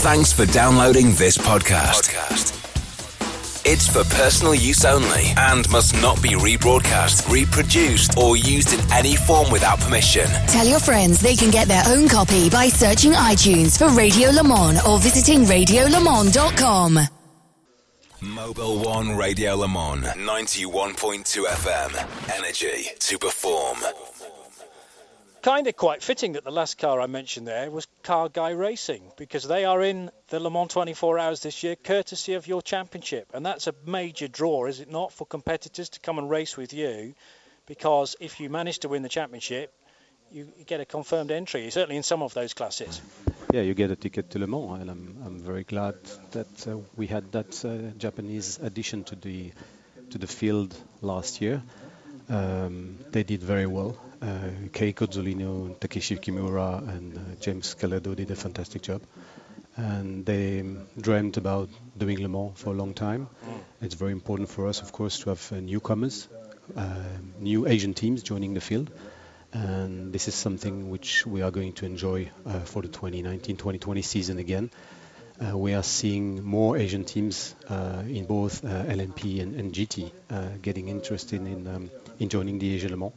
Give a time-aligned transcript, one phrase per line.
[0.00, 2.14] Thanks for downloading this podcast.
[3.66, 9.16] It's for personal use only and must not be rebroadcast, reproduced, or used in any
[9.16, 10.26] form without permission.
[10.46, 14.44] Tell your friends they can get their own copy by searching iTunes for Radio Le
[14.44, 16.98] Mans or visiting radiolemans.com.
[18.22, 22.36] Mobil One Radio Le Mans, 91.2 FM.
[22.38, 23.78] Energy to perform.
[25.48, 29.02] Kind of quite fitting that the last car I mentioned there was Car Guy Racing
[29.16, 33.30] because they are in the Le Mans 24 Hours this year, courtesy of your championship.
[33.32, 36.74] And that's a major draw, is it not, for competitors to come and race with
[36.74, 37.14] you?
[37.64, 39.72] Because if you manage to win the championship,
[40.30, 43.00] you get a confirmed entry, certainly in some of those classes.
[43.50, 45.94] Yeah, you get a ticket to Le Mans, and I'm, I'm very glad
[46.32, 49.52] that uh, we had that uh, Japanese addition to the
[50.10, 51.62] to the field last year.
[52.28, 53.96] Um, they did very well.
[54.20, 59.02] Uh, Kei Cozzolino, Takeshi Kimura, and uh, James Calado did a fantastic job.
[59.76, 60.64] And they
[61.00, 63.28] dreamt about doing Le Mans for a long time.
[63.46, 63.58] Mm.
[63.82, 66.26] It's very important for us, of course, to have uh, newcomers,
[66.76, 67.04] uh,
[67.38, 68.90] new Asian teams joining the field.
[69.52, 74.38] And this is something which we are going to enjoy uh, for the 2019-2020 season
[74.38, 74.70] again.
[75.40, 80.10] Uh, we are seeing more Asian teams uh, in both uh, LMP and, and GT
[80.30, 83.12] uh, getting interested in, um, in joining the Asia Le Mans.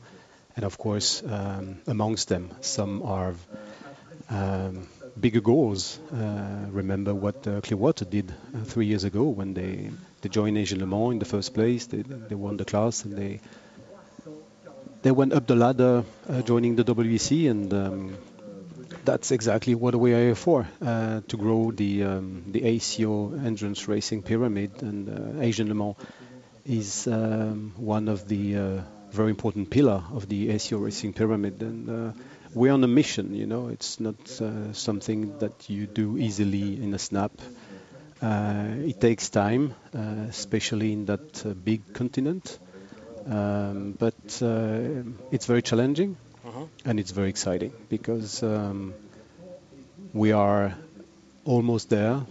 [0.62, 3.34] And of course, um, amongst them, some are
[4.30, 4.88] um,
[5.20, 5.98] bigger goals.
[6.14, 9.90] Uh, remember what uh, Clearwater did uh, three years ago when they,
[10.22, 11.88] they joined Asia Le Mans in the first place.
[11.88, 13.40] They, they won the class and they
[15.02, 18.18] they went up the ladder, uh, joining the WEC, and um,
[19.04, 23.88] that's exactly what we are here for uh, to grow the um, the ACO endurance
[23.88, 24.84] racing pyramid.
[24.84, 25.96] And uh, Asian Le Mans
[26.68, 31.62] is um, one of the very important pillar of the ACO racing pyramid.
[31.62, 32.12] And uh,
[32.54, 36.94] we're on a mission, you know, it's not uh, something that you do easily in
[36.94, 37.32] a snap.
[38.22, 42.60] Uh, it takes time, uh, especially in that uh, big continent.
[43.26, 46.66] Um, but uh, it's very challenging uh-huh.
[46.86, 48.96] and it's very exciting because um,
[50.14, 50.76] we are
[51.46, 52.22] almost there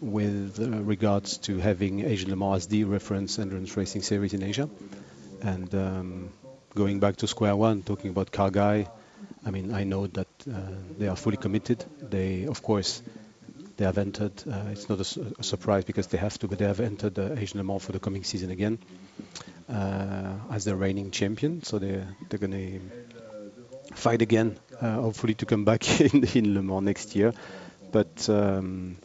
[0.00, 4.68] with regards to having Asian Le Mans as the reference endurance racing series in Asia.
[5.42, 6.30] And um,
[6.74, 8.88] going back to square one, talking about Car Guy,
[9.44, 10.60] I mean, I know that uh,
[10.98, 11.84] they are fully committed.
[12.00, 13.02] They, of course,
[13.76, 14.32] they have entered.
[14.50, 17.14] Uh, it's not a, su- a, surprise because they have to, but they have entered
[17.14, 18.78] the Asian Le Mans for the coming season again
[19.68, 21.62] uh, as the reigning champion.
[21.62, 26.62] So they're they're going to fight again, uh, hopefully to come back in, in Le
[26.62, 27.32] Mans next year.
[27.92, 28.96] But um,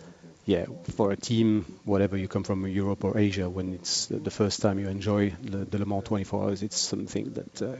[0.45, 0.65] yeah,
[0.95, 4.79] for a team, whatever you come from Europe or Asia, when it's the first time
[4.79, 7.75] you enjoy the, the Le Mans 24 hours, it's something that uh,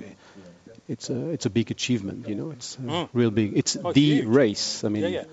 [0.87, 2.27] it's a it's a big achievement.
[2.27, 3.09] You know, it's mm.
[3.13, 3.57] real big.
[3.57, 4.25] It's oh, the huge.
[4.25, 4.83] race.
[4.83, 5.23] I mean, yeah, yeah.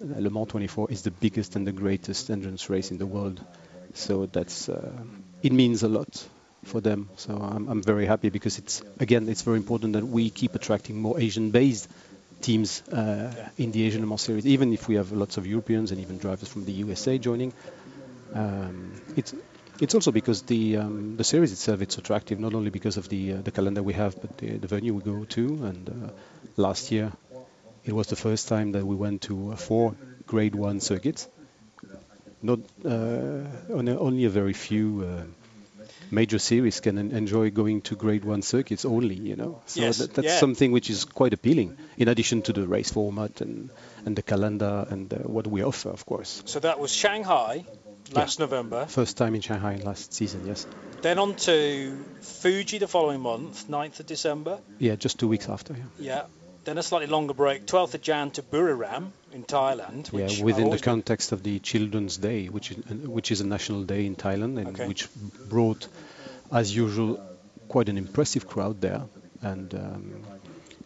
[0.00, 3.42] Le Mans 24 is the biggest and the greatest endurance race in the world.
[3.94, 4.92] So that's uh,
[5.42, 6.26] it means a lot
[6.64, 7.08] for them.
[7.16, 11.00] So I'm, I'm very happy because it's again it's very important that we keep attracting
[11.00, 11.88] more Asian-based
[12.40, 15.90] teams uh, in the Asian Le Mans series, even if we have lots of Europeans
[15.90, 17.52] and even drivers from the USA joining.
[18.34, 19.34] Um, it's
[19.80, 23.34] it's also because the um, the series itself it's attractive not only because of the
[23.34, 25.46] uh, the calendar we have, but the, the venue we go to.
[25.64, 26.10] And uh,
[26.56, 27.12] last year,
[27.84, 29.94] it was the first time that we went to uh, four
[30.26, 31.28] Grade One circuits.
[32.42, 35.22] Not uh, only a very few uh,
[36.10, 39.62] major series can enjoy going to grade one circuits only, you know.
[39.66, 40.38] So yes, that, that's yeah.
[40.38, 43.70] something which is quite appealing, in addition to the race format and,
[44.04, 46.42] and the calendar and uh, what we offer, of course.
[46.46, 47.64] So that was Shanghai
[48.12, 48.44] last yeah.
[48.44, 48.86] November.
[48.86, 50.66] First time in Shanghai last season, yes.
[51.02, 54.58] Then on to Fuji the following month, 9th of December.
[54.78, 55.84] Yeah, just two weeks after, yeah.
[55.98, 56.22] Yeah.
[56.66, 60.12] Then a slightly longer break, 12th of Jan to Buriram in Thailand.
[60.12, 64.04] yeah, within the context of the Children's Day, which is, which is a national day
[64.04, 64.88] in Thailand, and okay.
[64.88, 65.08] which
[65.48, 65.86] brought,
[66.50, 67.20] as usual,
[67.68, 69.02] quite an impressive crowd there.
[69.42, 70.24] And um,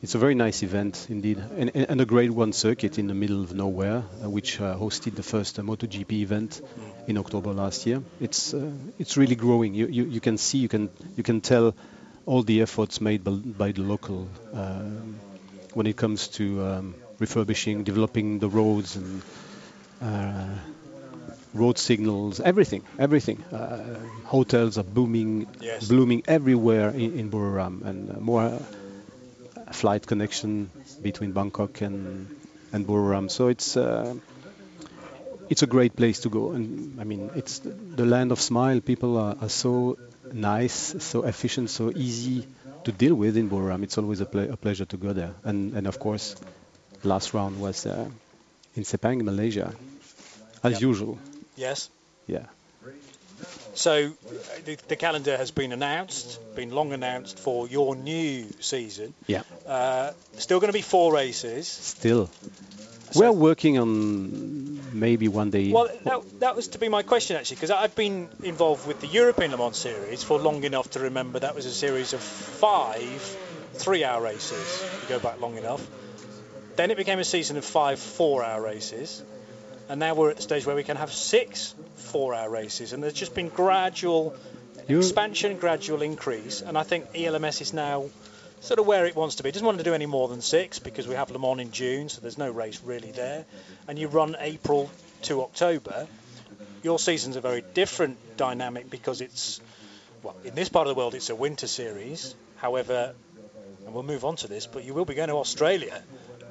[0.02, 3.42] it's a very nice event indeed, and, and, a Grade One circuit in the middle
[3.42, 6.60] of nowhere, uh, which uh, hosted the first uh, MotoGP event
[7.06, 8.02] in October last year.
[8.20, 9.72] It's uh, it's really growing.
[9.72, 11.74] You, you you can see, you can you can tell
[12.26, 14.28] all the efforts made by, by the local.
[15.74, 19.22] When it comes to um, refurbishing, developing the roads and
[20.02, 20.48] uh,
[21.54, 23.42] road signals, everything, everything.
[23.52, 25.88] Uh, hotels are booming, yes.
[25.88, 30.70] blooming everywhere in, in Buriram, and uh, more uh, flight connection
[31.02, 32.28] between Bangkok and
[32.72, 33.30] and Buriram.
[33.30, 34.14] So it's uh,
[35.48, 38.80] it's a great place to go, and I mean it's the land of smile.
[38.80, 39.98] People are, are so
[40.32, 42.46] nice, so efficient, so easy
[42.84, 43.82] to deal with in Buriram.
[43.82, 45.34] It's always a, ple- a, pleasure to go there.
[45.44, 46.36] And, and of course,
[47.02, 48.08] last round was uh,
[48.74, 49.74] in Sepang, Malaysia.
[50.62, 50.82] as Yep.
[50.82, 51.18] usual.
[51.56, 51.90] Yes.
[52.26, 52.46] Yeah.
[53.74, 54.12] So
[54.64, 59.14] the, the calendar has been announced, been long announced for your new season.
[59.26, 59.42] Yeah.
[59.66, 61.66] Uh, still going to be four races.
[61.68, 62.28] Still,
[63.12, 65.70] So- we're working on maybe one day.
[65.72, 69.06] Well, that, that was to be my question actually, because I've been involved with the
[69.06, 73.36] European Le Mans series for long enough to remember that was a series of five
[73.74, 74.82] three-hour races.
[74.82, 75.86] If you go back long enough.
[76.76, 79.22] Then it became a season of five four-hour races,
[79.88, 83.12] and now we're at the stage where we can have six four-hour races, and there's
[83.14, 84.34] just been gradual
[84.88, 88.06] You- expansion, gradual increase, and I think ELMS is now
[88.60, 89.48] sort of where it wants to be.
[89.48, 91.72] It doesn't want to do any more than six because we have Le Mans in
[91.72, 93.44] June, so there's no race really there.
[93.88, 94.90] And you run April
[95.22, 96.06] to October.
[96.82, 99.60] Your season's a very different dynamic because it's,
[100.22, 102.34] well, in this part of the world, it's a winter series.
[102.56, 103.14] However,
[103.84, 106.02] and we'll move on to this, but you will be going to Australia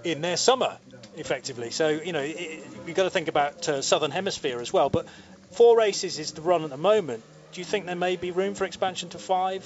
[0.04, 0.78] in their summer,
[1.16, 1.70] effectively.
[1.70, 4.90] So, you know, it, you've got to think about uh, Southern Hemisphere as well.
[4.90, 5.08] But
[5.52, 7.24] four races is the run at the moment.
[7.52, 9.64] Do you think there may be room for expansion to five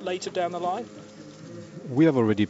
[0.00, 0.88] later down the line?
[1.90, 2.46] We have already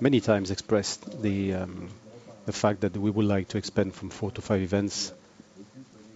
[0.00, 1.88] many times expressed the um,
[2.46, 5.12] the fact that we would like to expand from four to five events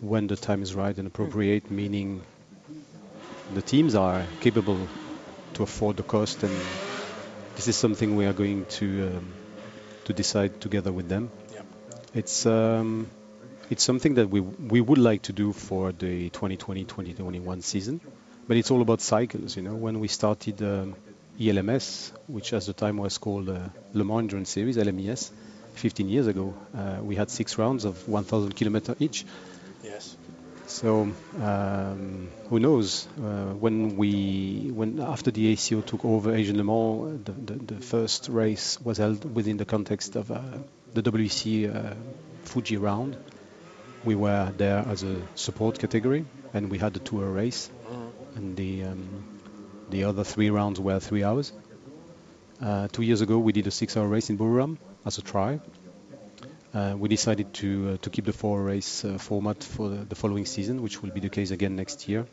[0.01, 2.21] when the time is right and appropriate, meaning
[3.55, 4.89] the teams are capable
[5.55, 6.53] to afford the cost, and
[7.57, 9.33] this is something we are going to um,
[10.05, 11.31] to decide together with them.
[11.55, 11.63] Yeah.
[12.15, 13.09] It's um,
[13.71, 18.01] it's something that we we would like to do for the 2020-2021 season,
[18.49, 19.57] but it's all about cycles.
[19.57, 20.97] You know, when we started um,
[21.39, 25.31] ELMS, which at the time was called uh, Le Mans Endurance Series (LMES),
[25.75, 29.25] 15 years ago, uh, we had six rounds of 1,000 kilometer each.
[29.85, 30.17] Yes.
[30.67, 36.65] So um, who knows uh, when we when after the ACO took over Asian Le
[36.65, 40.41] Mans, the, the, the first race was held within the context of uh,
[40.95, 41.95] the WC uh,
[42.45, 43.17] Fuji round.
[44.05, 46.25] We were there as a support category,
[46.55, 47.71] and we had the tour race,
[48.39, 49.25] and the um,
[49.91, 51.53] the other three rounds were three hours.
[52.63, 55.61] Uh, two years ago, we did a six-hour race in Buriram as a try.
[56.75, 60.45] Uh, we decided to uh, to keep the four race uh, format for the, following
[60.45, 62.27] season, which will be the case again next year,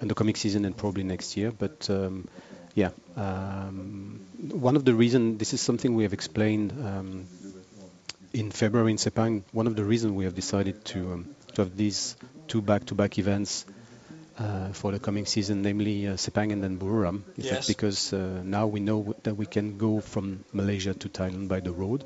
[0.00, 1.50] and the coming season and probably next year.
[1.50, 2.28] But um,
[2.74, 7.26] yeah, um, one of the reasons this is something we have explained um,
[8.32, 9.42] in February in Sepang.
[9.52, 12.16] One of the reasons we have decided to um, to have these
[12.46, 13.66] two back-to-back events
[14.72, 17.66] for the coming season, namely uh, Sepang and then Buriram, is that Yes.
[17.68, 21.72] because uh, now we know that we can go from Malaysia to Thailand by the
[21.72, 22.04] road,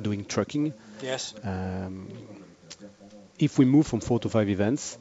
[0.00, 0.72] doing trucking.
[1.02, 1.34] Yes.
[1.44, 2.08] Um,
[3.38, 4.98] if we move from four to five events,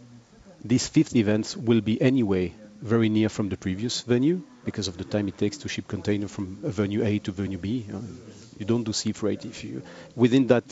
[0.63, 5.03] these fifth events will be anyway very near from the previous venue because of the
[5.03, 7.85] time it takes to ship container from a venue A to venue B.
[7.87, 8.01] You,
[8.59, 9.81] you don't do sea freight if you
[10.15, 10.63] within that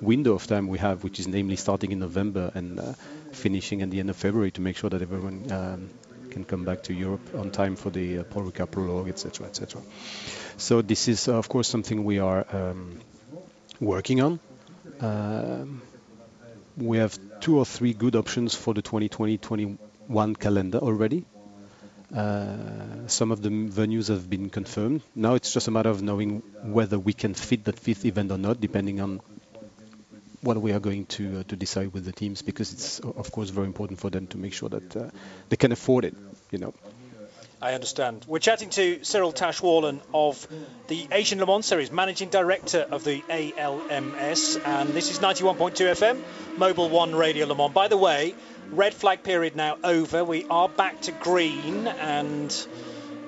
[0.00, 2.92] window of time we have, which is namely starting in November and uh,
[3.32, 5.90] finishing at the end of February to make sure that everyone um,
[6.30, 9.80] can come back to Europe on time for the uh, Paul Ricard prologue, etc., etc.
[10.58, 13.00] So this is, uh, of course, something we are um,
[13.80, 14.40] working on.
[15.00, 15.82] Um,
[16.76, 21.24] we have two or three good options for the 2020-21 calendar already.
[22.14, 25.02] Uh, some of the venues have been confirmed.
[25.14, 28.38] Now it's just a matter of knowing whether we can fit that fifth event or
[28.38, 29.20] not, depending on
[30.46, 33.50] what we are going to uh, to decide with the teams, because it's of course
[33.50, 35.10] very important for them to make sure that uh,
[35.48, 36.14] they can afford it.
[36.50, 36.74] You know.
[37.60, 38.24] I understand.
[38.28, 40.46] We're chatting to Cyril Tashwallen of
[40.88, 46.22] the Asian Le Mans Series, Managing Director of the ALMS, and this is 91.2 FM,
[46.58, 47.72] Mobil One Radio Le Mans.
[47.72, 48.34] By the way,
[48.70, 50.22] red flag period now over.
[50.22, 52.54] We are back to green, and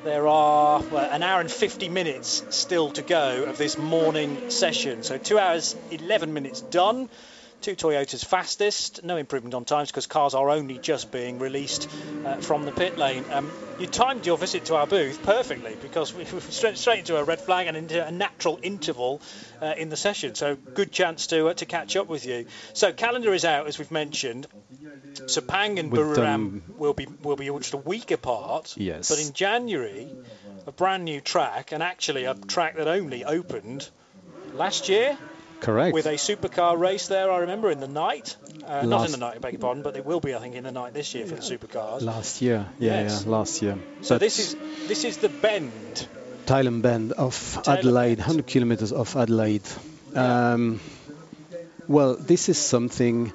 [0.04, 5.02] there are well, an hour and 50 minutes still to go of this morning session.
[5.02, 7.08] So two hours 11 minutes done.
[7.60, 11.88] Two Toyotas fastest, no improvement on times because cars are only just being released
[12.24, 13.24] uh, from the pit lane.
[13.32, 13.50] Um,
[13.80, 17.24] you timed your visit to our booth perfectly because we were straight, straight into a
[17.24, 19.20] red flag and into a natural interval
[19.60, 20.34] uh, in the session.
[20.34, 22.46] So good chance to uh, to catch up with you.
[22.74, 24.46] So calendar is out as we've mentioned.
[25.26, 28.74] Sepang and With, Buriram um, will be will be just a week apart.
[28.76, 29.08] Yes.
[29.08, 30.08] But in January,
[30.66, 33.88] a brand new track and actually a track that only opened
[34.54, 35.18] last year
[35.60, 35.92] Correct.
[35.94, 37.30] with a supercar race there.
[37.30, 38.36] I remember in the night,
[38.66, 40.54] uh, not in the night, I beg your pardon, but it will be, I think,
[40.54, 42.02] in the night this year for the supercars.
[42.02, 43.24] last year, yeah, Yes.
[43.24, 43.78] yeah, last year.
[44.02, 46.06] So this is this is the bend.
[46.46, 48.28] Thailand Bend of Thailand Adelaide, Bend.
[48.28, 49.68] 100 kilometers of Adelaide.
[50.14, 50.80] Um,
[51.88, 53.32] well, this is something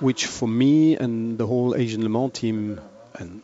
[0.00, 2.80] which, for me and the whole Asian Le Mans team
[3.14, 3.42] and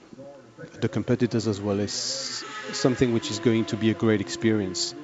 [0.81, 4.95] the competitors as well, is something which is going to be a great experience.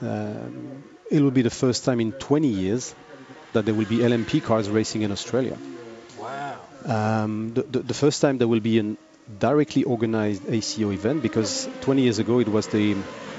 [0.00, 2.94] Um, it will be the first time in 20 years
[3.52, 5.56] that there will be LMP cars racing in Australia.
[6.18, 6.58] Wow.
[6.84, 8.96] Um, the, the, the, first time there will be a
[9.38, 12.96] directly organized ACO event because 20 years ago it was the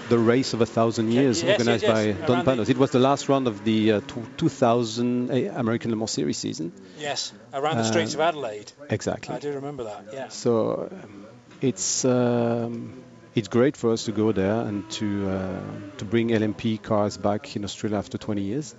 [0.09, 2.17] the race of a thousand years yes, organized yes, yes.
[2.17, 2.69] by Don Panoz.
[2.69, 4.01] It was the last round of the uh,
[4.38, 6.71] 2000 American Le Mans Series season.
[6.97, 8.71] Yes, around the streets of Adelaide.
[8.89, 9.36] Exactly.
[9.36, 10.05] I do remember that.
[10.13, 10.27] Yeah.
[10.29, 11.27] So um,
[11.62, 13.03] it's um,
[13.38, 15.62] it's great for us to go there and to uh,
[16.00, 18.75] to bring LMP cars back in Australia after 20 years.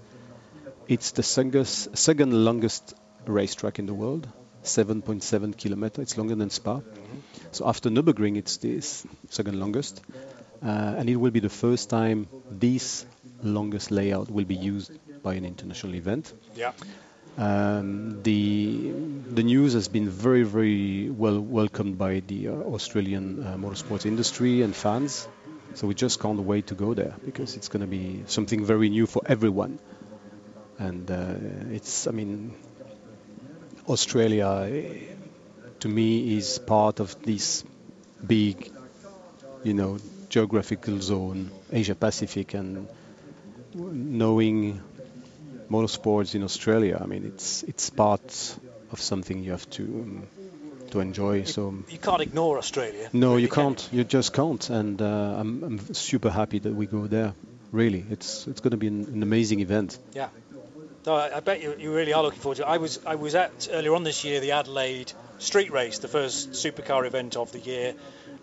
[0.88, 4.27] It's the second, second longest racetrack in the world,
[4.65, 6.03] 7.7 kilometer.
[6.03, 6.81] It's longer than Spa.
[7.53, 10.00] So after Nürburgring, it's the second longest.
[10.61, 13.07] Uh, and it will be the first time this
[13.45, 14.91] longest layout will be used
[15.23, 16.33] by an international event.
[16.57, 16.73] Yeah.
[17.38, 18.90] Um, the
[19.30, 24.62] the news has been very very well welcomed by the uh, Australian uh, motorsports industry
[24.62, 25.28] and fans.
[25.75, 28.88] So we just can't wait to go there because it's going to be something very
[28.88, 29.78] new for everyone.
[30.78, 31.35] And uh,
[31.71, 32.57] it's I mean
[33.87, 34.68] Australia
[35.78, 37.62] to me is part of this
[38.26, 38.73] big
[39.62, 42.88] you know geographical zone, Asia Pacific, and
[43.75, 44.80] knowing
[45.71, 48.59] motorsports in Australia, I mean, it's it's part
[48.93, 50.27] of something you have to um,
[50.91, 51.45] to enjoy.
[51.45, 53.09] So you can't ignore Australia.
[53.13, 53.79] No, really, you can't.
[53.79, 53.99] Can you?
[53.99, 54.05] you?
[54.05, 54.71] just can't.
[54.71, 57.35] And uh, I'm, I'm super happy that we go there.
[57.73, 59.99] Really, it's it's going to be an, an amazing event.
[60.15, 60.29] Yeah.
[61.07, 62.67] No, I, I bet you, you really are looking forward to it.
[62.67, 66.53] I was I was at earlier on this year the Adelaide Street Race, the first
[66.53, 67.95] supercar event of the year,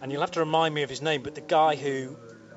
[0.01, 2.15] and you'll have to remind me of his name, but the guy who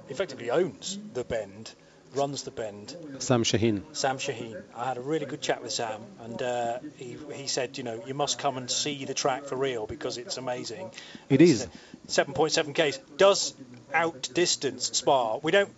[0.08, 1.74] effectively owns the Bend,
[2.14, 2.96] runs the Bend.
[3.18, 3.84] Sam Shahin.
[3.92, 4.56] Sam Shahin.
[4.76, 8.02] I had a really good chat with Sam, and uh, he, he said, you know,
[8.06, 10.90] you must come and see the track for real because it's amazing.
[11.28, 11.66] It is.
[12.08, 13.54] 7.7 Ks does
[13.92, 15.38] outdistance Spa.
[15.42, 15.70] We don't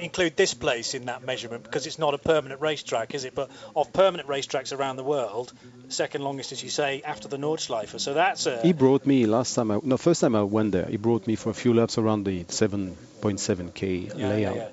[0.00, 3.34] include this place in that measurement because it's not a permanent racetrack, is it?
[3.34, 5.52] But of permanent racetracks around the world,
[5.88, 7.98] second longest, as you say, after the Nordschleife.
[8.00, 8.60] So that's a.
[8.62, 9.70] He brought me last time.
[9.70, 10.86] I, no, first time I went there.
[10.86, 14.56] He brought me for a few laps around the 7.7k yeah, layout.
[14.56, 14.68] Yeah, yeah.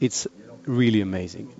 [0.00, 0.26] It's
[0.66, 1.52] really amazing.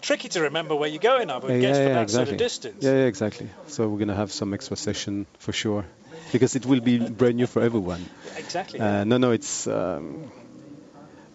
[0.00, 2.26] Tricky to remember where you're going, I would yeah, guess, for that exactly.
[2.26, 2.84] sort of distance.
[2.84, 3.48] Yeah, exactly.
[3.66, 5.84] So we're going to have some extra session for sure,
[6.32, 8.04] because it will be brand new for everyone.
[8.36, 8.80] Exactly.
[8.80, 9.66] Uh, no, no, it's.
[9.66, 10.30] Um,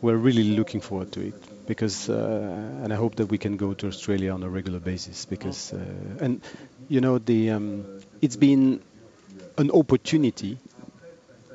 [0.01, 3.73] we're really looking forward to it because uh, and I hope that we can go
[3.75, 5.77] to Australia on a regular basis because uh,
[6.19, 6.41] and
[6.89, 8.81] you know the um, it's been
[9.57, 10.57] an opportunity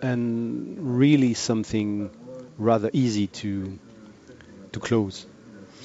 [0.00, 2.10] and really something
[2.56, 3.78] rather easy to
[4.76, 5.26] to close.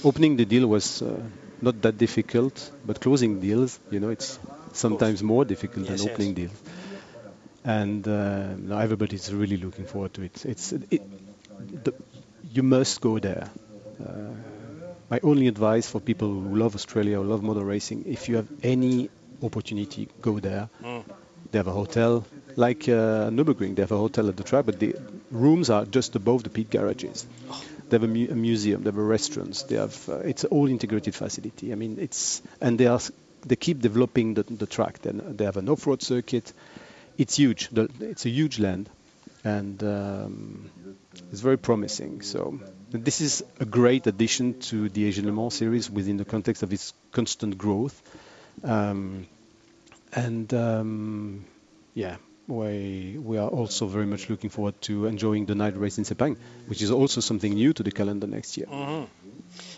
[0.04, 1.20] Opening the deal was uh,
[1.62, 4.40] not that difficult, but closing deals, you know, it's
[4.74, 6.38] sometimes more difficult yes, than opening yes.
[6.42, 6.62] deals.
[7.64, 10.46] And uh, now everybody's really looking forward to it.
[10.46, 11.02] It's it,
[11.84, 11.94] the,
[12.52, 13.50] you must go there.
[14.04, 14.32] Uh,
[15.10, 18.48] my only advice for people who love Australia or love motor racing, if you have
[18.64, 19.10] any
[19.44, 20.70] opportunity, go there.
[20.84, 21.04] Mm.
[21.52, 24.80] They have a hotel, like uh, Nürburgring, they have a hotel at the track, but
[24.80, 24.96] the
[25.30, 27.28] rooms are just above the pit garages.
[27.50, 27.62] Oh.
[27.92, 31.14] They have a, mu- a, museum, they have restaurants, they have uh, it's all integrated
[31.14, 31.74] facility.
[31.74, 33.02] I mean, it's and they are
[33.46, 35.00] they keep developing the, the track.
[35.00, 36.54] Then they have an off-road circuit.
[37.18, 37.68] It's huge.
[37.68, 38.90] The, it's a huge land,
[39.44, 40.72] and um,
[41.32, 42.22] it's very promising.
[42.22, 46.64] So this is a great addition to the Asian Le Mans series within the context
[46.64, 48.02] of its constant growth.
[48.64, 49.28] Um,
[50.14, 51.44] and um,
[51.94, 52.16] yeah,
[52.52, 56.38] we, we are also very much looking forward to enjoying the night race in Sepang,
[56.68, 58.68] which is also something new to the calendar next year.
[58.68, 59.06] Mm-hmm.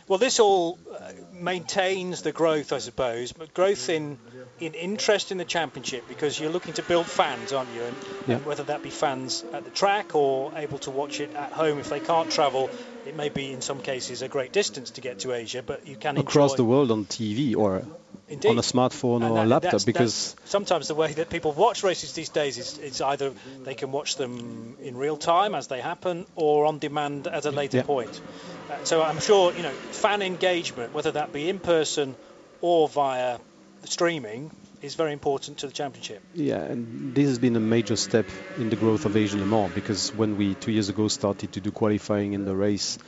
[0.08, 4.18] Well, this all uh, maintains the growth, I suppose, but growth in
[4.60, 7.84] in interest in the championship because you're looking to build fans, aren't you?
[7.84, 7.96] And,
[8.28, 8.36] yeah.
[8.36, 11.80] and, whether that be fans at the track or able to watch it at home
[11.80, 12.70] if they can't travel,
[13.06, 15.96] it may be in some cases a great distance to get to Asia, but you
[15.96, 17.84] can across the world on TV or
[18.30, 18.50] Indeed.
[18.50, 21.30] on a smartphone and or that, a laptop that's, because that's sometimes the way that
[21.30, 23.34] people watch races these days is it's either
[23.64, 27.52] they can watch them in real time as they happen or on demand at a
[27.52, 27.84] later yeah.
[27.84, 28.22] point.
[28.70, 32.16] Uh, so I'm sure you know fan engagement, whether that be in person
[32.62, 33.40] or via
[33.84, 34.52] streaming,
[34.84, 36.22] is very important to the championship.
[36.34, 38.26] Yeah, and this has been a major step
[38.58, 41.62] in the growth of Asian Le Mans because when we two years ago started to
[41.62, 43.00] do qualifying in the race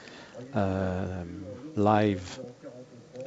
[0.53, 2.39] um, live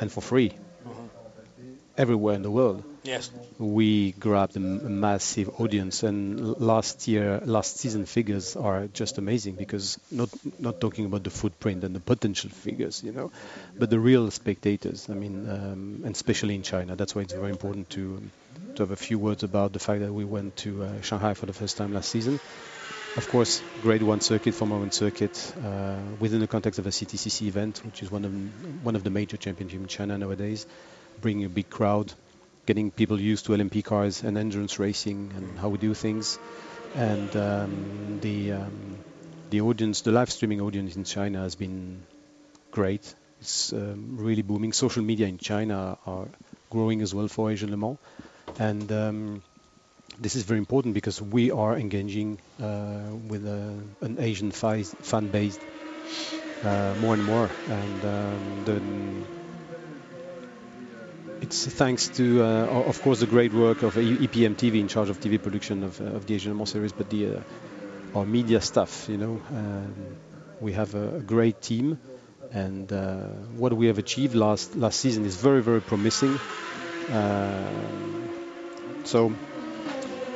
[0.00, 1.74] and for free mm-hmm.
[1.96, 3.30] everywhere in the world, Yes.
[3.58, 9.98] We grabbed a, massive audience, and last year, last season figures are just amazing because
[10.10, 13.32] not not talking about the footprint and the potential figures, you know,
[13.78, 15.08] but the real spectators.
[15.08, 16.96] I mean, um, and especially in China.
[16.96, 18.20] That's why it's very important to
[18.74, 21.46] to have a few words about the fact that we went to uh, Shanghai for
[21.46, 22.38] the first time last season.
[23.16, 27.46] Of course, Grade One circuit, Formula One circuit, uh, within the context of a CTCC
[27.46, 30.66] event, which is one of one of the major championships in China nowadays.
[31.20, 32.12] bringing a big crowd,
[32.68, 36.38] getting people used to LMP cars and endurance racing and how we do things.
[36.94, 38.98] And um, the um,
[39.50, 42.02] the audience, the live streaming audience in China has been
[42.70, 43.14] great.
[43.40, 44.74] It's um, really booming.
[44.74, 46.28] Social media in China are
[46.70, 47.98] growing as well for Asian Le Mans,
[48.58, 49.42] and um,
[50.20, 55.58] this is very important because we are engaging uh, with a, an Asian fan base
[56.62, 58.80] uh, more and more, and um, the,
[61.40, 65.20] it's thanks to, uh, of course, the great work of EPM TV in charge of
[65.20, 67.40] TV production of, uh, of the Asian Le series, but the uh,
[68.14, 69.94] our media staff, You know, um,
[70.60, 71.98] we have a, a, great team,
[72.52, 73.16] and uh,
[73.56, 76.38] what we have achieved last last season is very very promising.
[77.10, 78.28] Um,
[79.04, 79.32] so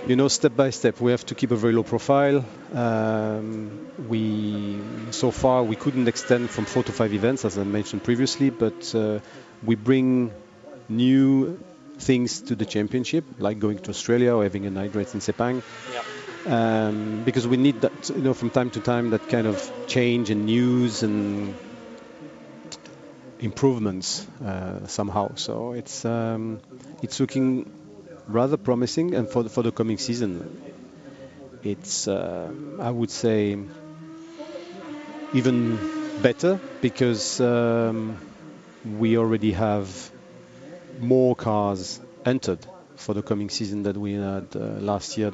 [0.07, 2.45] you know, step by step, we have to keep a very low profile.
[2.75, 4.81] Um, we
[5.11, 8.95] so far we couldn't extend from four to five events, as I mentioned previously, but
[8.95, 9.21] uh,
[9.63, 10.33] we bring
[10.89, 11.59] new
[11.99, 15.63] things to the championship, like going to Australia or having a night race in Sepang.
[15.93, 16.05] Yep.
[16.53, 20.31] Um, because we need that, you know, from time to time, that kind of change
[20.31, 21.55] and news and
[23.39, 25.35] improvements uh, somehow.
[25.37, 26.61] So it's um,
[27.03, 27.71] it's looking
[28.27, 30.61] rather promising, and for the, for the coming season,
[31.63, 33.59] it's uh, I would say
[35.35, 35.79] even
[36.23, 38.17] better because um,
[38.99, 40.11] we already have
[40.99, 42.65] more cars entered
[42.97, 45.33] for the coming season that we had uh, last year.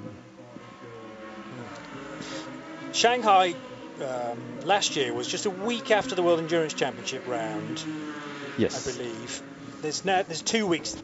[2.93, 3.55] Shanghai
[4.01, 7.83] um, last year was just a week after the World Endurance Championship round.
[8.57, 9.43] Yes, I believe.
[9.83, 10.97] There's now there's two weeks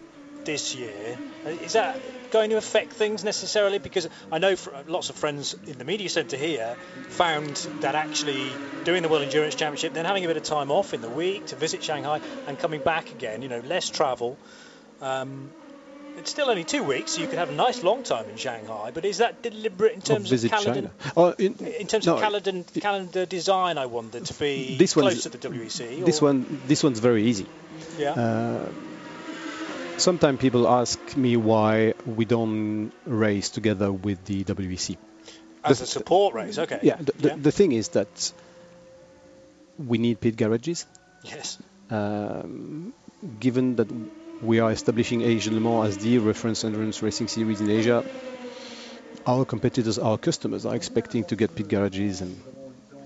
[0.45, 1.19] this year.
[1.47, 3.79] Is that going to affect things necessarily?
[3.79, 6.77] Because I know lots of friends in the media centre here
[7.09, 8.51] found that actually
[8.85, 11.47] doing the World Endurance Championship, then having a bit of time off in the week
[11.47, 14.37] to visit Shanghai and coming back again, you know, less travel.
[15.01, 15.51] Um,
[16.17, 18.93] it's still only two weeks, so you could have a nice long time in Shanghai.
[18.95, 20.91] But is that deliberate in terms of calendar?
[21.17, 25.25] Oh, in, in, terms no, of calendar, calendar design, I wonder to be this close
[25.25, 26.05] to the WEC.
[26.05, 27.47] This one, this one's very easy.
[27.99, 28.11] Yeah.
[28.11, 28.69] Uh,
[29.97, 34.97] sometimes people ask me why we don't race together with the WEC.
[35.65, 36.81] As the, a support race, okay.
[36.83, 37.37] Yeah the, yeah.
[37.37, 38.33] the, thing is that
[39.79, 40.87] we need pit garages.
[41.23, 41.59] Yes.
[41.91, 42.93] Um,
[43.41, 43.89] given that
[44.43, 48.05] we are establishing Asia Le Mans as the reference endurance racing series in Asia,
[49.27, 52.39] our competitors, our customers are expecting to get pit garages and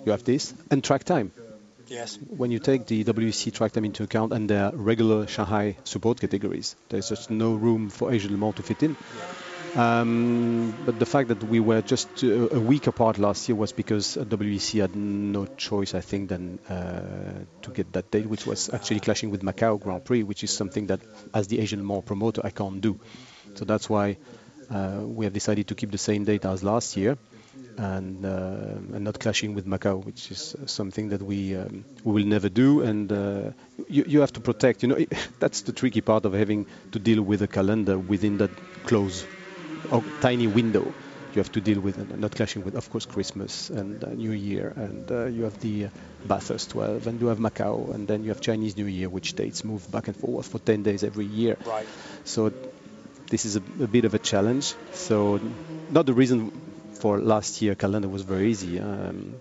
[0.04, 1.32] you have this and track time.
[1.88, 2.18] Yes.
[2.28, 6.76] When you take the WEC track time into account and their regular Shanghai support categories,
[6.90, 8.96] there's just no room for Asia Le Mans to fit in.
[9.74, 13.72] Um, but the fact that we were just a, a week apart last year was
[13.72, 18.70] because WEC had no choice, I think, than uh, to get that date, which was
[18.72, 21.00] actually clashing with Macau Grand Prix, which is something that,
[21.32, 22.98] as the Asian Le Mans promoter, I can't do.
[23.54, 24.16] So that's why
[24.70, 27.16] uh, we have decided to keep the same date as last year
[27.78, 32.28] and, uh, and not clashing with Macau, which is something that we um, we will
[32.28, 32.82] never do.
[32.82, 33.52] And uh,
[33.88, 34.82] you, you have to protect.
[34.82, 35.06] You know,
[35.38, 38.50] that's the tricky part of having to deal with a calendar within that
[38.84, 39.24] close,
[39.90, 40.92] or tiny window.
[41.34, 44.32] You have to deal with and not clashing with, of course, Christmas and uh, New
[44.32, 45.88] Year, and uh, you have the
[46.26, 49.62] Bathurst 12, and you have Macau, and then you have Chinese New Year, which dates
[49.62, 51.56] move back and forth for 10 days every year.
[51.66, 51.86] Right.
[52.24, 52.50] So
[53.28, 54.74] this is a, a bit of a challenge.
[54.94, 55.38] So
[55.90, 56.50] not the reason
[56.98, 58.78] for last year calendar was very easy.
[58.80, 59.40] Um,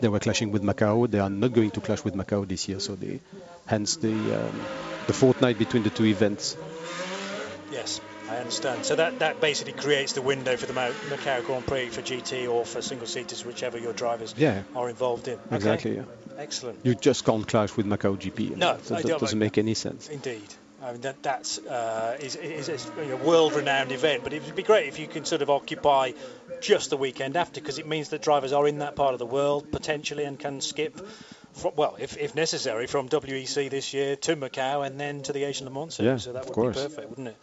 [0.00, 1.10] they were clashing with Macau.
[1.10, 3.20] They are not going to clash with Macau this year, so they,
[3.66, 4.60] hence the um,
[5.06, 6.56] the fortnight between the two events.
[7.72, 8.84] Yes, I understand.
[8.84, 12.64] So that, that basically creates the window for the Macau Grand Prix for GT or
[12.64, 14.62] for single seaters, whichever your drivers yeah.
[14.76, 15.34] are involved in.
[15.34, 15.56] Okay.
[15.56, 15.96] Exactly.
[15.96, 16.02] Yeah.
[16.36, 16.78] Excellent.
[16.84, 18.56] You just can't clash with Macau GP.
[18.56, 20.08] No, so that doesn't make any sense.
[20.08, 20.54] Indeed.
[20.88, 24.62] I mean that that's uh, is, is, is a world-renowned event, but it would be
[24.62, 26.12] great if you can sort of occupy
[26.62, 29.26] just the weekend after, because it means that drivers are in that part of the
[29.26, 30.98] world potentially and can skip,
[31.52, 35.44] from, well, if, if necessary, from WEC this year to Macau and then to the
[35.44, 36.76] Asian Le Mans Yeah, so that would course.
[36.76, 37.36] be perfect, wouldn't it?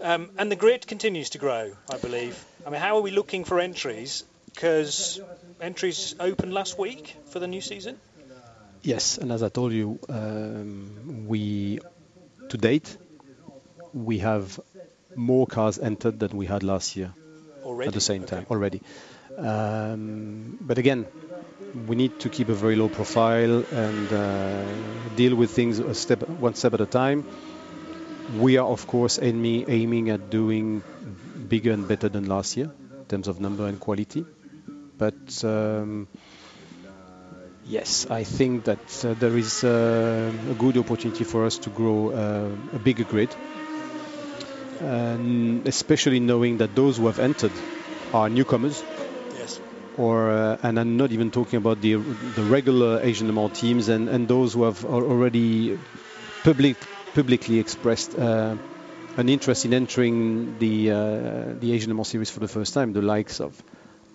[0.00, 2.42] Um, and the grid continues to grow, I believe.
[2.66, 4.24] I mean, how are we looking for entries?
[4.46, 5.20] Because
[5.60, 7.98] entries opened last week for the new season.
[8.82, 11.80] Yes, and as I told you, um, we
[12.48, 12.96] to date
[13.92, 14.60] we have
[15.16, 17.12] more cars entered than we had last year
[17.64, 17.88] already?
[17.88, 18.36] at the same okay.
[18.36, 18.82] time already.
[19.36, 21.06] Um, but again,
[21.86, 24.64] we need to keep a very low profile and uh,
[25.16, 27.24] deal with things a step, one step at a time.
[28.38, 30.82] We are, of course, aiming, aiming at doing
[31.48, 34.24] bigger and better than last year in terms of number and quality.
[34.98, 36.08] But um,
[37.68, 42.10] Yes, I think that uh, there is uh, a good opportunity for us to grow
[42.10, 43.34] uh, a bigger grid,
[44.80, 47.52] and especially knowing that those who have entered
[48.14, 48.82] are newcomers.
[49.36, 49.60] Yes.
[49.98, 54.08] Or uh, and I'm not even talking about the the regular Asian Le teams and,
[54.08, 55.78] and those who have already
[56.44, 56.76] public
[57.14, 58.56] publicly expressed uh,
[59.18, 60.96] an interest in entering the uh,
[61.60, 63.62] the Asian Le series for the first time, the likes of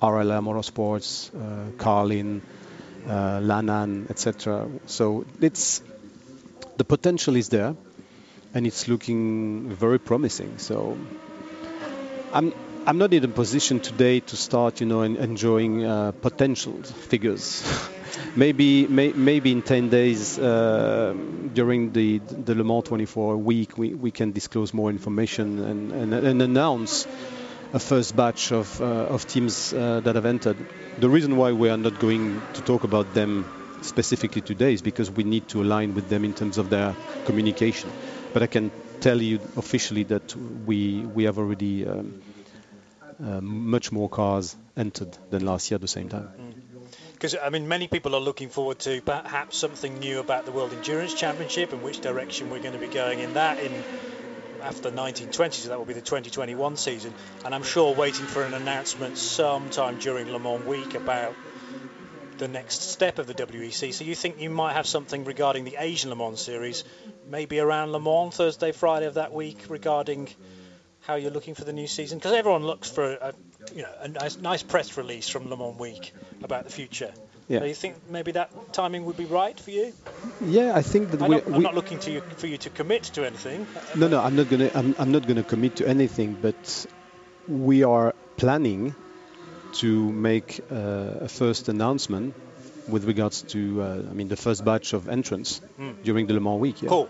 [0.02, 2.42] RLR Motorsports, uh, Carlin,
[3.08, 4.68] uh, Lanan, etc.
[4.86, 5.82] So it's
[6.78, 7.76] the potential is there,
[8.54, 10.58] and it's looking very promising.
[10.58, 10.98] So
[12.34, 12.54] I'm
[12.86, 17.64] I'm not in a position today to start, you know, en- enjoying uh, potential figures.
[18.36, 21.14] maybe may, maybe in 10 days uh,
[21.54, 26.14] during the the Le Mans 24 week we, we can disclose more information and, and,
[26.14, 27.08] and announce
[27.74, 30.58] a first batch of, uh, of teams uh, that have entered.
[31.00, 33.46] The reason why we are not going to talk about them
[33.82, 37.90] specifically today is because we need to align with them in terms of their communication.
[38.32, 42.22] But I can tell you officially that we we have already um,
[43.20, 46.30] uh, much more cars entered than last year at the same time.
[47.14, 50.74] Because I mean, many people are looking forward to perhaps something new about the World
[50.74, 53.72] Endurance Championship and which direction we're going to be going in that in
[54.64, 57.14] after 1920, so that will be the 2021 season.
[57.46, 61.36] And I'm sure waiting for an announcement sometime during Le Mans week about
[62.38, 63.94] the next step of the WEC.
[63.94, 66.84] So you think you might have something regarding the Asian Le Mans series,
[67.30, 70.30] maybe around Le Mans Thursday, Friday of that week, regarding
[71.02, 72.18] how you're looking for the new season?
[72.18, 73.34] Because everyone looks for a,
[73.76, 77.14] you know, a nice, nice press release from Le Mans week about the future.
[77.48, 77.60] Yeah.
[77.60, 79.94] So you think maybe that timing would be right for you?
[80.46, 82.58] Yeah, I think that I'm we, not, I'm we not looking to you, for you
[82.58, 83.68] to commit to anything.
[83.96, 86.86] no no I'm not gonna I'm, I'm not gonna commit to anything, but
[87.48, 88.96] we are planning
[89.74, 92.34] to make uh, a first announcement
[92.88, 95.62] with regards to uh, I mean the first batch of entrants
[96.04, 96.82] during the Le Mans week.
[96.82, 96.90] Yeah.
[96.90, 97.10] Cool.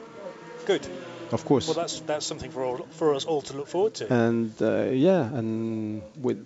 [0.65, 0.87] Good.
[1.31, 1.67] Of course.
[1.67, 4.13] Well, that's that's something for all, for us all to look forward to.
[4.13, 6.39] and uh, yeah, and with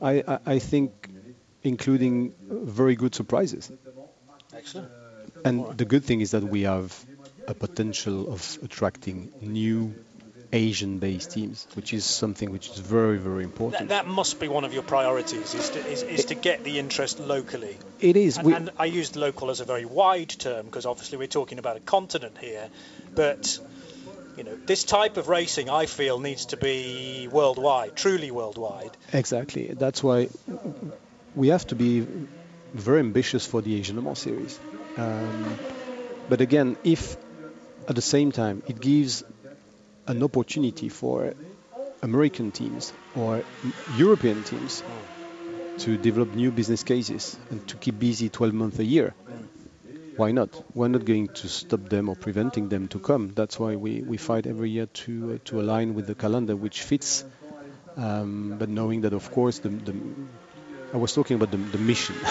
[0.00, 1.08] I, I I think
[1.66, 3.70] including very good surprises.
[4.54, 4.88] Excellent.
[5.44, 6.94] And the good thing is that we have
[7.46, 9.94] a potential of attracting new
[10.52, 13.88] Asian-based teams, which is something which is very, very That, important.
[13.88, 17.18] that must be one of your priorities is to, is, is to get the interest
[17.20, 17.76] locally.
[18.00, 18.36] it is.
[18.38, 21.58] And, We, and I used local as a very wide term because obviously we're talking
[21.58, 22.68] about a continent here,
[23.14, 23.58] but
[24.36, 28.96] you know this type of racing I feel needs to be worldwide, truly worldwide.
[29.12, 29.66] exactly.
[29.68, 30.28] That's why
[31.36, 32.06] we have to be
[32.74, 34.58] very ambitious for the Asian Le Mans series.
[34.96, 35.58] Um,
[36.28, 37.16] but again, if
[37.86, 39.22] at the same time it gives
[40.06, 41.34] an opportunity for
[42.02, 43.42] American teams or
[43.96, 44.82] European teams
[45.78, 49.14] to develop new business cases and to keep busy 12 months a year.
[50.16, 50.48] Why not?
[50.74, 53.32] We're not going to stop them or preventing them to come.
[53.34, 56.80] That's why we, we fight every year to uh, to align with the calendar which
[56.82, 57.22] fits.
[57.98, 59.94] Um, but knowing that, of course, the, the
[60.96, 62.16] I was talking about the, the mission.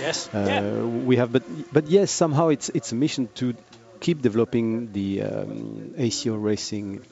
[0.00, 0.28] Yes.
[0.32, 0.82] Uh, yeah.
[0.82, 3.54] we have, but but yes, somehow it's it's a mission to
[4.00, 7.02] keep developing the um, ACO racing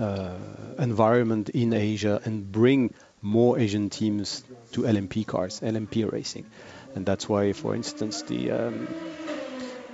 [0.00, 0.34] uh,
[0.78, 4.42] environment in Asia and bring more Asian teams
[4.72, 6.46] to LMP cars, LMP racing,
[6.94, 8.88] and that's why, for instance, the um,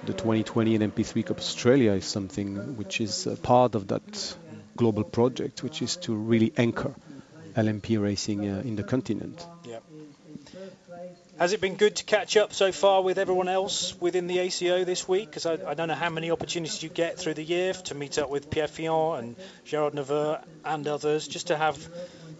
[0.05, 4.37] the 2020 LMP3 Cup Australia is something which is part of that
[4.76, 6.94] global project, which is to really anchor
[7.57, 9.46] LMP racing uh, in the continent.
[9.64, 9.81] Yeah.
[11.40, 14.85] Has it been good to catch up so far with everyone else within the ACO
[14.85, 15.31] this week?
[15.31, 18.18] Because I, I don't know how many opportunities you get through the year to meet
[18.18, 21.79] up with Pierre Fillon and Gerard Neveu and others, just to have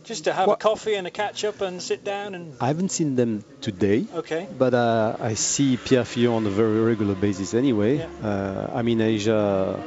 [0.05, 2.91] just to have a coffee and a catch up and sit down and I haven't
[2.91, 4.05] seen them today.
[4.17, 4.47] okay.
[4.59, 8.01] But uh, I see Pierre Fillon on a very regular basis anyway.
[8.01, 8.09] Yeah.
[8.23, 9.83] Uh, I'm in Asia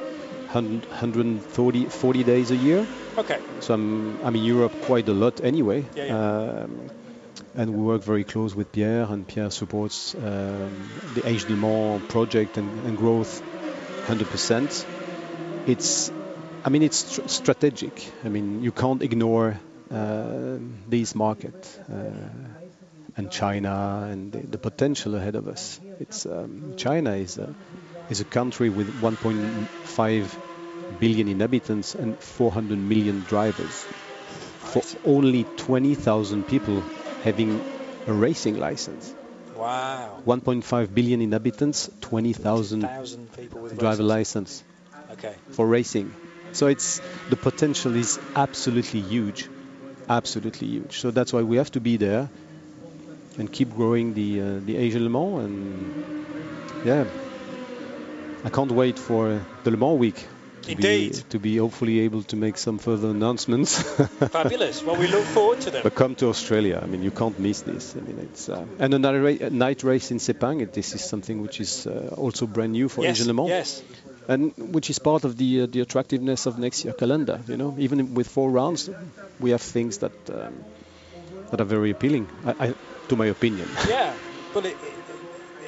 [0.53, 2.87] 100 130 40 days a year.
[3.15, 3.39] Okay.
[3.59, 5.85] So I'm, I'm in Europe quite a lot anyway.
[5.95, 6.63] Yeah, yeah.
[6.63, 6.89] Um,
[7.55, 12.03] and we work very close with Pierre, and Pierre supports um, the Age Le Mans
[12.07, 13.41] project and, and growth
[14.05, 14.85] 100%.
[15.67, 16.11] It's,
[16.65, 18.13] I mean, it's str- strategic.
[18.23, 19.59] I mean, you can't ignore
[19.91, 22.29] uh, these markets uh,
[23.17, 25.79] and China and the, the potential ahead of us.
[25.99, 27.55] It's um, China is a,
[28.09, 30.39] is a country with 1.5
[30.99, 33.87] billion inhabitants and 400 million drivers.
[34.59, 36.85] For only 20,000 people
[37.23, 37.63] having
[38.07, 39.15] a racing license.
[39.55, 40.21] Wow.
[40.25, 44.63] 1.5 billion inhabitants, 20,000 Thousand people with driver license
[45.11, 45.35] Okay.
[45.51, 46.15] for racing.
[46.51, 49.49] So it's the potential is absolutely huge,
[50.09, 50.99] absolutely huge.
[50.99, 52.29] So that's why we have to be there.
[53.37, 55.43] and keep growing the uh, the Asia Le Mans.
[55.45, 55.93] And
[56.83, 57.05] yeah,
[58.43, 60.27] I can't wait for the Le Mans week.
[60.63, 61.11] To Indeed.
[61.11, 63.81] Be, to be hopefully able to make some further announcements.
[64.31, 64.81] Fabulous.
[64.81, 65.83] Well, we look forward to them.
[65.83, 66.79] But come to Australia.
[66.81, 67.95] I mean, you can't miss this.
[67.97, 70.71] I mean, it's uh, and another ra- night race in Sepang.
[70.71, 73.83] This is something which is uh, also brand new for yes, Asian Le Mans yes.
[74.29, 77.41] and which is part of the uh, the attractiveness of next year calendar.
[77.47, 78.89] You know, even with four rounds,
[79.41, 80.63] we have things that um,
[81.51, 82.73] that are very appealing, I, I,
[83.09, 83.67] to my opinion.
[83.87, 84.13] Yeah,
[84.53, 84.92] but it, it,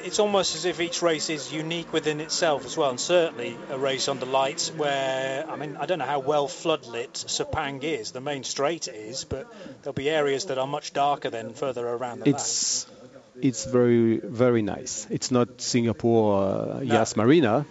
[0.06, 3.78] it's almost as if each race is unique within itself as well, and certainly a
[3.78, 8.12] race on the lights where I mean I don't know how well floodlit Sepang is,
[8.12, 9.46] the main straight is, but
[9.82, 12.86] there'll be areas that are much darker than further around the It's
[13.42, 15.06] it's very very nice.
[15.10, 16.80] It's not Singapore uh, No.
[16.82, 17.66] Yas Marina.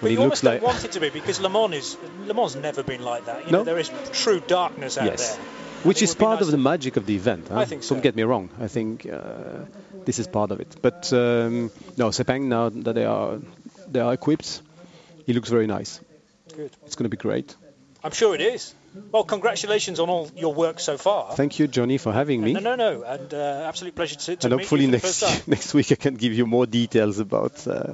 [0.00, 1.96] But you it looks almost like don't want it to be because Le Mans is
[2.26, 3.46] Le Mans has never been like that.
[3.46, 3.58] You No.
[3.58, 5.44] know, there is true darkness out yes, there.
[5.84, 7.48] which is part nice of the magic of the event.
[7.48, 7.60] huh?
[7.60, 7.94] I think so.
[7.94, 8.50] Don't get me wrong.
[8.60, 9.64] I think uh,
[10.08, 10.74] this is part of it.
[10.80, 13.40] But um, no, Sepang now that they are
[13.92, 14.62] they are equipped,
[15.26, 16.00] it looks very nice.
[16.56, 16.70] Good.
[16.86, 17.54] It's going to be great.
[18.02, 18.74] I'm sure it is.
[19.12, 21.36] Well, congratulations on all your work so far.
[21.36, 22.54] Thank you, Johnny, for having me.
[22.54, 25.30] No, no, no, and uh, absolute pleasure to, to and meet hopefully you for the
[25.30, 27.92] next next week I can give you more details about uh,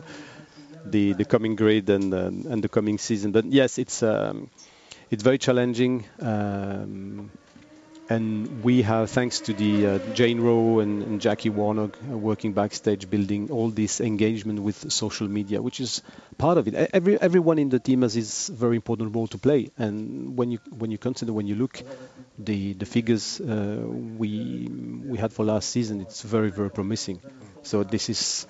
[0.85, 3.33] the the coming grid and uh, and the coming season.
[3.33, 4.51] But yes, it's um,
[5.11, 6.05] it's very challenging.
[6.21, 7.31] Um,
[8.09, 12.53] and we have, thanks to the uh, Jane Rowe and, and Jackie Warnock uh, working
[12.53, 16.03] backstage, building all this engagement with social media, which is
[16.37, 16.75] part of it.
[16.75, 19.71] Every everyone in the team has this very important role to play.
[19.79, 21.83] And when you when you consider when you look
[22.39, 24.69] the the figures uh, we
[25.07, 27.21] we had for last season, it's very very promising.
[27.63, 28.47] So this is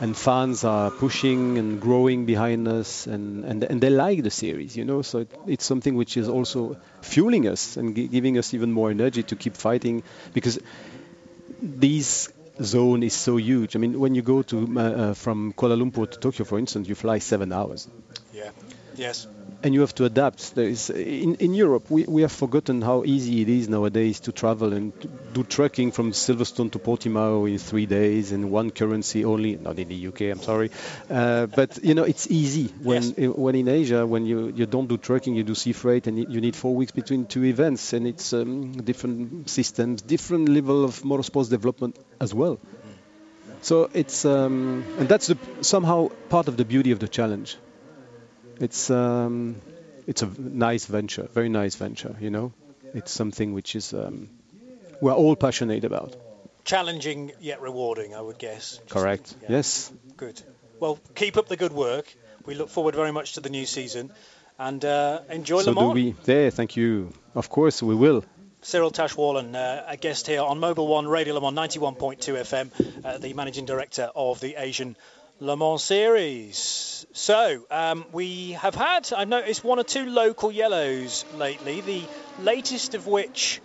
[0.00, 4.76] and fans are pushing and growing behind us and, and, and they like the series
[4.76, 8.54] you know so it, it's something which is also fueling us and gi- giving us
[8.54, 10.02] even more energy to keep fighting
[10.32, 10.58] because
[11.62, 12.28] this
[12.62, 16.08] zone is so huge i mean when you go to uh, uh, from kuala lumpur
[16.10, 17.88] to tokyo for instance you fly seven hours
[18.32, 18.50] Yeah.
[18.96, 19.26] Yes.
[19.64, 20.54] And you have to adapt.
[20.54, 24.32] There is in, in Europe we, we have forgotten how easy it is nowadays to
[24.32, 29.24] travel and to do trekking from Silverstone to Portimao in three days in one currency
[29.24, 29.56] only.
[29.56, 30.70] Not in the UK, I'm sorry,
[31.10, 33.34] uh, but you know it's easy when Yes.
[33.34, 36.40] when in Asia when you, you don't do trekking you do sea freight and you
[36.40, 41.48] need four weeks between two events and it's um, different systems, different level of motorsports
[41.50, 42.60] development as well.
[43.62, 47.56] So it's um, and that's the, somehow part of the beauty of the challenge.
[48.60, 49.56] It's um,
[50.06, 52.16] it's a nice venture, very nice venture.
[52.20, 52.52] You know,
[52.94, 54.28] it's something which is um,
[55.00, 56.16] we're all passionate about.
[56.64, 58.78] Challenging yet rewarding, I would guess.
[58.78, 59.34] Just- Correct.
[59.42, 59.48] yeah.
[59.56, 59.92] Yes.
[60.16, 60.40] Good.
[60.80, 62.06] Well, keep up the good work.
[62.46, 64.10] We look forward very much to the new season,
[64.58, 66.14] and uh, enjoy so Le do we.
[66.24, 66.50] There.
[66.50, 67.12] Thank you.
[67.34, 68.24] Of course we will.
[68.62, 73.18] Cyril Tashwallen, uh, a guest here on Mobil One Radio Le Mans 91.2 FM, uh,
[73.18, 74.96] the managing director of the Asian
[75.40, 77.06] Le Mans Series.
[77.12, 82.02] So, um, we have had, I've noticed, one or two local yellows lately, the
[82.40, 83.60] latest of which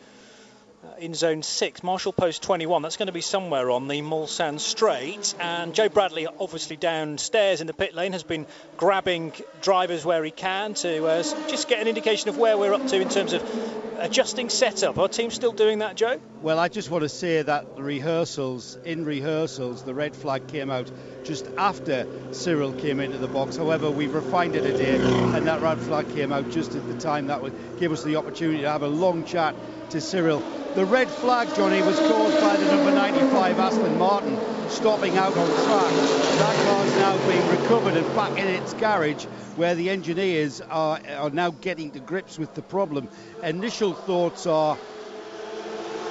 [0.99, 2.81] in zone 6, Marshall Post 21.
[2.81, 5.33] That's going to be somewhere on the Mulsanne Straight.
[5.39, 8.45] And Joe Bradley, obviously downstairs in the pit lane, has been
[8.77, 12.85] grabbing drivers where he can to uh, just get an indication of where we're up
[12.87, 13.41] to in terms of
[13.99, 14.97] adjusting setup.
[14.97, 16.19] Our team's still doing that, Joe?
[16.41, 20.69] Well, I just want to say that the rehearsals, in rehearsals, the red flag came
[20.69, 20.91] out
[21.23, 23.57] just after Cyril came into the box.
[23.57, 26.97] However, we've refined it a day, and that red flag came out just at the
[26.97, 29.55] time that would give us the opportunity to have a long chat
[29.91, 30.41] to Cyril.
[30.75, 34.37] The red flag, Johnny, was caused by the number 95 Aston Martin
[34.69, 35.91] stopping out on track.
[36.37, 40.99] That car is now being recovered and back in its garage, where the engineers are,
[41.17, 43.09] are now getting to grips with the problem.
[43.43, 44.77] Initial thoughts are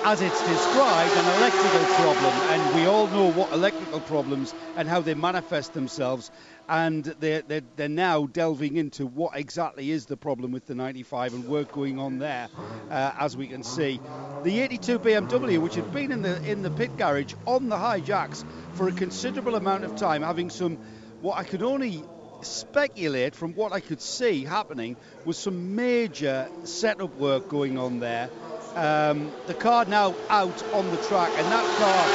[0.05, 5.01] as it's described, an electrical problem, and we all know what electrical problems and how
[5.01, 6.31] they manifest themselves.
[6.69, 11.35] And they're, they're, they're now delving into what exactly is the problem with the 95
[11.35, 12.51] and work going on there,
[12.91, 14.03] uh, as we can see.
[14.43, 18.01] The 82 BMW, which had been in the in the pit garage on the high
[18.01, 20.79] jacks for a considerable amount of time, having some
[21.21, 22.09] what I could only
[22.43, 28.31] speculate from what I could see happening was some major setup work going on there.
[28.75, 32.13] Um, the car now out on the track, and that car,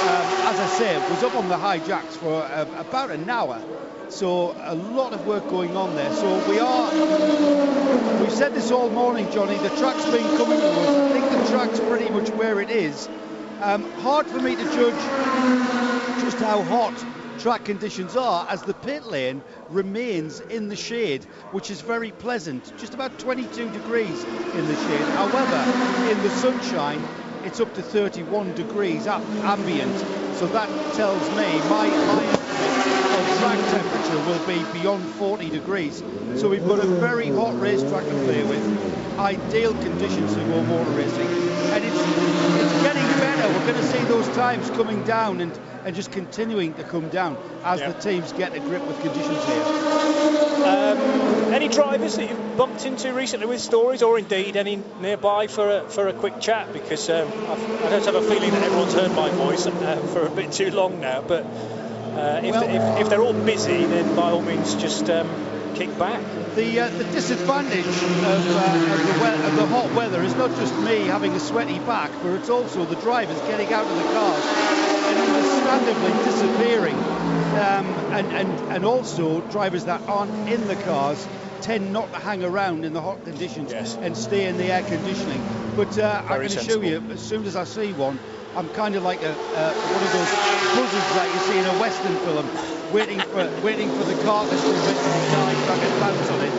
[0.00, 3.66] um, as I say, was up on the high jacks for uh, about an hour.
[4.10, 6.10] So a lot of work going on there.
[6.14, 8.20] So we are.
[8.20, 9.56] We've said this all morning, Johnny.
[9.58, 10.88] The track's been coming to us.
[10.88, 13.06] I think the track's pretty much where it is.
[13.60, 14.94] Um, hard for me to judge
[16.22, 16.94] just how hot
[17.38, 22.72] track conditions are as the pit lane remains in the shade, which is very pleasant.
[22.78, 25.06] Just about 22 degrees in the shade.
[25.16, 27.02] However, in the sunshine,
[27.44, 29.96] it's up to 31 degrees up ambient.
[30.36, 32.97] So that tells me my, my
[33.38, 36.02] track temperature will be beyond 40 degrees.
[36.36, 40.90] So we've got a very hot racetrack to play with, ideal conditions to go motor
[40.90, 43.48] racing, and it's, it's getting better.
[43.48, 47.36] We're going to see those times coming down and, and just continuing to come down
[47.64, 47.94] as yep.
[47.94, 49.62] the teams get a grip with conditions here.
[50.64, 50.98] Um,
[51.52, 55.88] any drivers that you've bumped into recently with stories, or indeed any nearby for a,
[55.88, 56.72] for a quick chat?
[56.72, 60.30] Because um, I don't have a feeling that everyone's heard my voice uh, for a
[60.30, 61.46] bit too long now, but
[62.18, 65.28] uh, if, well, if, if, they're all busy, then by all means just um,
[65.76, 66.20] kick back.
[66.56, 70.50] The, uh, the disadvantage of, uh, of, the we- of, the hot weather is not
[70.56, 74.02] just me having a sweaty back, but it's also the drivers getting out of the
[74.02, 74.44] cars
[75.08, 76.96] and understandably disappearing.
[76.96, 81.26] Um, and, and, and also drivers that aren't in the cars
[81.60, 83.96] tend not to hang around in the hot conditions yes.
[83.96, 85.42] and stay in the air conditioning.
[85.76, 88.18] But uh, I can assure you, as soon as I see one,
[88.56, 90.28] I'm kind of like a, uh, one of those
[90.74, 92.50] buzzards that you see in a western film,
[92.90, 96.52] waiting for waiting for the carcass to die so I can bounce on it.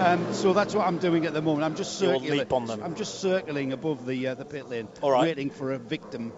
[0.00, 1.64] Um, so that's what I'm doing at the moment.
[1.64, 2.46] I'm just circling.
[2.82, 6.32] I'm just circling above the uh, the pit lane, waiting for a victim.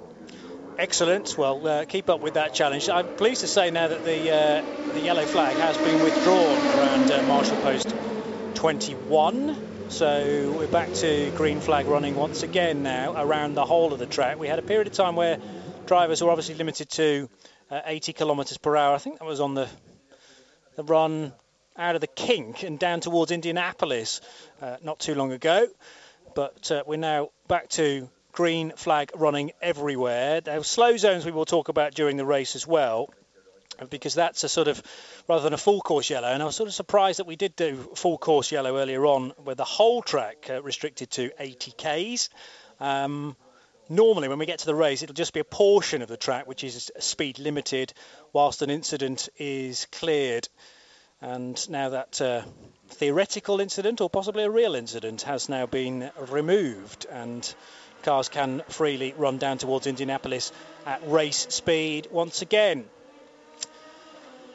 [0.76, 1.38] Excellent.
[1.38, 2.88] Well, uh, keep up with that challenge.
[2.88, 4.62] I'm pleased to say now that the uh,
[4.92, 7.94] the yellow flag has been withdrawn around uh, Marshal Post
[8.54, 9.73] 21.
[9.88, 14.06] So we're back to green flag running once again now around the whole of the
[14.06, 14.38] track.
[14.38, 15.38] We had a period of time where
[15.86, 17.28] drivers were obviously limited to
[17.70, 18.94] uh, 80 kilometres per hour.
[18.94, 19.68] I think that was on the
[20.76, 21.32] the run
[21.76, 24.20] out of the kink and down towards Indianapolis
[24.60, 25.68] uh, not too long ago.
[26.34, 30.40] But uh, we're now back to green flag running everywhere.
[30.40, 33.10] There are slow zones we will talk about during the race as well
[33.90, 34.82] because that's a sort of
[35.28, 36.28] rather than a full course yellow.
[36.28, 39.32] And I was sort of surprised that we did do full course yellow earlier on,
[39.42, 42.28] with the whole track uh, restricted to 80 k's.
[42.80, 43.36] Um,
[43.88, 46.46] normally, when we get to the race, it'll just be a portion of the track
[46.46, 47.92] which is speed limited,
[48.32, 50.48] whilst an incident is cleared.
[51.20, 52.42] And now that uh,
[52.88, 57.54] theoretical incident, or possibly a real incident, has now been removed, and
[58.02, 60.52] cars can freely run down towards Indianapolis
[60.84, 62.84] at race speed once again.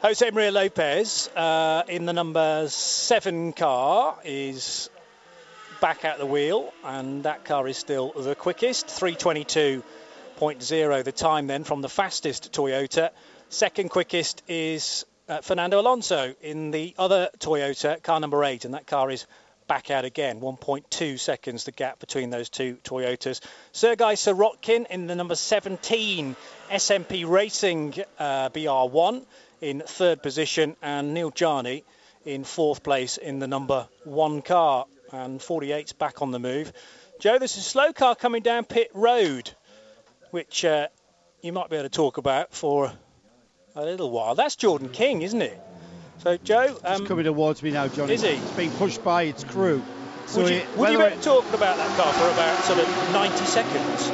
[0.02, 4.88] Jose Maria Lopez uh, in the number seven car is
[5.82, 8.86] back at the wheel, and that car is still the quickest.
[8.86, 13.10] 322.0 the time then from the fastest Toyota.
[13.50, 18.86] Second quickest is uh, Fernando Alonso in the other Toyota, car number eight, and that
[18.86, 19.26] car is
[19.66, 20.40] back out again.
[20.40, 23.42] 1.2 seconds the gap between those two Toyotas.
[23.72, 26.36] Sergei Sirotkin in the number 17
[26.70, 29.26] SMP Racing uh, BR1
[29.60, 31.84] in third position, and Neel Jani
[32.24, 34.86] in fourth place in the number one car.
[35.12, 36.72] And 48's back on the move.
[37.18, 39.50] Joe, there's a slow car coming down pit road,
[40.30, 40.86] which uh,
[41.42, 42.92] you might be able to talk about for
[43.74, 44.36] a little while.
[44.36, 45.60] That's Jordan King, isn't it?
[46.18, 46.78] So, Joe.
[46.84, 48.14] Um, coming towards me now, Johnny.
[48.14, 48.28] Is he?
[48.28, 49.82] It's being pushed by its crew.
[50.30, 53.12] So would you, would you be able talk about that car for about sort of
[53.12, 54.10] 90 seconds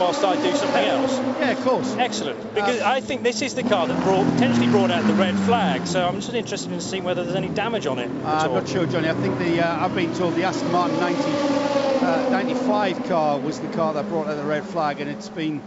[0.00, 1.18] whilst I do something else?
[1.18, 1.94] Yeah, of course.
[1.96, 2.54] Excellent.
[2.54, 5.38] Because um, I think this is the car that brought, potentially brought out the red
[5.40, 5.86] flag.
[5.86, 8.08] So I'm just interested in seeing whether there's any damage on it.
[8.08, 9.10] Uh, I'm not sure, Johnny.
[9.10, 13.60] I think the uh, I've been told the Aston Martin 90, uh, 95 car was
[13.60, 15.60] the car that brought out the red flag, and it's been.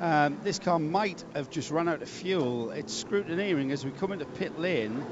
[0.00, 2.70] Um, this car might have just run out of fuel.
[2.70, 5.04] It's scrutineering as we come into pit lane.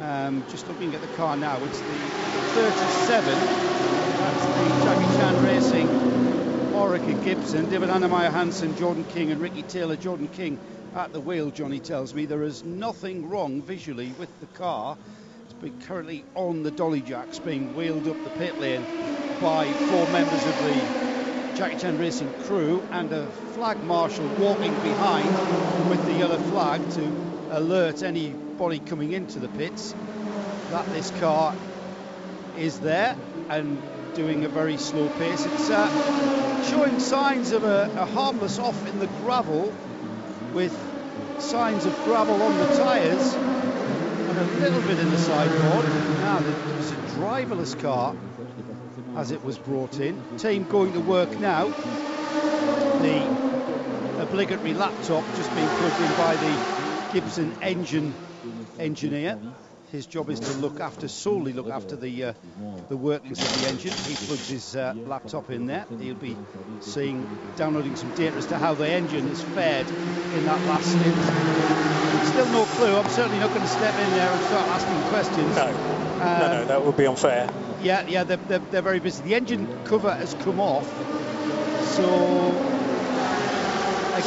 [0.00, 1.98] Um, just looking at the car now, it's the
[2.54, 3.38] 37.
[4.18, 5.88] That's the Jackie Chan Racing,
[6.74, 9.96] Oreca Gibson, David Heinemeier Hansson, Jordan King, and Ricky Taylor.
[9.96, 10.58] Jordan King
[10.94, 12.26] at the wheel, Johnny tells me.
[12.26, 14.96] There is nothing wrong visually with the car.
[15.44, 18.86] It's been currently on the dolly jacks being wheeled up the pit lane
[19.40, 20.86] by four members of the
[21.54, 25.28] Jackie Chan Racing crew and a flag marshal walking behind
[25.88, 27.12] with the yellow flag to
[27.50, 28.02] alert
[28.62, 29.92] coming into the pits
[30.70, 31.52] that this car
[32.56, 33.16] is there
[33.48, 33.82] and
[34.14, 35.44] doing a very slow pace.
[35.44, 39.74] It's uh, showing signs of a, a, harmless off in the gravel
[40.54, 40.72] with
[41.40, 45.84] signs of gravel on the tyres and a little bit in the sideboard.
[46.20, 46.38] Now,
[46.76, 48.14] was a driverless car
[49.16, 50.38] as it was brought in.
[50.38, 51.66] Team going to work now.
[53.02, 58.14] The obligatory laptop just being put in by the Gibson engine
[58.78, 59.38] engineer.
[59.90, 62.32] His job is to look after, solely look after the uh,
[62.88, 63.92] the workings of the engine.
[63.92, 65.84] He plugs his uh, laptop in there.
[66.00, 66.34] He'll be
[66.80, 69.90] seeing, downloading some data as to how the engine has fared
[70.32, 72.24] in that last stint.
[72.24, 72.96] Still no clue.
[72.96, 75.56] I'm certainly not going to step in there and start asking questions.
[75.56, 77.50] No, uh, no, no, that would be unfair.
[77.82, 79.22] Yeah, yeah, they're, they're, they're very busy.
[79.24, 80.86] The engine cover has come off,
[81.96, 82.81] so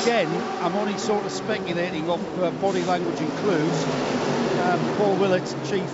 [0.02, 0.28] again,
[0.62, 3.84] I'm only sort of speculating off uh, body language and clues.
[4.60, 5.90] Um, Paul Willett, chief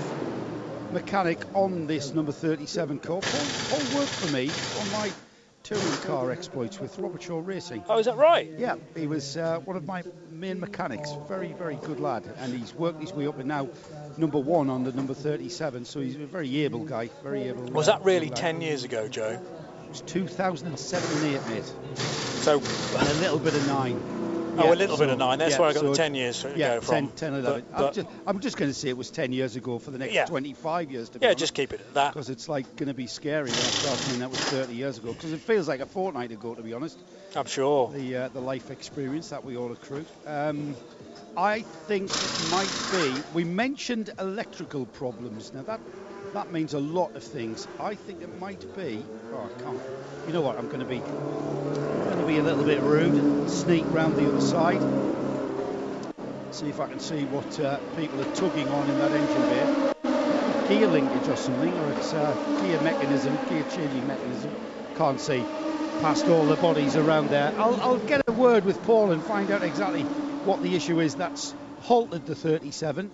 [0.91, 3.21] mechanic on this number 37 car.
[3.21, 4.49] Paul, Paul worked for me
[4.79, 5.11] on my
[5.63, 7.83] touring car exploits with Robert Shaw Racing.
[7.87, 8.51] Oh, is that right?
[8.57, 11.13] Yeah, he was uh, one of my main mechanics.
[11.27, 13.69] Very, very good lad, and he's worked his way up and now
[14.17, 15.85] number one on the number 37.
[15.85, 17.09] So he's a very able guy.
[17.23, 17.63] Very able.
[17.71, 18.37] Was that really lad.
[18.37, 19.39] 10 years ago, Joe?
[19.91, 21.65] It was 2007 and 8, mate.
[22.43, 22.61] So,
[22.97, 23.99] And a little bit of nine.
[24.57, 25.37] oh, Yeah, a little bit of nine.
[25.37, 27.07] That's yeah, where I got so the 10 years Yeah, go from.
[27.09, 27.65] 10, 10 11.
[27.69, 29.97] But- I'm just, I'm just going to say it was 10 years ago for the
[29.97, 30.27] next Yeah.
[30.27, 31.09] 25 years.
[31.09, 31.39] To be yeah, honest.
[31.39, 32.13] just keep it at that.
[32.13, 34.97] because it's like going to be scary when I start saying that was 30 years
[34.97, 35.11] ago.
[35.11, 36.97] Because it feels like a fortnight ago, to be honest.
[37.35, 37.91] I'm sure.
[37.91, 40.05] The uh, the life experience that we all accrue.
[40.25, 40.73] Um,
[41.35, 43.23] I think it might be.
[43.33, 45.53] We mentioned electrical problems.
[45.53, 45.81] Now that
[46.33, 47.67] that means a lot of things.
[47.79, 49.03] I think it might be.
[49.33, 49.79] Oh, I can't.
[50.27, 50.57] You know what?
[50.57, 53.13] I'm going to be going to be a little bit rude.
[53.13, 54.81] and Sneak round the other side.
[56.51, 59.91] See if I can see what uh, people are tugging on in that engine bay
[60.71, 64.51] gear linkage or something, or it's uh, gear mechanism, gear changing mechanism.
[64.95, 65.43] Can't see
[66.01, 67.53] past all the bodies around there.
[67.57, 70.03] I'll, I'll get a word with Paul and find out exactly
[70.45, 73.11] what the issue is that's halted the 37.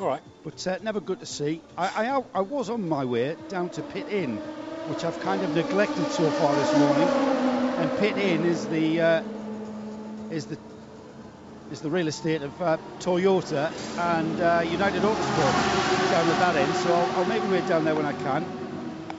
[0.00, 0.22] All right.
[0.42, 1.60] But uh, never good to see.
[1.76, 4.40] I, I, I was on my way down to Pit Inn,
[4.86, 7.10] which I've kind of neglected so far this morning.
[7.76, 9.20] And Pit Inn is the uh,
[10.30, 10.56] is the
[11.70, 15.54] is the real estate of uh, Toyota and uh, United Autosport
[16.08, 16.74] down at that end.
[16.74, 18.46] So I'll, I'll make my way down there when I can.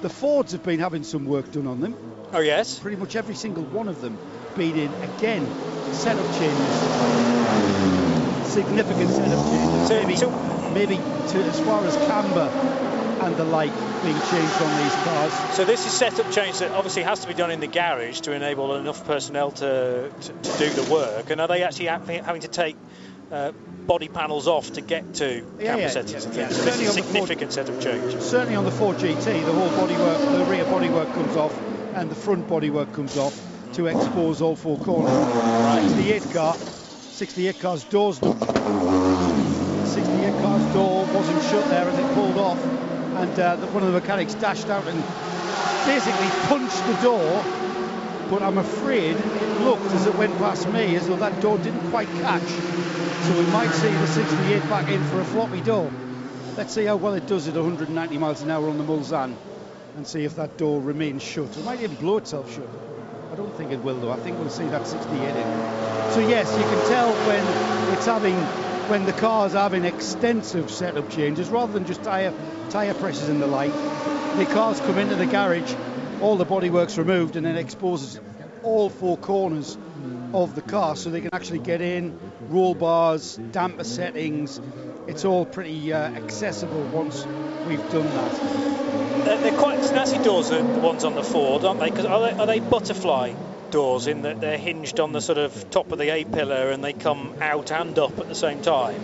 [0.02, 1.96] The Fords have been having some work done on them.
[2.34, 2.80] Oh, yes.
[2.80, 4.18] Pretty much every single one of them
[4.56, 5.54] been in again
[5.92, 6.74] setup changes,
[8.44, 9.88] significant setup changes.
[9.88, 12.50] So- so- maybe to as far as camber
[13.22, 13.72] and the like
[14.04, 15.34] being changed on these cars.
[15.56, 18.32] So this is setup change that obviously has to be done in the garage to
[18.32, 21.30] enable enough personnel to, to, to do the work.
[21.30, 22.76] And are they actually having to take
[23.32, 23.52] uh,
[23.86, 26.50] body panels off to get to Yeah, camber yeah, settings yeah, yeah.
[26.50, 28.22] So this Certainly is on the Ford- significant setup change.
[28.24, 31.54] Certainly on the Ford GT, the whole bodywork, the rear bodywork comes off
[31.96, 33.40] and the front bodywork comes off
[33.74, 35.14] to expose all four corners.
[35.86, 39.11] 68 car, 68 car's doors don't
[40.22, 43.92] 68 car's door wasn't shut there as it pulled off and uh, the, one of
[43.92, 45.04] the mechanics dashed out and
[45.88, 47.44] basically punched the door.
[48.30, 51.90] But I'm afraid it looked as it went past me as though that door didn't
[51.90, 52.48] quite catch.
[53.24, 55.92] So we might see the 68 back in for a floppy door.
[56.56, 59.36] Let's see how well it does at 190 miles an hour on the Mulsanne
[59.96, 61.58] and see if that door remains shut.
[61.58, 62.70] It might even blow itself shut.
[63.32, 64.12] I don't think it will though.
[64.12, 66.12] I think we'll see that 68 in.
[66.12, 67.44] So yes you can tell when
[67.98, 68.38] it's having
[68.92, 72.34] when the car's have an extensive setup changes rather than just tyre
[72.70, 73.72] tyre pressures and the like
[74.38, 75.74] the cars come into the garage
[76.20, 78.20] all the bodywork's removed and then exposes
[78.64, 79.78] all four corners
[80.34, 82.20] of the car so they can actually get in
[82.50, 84.60] roll bars damper settings.
[85.08, 87.26] It's all pretty uh, accessible once
[87.66, 89.26] we've done that.
[89.26, 91.92] They're, they're quite snazzy doors, the, ones on the Ford, aren't they?
[91.92, 93.34] 'Cause are are they butterfly
[93.72, 96.84] doors in that they're hinged on the sort of top of the A pillar and
[96.84, 99.02] they come out and up at the same time,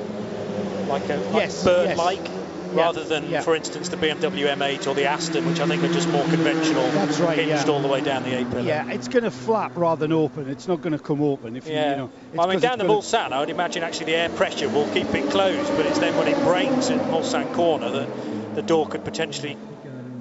[0.88, 2.74] like a like Yes, bird-like, yes.
[2.74, 3.41] rather than, yeah.
[3.41, 6.84] for instance, the BMW M8 or the Aston, which I think are just more conventional,
[6.91, 7.72] That's right, hinged yeah.
[7.74, 8.61] all the way down the A pillar.
[8.61, 11.68] yeah it's going to flap rather than open it's not going to come open if
[11.68, 11.89] you, Yeah.
[11.91, 12.09] you know
[12.39, 15.30] I mean, down the Mulsanne, I would imagine actually the air pressure will keep it
[15.32, 19.55] closed, but it's then when it breaks at Mulsanne corner that the door could potentially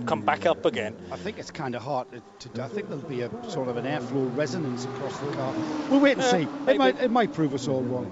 [0.06, 0.96] come back up again.
[1.10, 2.06] I think it's kind of hard
[2.40, 2.62] to, to.
[2.62, 5.52] I think there'll be a sort of an airflow resonance across the car.
[5.90, 6.44] We'll wait and see.
[6.44, 6.72] Uh, maybe.
[6.72, 8.10] It might, it might prove us all wrong.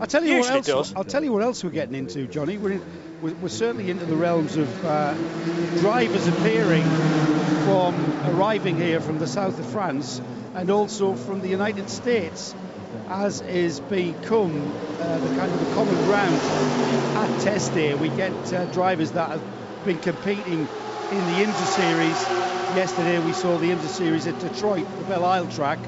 [0.00, 0.92] I'll tell you Usually what else.
[0.94, 2.58] I'll tell you what else we're getting into, Johnny.
[2.58, 2.82] We're, in,
[3.20, 5.14] we're, we're certainly into the realms of uh,
[5.80, 6.84] drivers appearing
[7.64, 7.94] from
[8.36, 10.20] arriving here from the south of France
[10.54, 12.54] and also from the United States,
[13.08, 16.38] as is become uh, the kind of the common ground
[17.16, 17.94] at test day.
[17.94, 19.42] We get uh, drivers that have
[19.84, 20.66] been competing
[21.10, 22.28] in the IMSA series.
[22.76, 25.78] Yesterday we saw the IMSA series at Detroit, the Belle Isle track,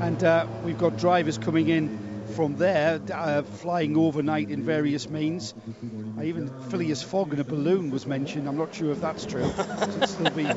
[0.00, 5.52] and uh, we've got drivers coming in from there, uh, flying overnight in various means.
[6.16, 8.46] I even Phileas Fogg in a balloon was mentioned.
[8.46, 9.42] I'm not sure if that's true.
[9.58, 10.48] It'll still be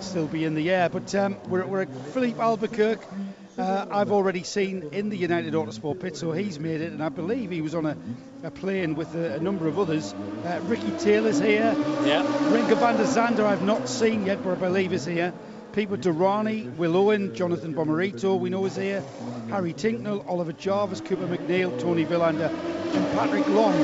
[0.00, 0.90] still be in the air.
[0.90, 3.06] But um, we're, we're at Filipe Albuquerque.
[3.58, 7.08] Uh, I've already seen in the United Autosport pit, so he's made it, and I
[7.08, 7.96] believe he was on a,
[8.44, 10.14] a plane with a, a number of others.
[10.44, 11.74] Uh, Ricky Taylor's here.
[12.04, 12.22] Yeah.
[12.52, 15.32] Renger van der Zande I've not seen yet, but I believe is here.
[15.72, 19.02] Pipo Derani, Will Owen, Jonathan Bomarito, we know is here.
[19.50, 23.74] Harry Tincknell, Oliver Jarvis, Cooper MacNeil, Toni Vilander, and Patrick Long,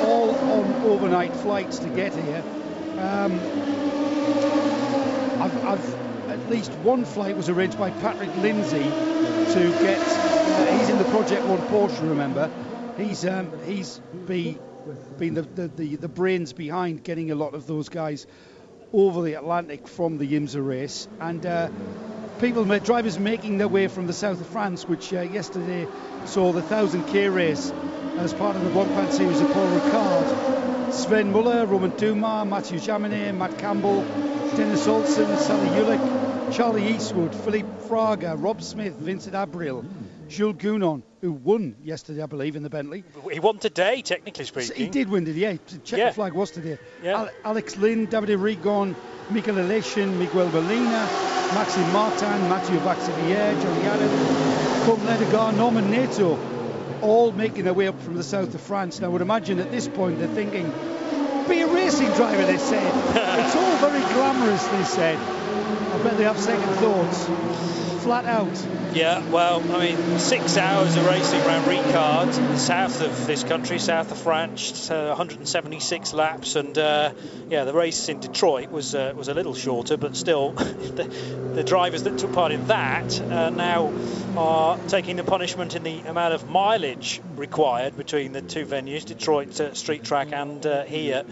[0.00, 2.44] all on overnight flights to get here.
[2.98, 3.40] Um,
[5.40, 5.94] I've, I've
[6.28, 8.82] at least one flight was arranged by Patrick Lindsey
[9.46, 10.00] to get.
[10.00, 12.50] Uh, he's in the Project One Porsche, remember?
[12.96, 14.58] He's um, he's be,
[15.18, 18.26] been the, the, the, the brains behind getting a lot of those guys
[18.92, 21.68] over the Atlantic from the IMSA race, and uh,
[22.40, 25.86] people, drivers making their way from the south of France, which uh, yesterday
[26.26, 27.72] saw the 1000k race
[28.18, 30.92] as part of the Blancpain series of Paul Ricard.
[30.92, 34.02] Sven Muller, Romain Dumas, Mathieu Jaminet, Matt Campbell,
[34.56, 40.28] Dennis Olsen, Sally Ulick, Charlie Eastwood, Felipe Fraga, Rob Smith, Vincent Abril, hmm.
[40.28, 43.04] Jules Gounon, who won yesterday, I believe, in the Bentley.
[43.30, 44.76] He won today, technically speaking.
[44.76, 45.40] He did win today.
[45.40, 46.08] Yeah, check yeah.
[46.08, 46.76] the flag was today.
[47.02, 47.28] Yeah.
[47.44, 48.94] Alex Lynn, Davide Rigon,
[49.30, 51.08] Mikhail Aleshin, Miguel Molina,
[51.54, 54.10] Maxime Martin, Mathieu Vaxivière, Johnny Adam,
[54.84, 56.38] Côme Ledogar, Norman Nato,
[57.00, 59.00] all making their way up from the south of France.
[59.00, 60.70] Now, I would imagine at this point they're thinking,
[61.48, 62.84] be a racing driver, they said.
[63.40, 65.41] it's all very glamorous, they said.
[66.02, 67.26] Bet they have second thoughts.
[68.02, 68.50] Flat out.
[68.92, 74.10] Yeah, well, I mean, six hours of racing around Ricard, south of this country, south
[74.10, 77.12] of France, uh, 176 laps, and uh,
[77.48, 81.04] yeah, the race in Detroit was uh, was a little shorter, but still, the,
[81.54, 83.92] the, drivers that took part in that uh, now
[84.36, 89.58] are taking the punishment in the amount of mileage required between the two venues, Detroit
[89.60, 91.24] uh, Street Track and uh, here.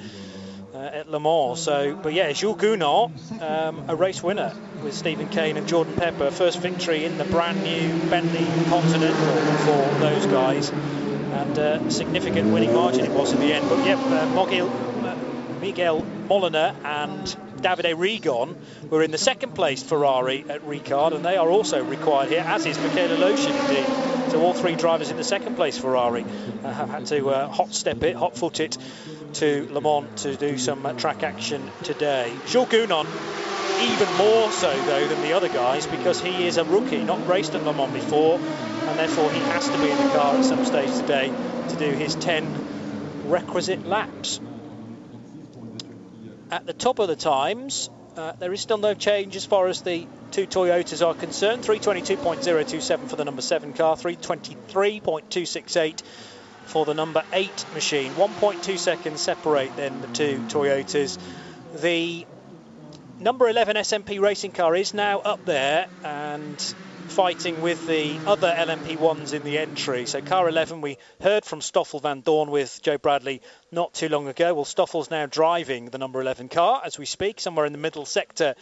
[0.81, 1.61] Uh, at Le Mans.
[1.61, 3.13] So, but yeah, Jules Gounon,
[3.43, 6.31] um, a race winner with Steven Kane and Jordan Pepper.
[6.31, 12.73] First victory in the brand new Bentley Continental for those guys, and uh, significant winning
[12.73, 13.69] margin it was in the end.
[13.69, 14.71] But yeah, uh, Miguel,
[15.05, 15.17] uh,
[15.61, 16.01] Miguel
[16.31, 18.57] Moliner and Davide Rigon
[18.89, 22.65] were in the second place Ferrari at Ricard, and they are also required here, as
[22.65, 24.31] is Mikhail Aleshin indeed.
[24.31, 26.25] So all three drivers in the second place Ferrari
[26.65, 28.79] uh, have had to uh, hot step it, hot foot it
[29.35, 32.33] to Le Mans to do some uh, track action today.
[32.47, 33.07] Jules Gounon,
[33.83, 37.55] even more so though than the other guys because he is a rookie, not raced
[37.55, 40.65] at Le Mans before, and therefore he has to be in the car at some
[40.65, 41.33] stage today
[41.69, 44.41] to do his 10 requisite laps.
[46.51, 49.83] At the top of the times, uh, there is still no change as far as
[49.83, 51.63] the two Toyotas are concerned.
[51.63, 56.03] 322.027 for the number 7 car, 323.268
[56.65, 58.13] for the number 8 machine.
[58.15, 61.19] 1.2 seconds separate then the two Toyotas.
[61.81, 62.27] The
[63.21, 66.75] number 11 SMP racing car is now up there and
[67.11, 70.07] fighting with the other LMP1s in the entry.
[70.07, 73.43] So car 11, we heard from Stoffel Vandoorne with Joe Bradley
[73.73, 74.55] not too long ago.
[74.55, 78.05] Well, Stoffel's now driving the number 11 car as we speak, somewhere in the middle
[78.07, 78.55] sector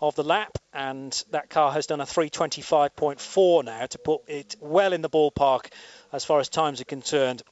[0.00, 4.92] of the lap, and that car has done a 325.4 now to put it well
[4.92, 5.66] in the ballpark
[6.12, 7.42] as far as times are concerned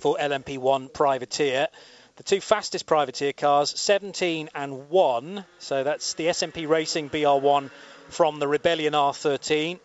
[0.00, 1.68] for LMP1 Privateer.
[2.16, 5.44] The two fastest privateer cars, 17 and 1.
[5.60, 7.70] So that's the SMP Racing BR1
[8.08, 9.78] from the Rebellion R13.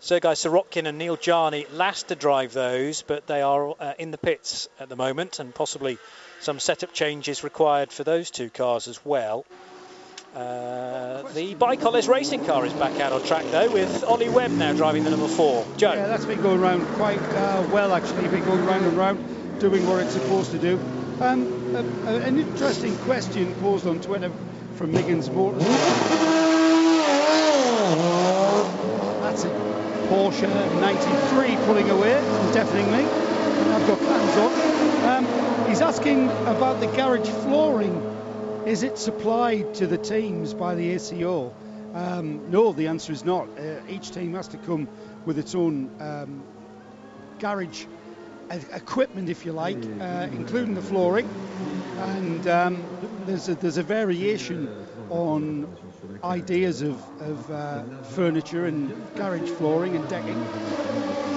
[0.00, 4.18] Sergei Sirotkin and Neel Jani last to drive those, but they are uh, in the
[4.18, 5.98] pits at the moment, and possibly
[6.40, 9.44] some setup changes required for those two cars as well.
[10.34, 14.74] Uh, the ByKolles racing car is back out on track though, with Ollie Webb now
[14.74, 15.66] driving the number four.
[15.78, 15.94] Joe.
[15.94, 18.28] Yeah, that's been going around quite uh, well actually.
[18.28, 20.78] Been going round and round, doing what it's supposed to do.
[21.20, 21.74] Um,
[22.06, 24.30] an interesting question posed on Twitter
[24.74, 25.64] from Miggins Motors.
[27.86, 29.52] That's it.
[30.08, 30.48] Porsche
[30.80, 32.14] 93 pulling away,
[32.52, 32.98] deafening me.
[32.98, 35.24] I've got fans on.
[35.24, 38.02] Um, he's asking about the garage flooring.
[38.66, 41.54] Is it supplied to the teams by the ACO?
[41.94, 43.48] Um, no, the answer is not.
[43.58, 44.88] Uh, each team has to come
[45.24, 46.42] with its own um,
[47.38, 47.86] garage
[48.50, 51.28] equipment, if you like, uh, including the flooring.
[51.98, 52.84] And um,
[53.26, 54.68] there's, a, there's a variation
[55.08, 55.68] on
[56.22, 60.36] ideas of, of uh, furniture and garage flooring and decking.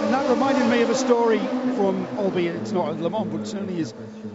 [0.01, 1.39] And that reminded me of a story
[1.76, 3.93] from, albeit it's not at Le Mans, but certainly is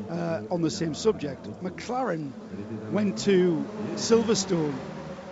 [0.08, 1.42] uh, on the same subject.
[1.62, 2.32] McLaren
[2.92, 3.66] went to
[3.96, 4.74] Silverstone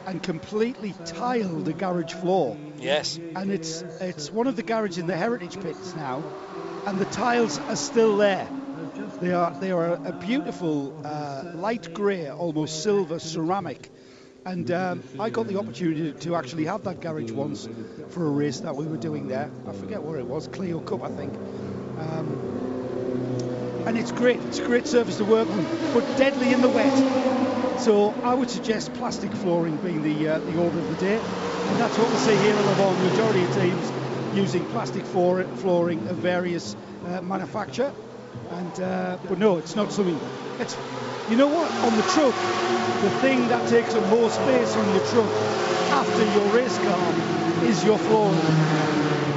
[0.07, 2.57] and completely tiled the garage floor.
[2.79, 3.19] Yes.
[3.37, 6.23] And it's it's one of the garages in the heritage pits now,
[6.87, 8.49] and the tiles are still there.
[9.21, 13.91] They are they are a beautiful uh, light grey, almost silver ceramic.
[14.45, 17.69] And um, I got the opportunity to actually have that garage once
[18.09, 19.49] for a race that we were doing there.
[19.69, 21.33] I forget where it was, Clio Cup, I think.
[21.99, 24.41] Um, and it's great.
[24.41, 25.65] It's a great surface to work on,
[25.95, 27.81] but deadly in the wet.
[27.81, 31.81] So I would suggest plastic flooring being the uh, the order of the day, and
[31.81, 33.93] that's what we see here in the majority of teams
[34.37, 36.77] using plastic flooring of various
[37.07, 37.93] uh, manufacture.
[38.51, 40.19] And uh, but no, it's not something.
[40.59, 40.77] It's
[41.31, 41.71] you know what?
[41.85, 42.35] On the truck,
[43.03, 45.31] the thing that takes up more space on your truck
[45.93, 47.13] after your race car
[47.65, 48.39] is your flooring,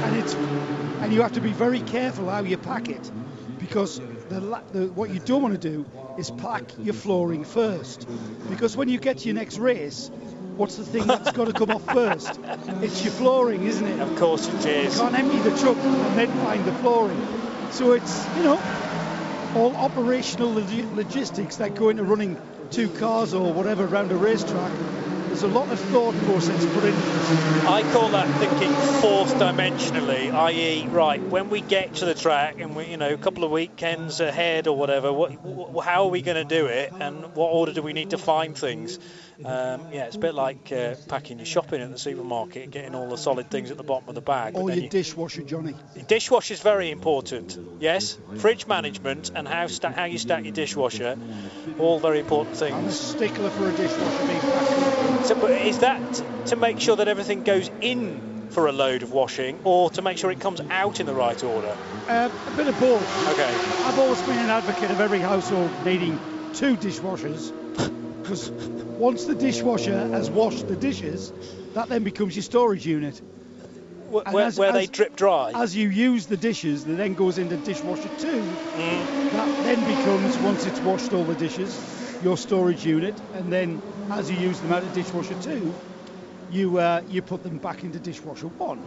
[0.04, 3.10] and it's and you have to be very careful how you pack it
[3.58, 5.84] because the, the, what you don't want to do
[6.18, 8.06] is pack your flooring first.
[8.48, 10.10] Because when you get to your next race
[10.56, 12.40] what's the thing that's got to come off first?
[12.82, 14.00] It's your flooring isn't it?
[14.00, 14.94] Of course it is.
[14.94, 17.26] You can't empty the truck and then find the flooring.
[17.70, 18.56] So it's you know
[19.56, 22.36] all operational log- logistics that go into running
[22.70, 24.72] two cars or whatever around a racetrack
[25.28, 27.66] there's a lot of thought process put this.
[27.66, 28.70] I call that thinking
[29.02, 33.16] fourth dimensionally, i.e., right, when we get to the track and we, you know, a
[33.18, 35.32] couple of weekends ahead or whatever, what,
[35.84, 38.56] how are we going to do it and what order do we need to find
[38.56, 38.98] things?
[39.44, 43.08] Um, yeah, it's a bit like uh, packing your shopping at the supermarket, getting all
[43.08, 44.56] the solid things at the bottom of the bag.
[44.56, 45.74] Or your you, dishwasher, Johnny.
[46.08, 47.58] Dishwasher is very important.
[47.78, 51.18] Yes, fridge management and how sta- how you stack your dishwasher,
[51.78, 52.74] all very important things.
[52.74, 55.26] I'm a stickler for a dishwasher being packed.
[55.26, 59.12] So, but is that to make sure that everything goes in for a load of
[59.12, 61.76] washing, or to make sure it comes out in the right order?
[62.08, 63.28] Uh, a bit of both.
[63.28, 63.54] Okay.
[63.84, 66.18] I've always been an advocate of every household needing
[66.54, 67.52] two dishwashers
[68.22, 68.50] because
[68.98, 71.32] once the dishwasher has washed the dishes,
[71.74, 73.20] that then becomes your storage unit.
[74.10, 75.50] Where, as, where as, they drip dry.
[75.54, 78.42] As you use the dishes, that then goes into dishwasher two.
[78.74, 79.32] Mm.
[79.32, 84.30] That then becomes, once it's washed all the dishes, your storage unit, and then as
[84.30, 85.74] you use them out of dishwasher two,
[86.52, 88.80] you uh, you put them back into dishwasher one.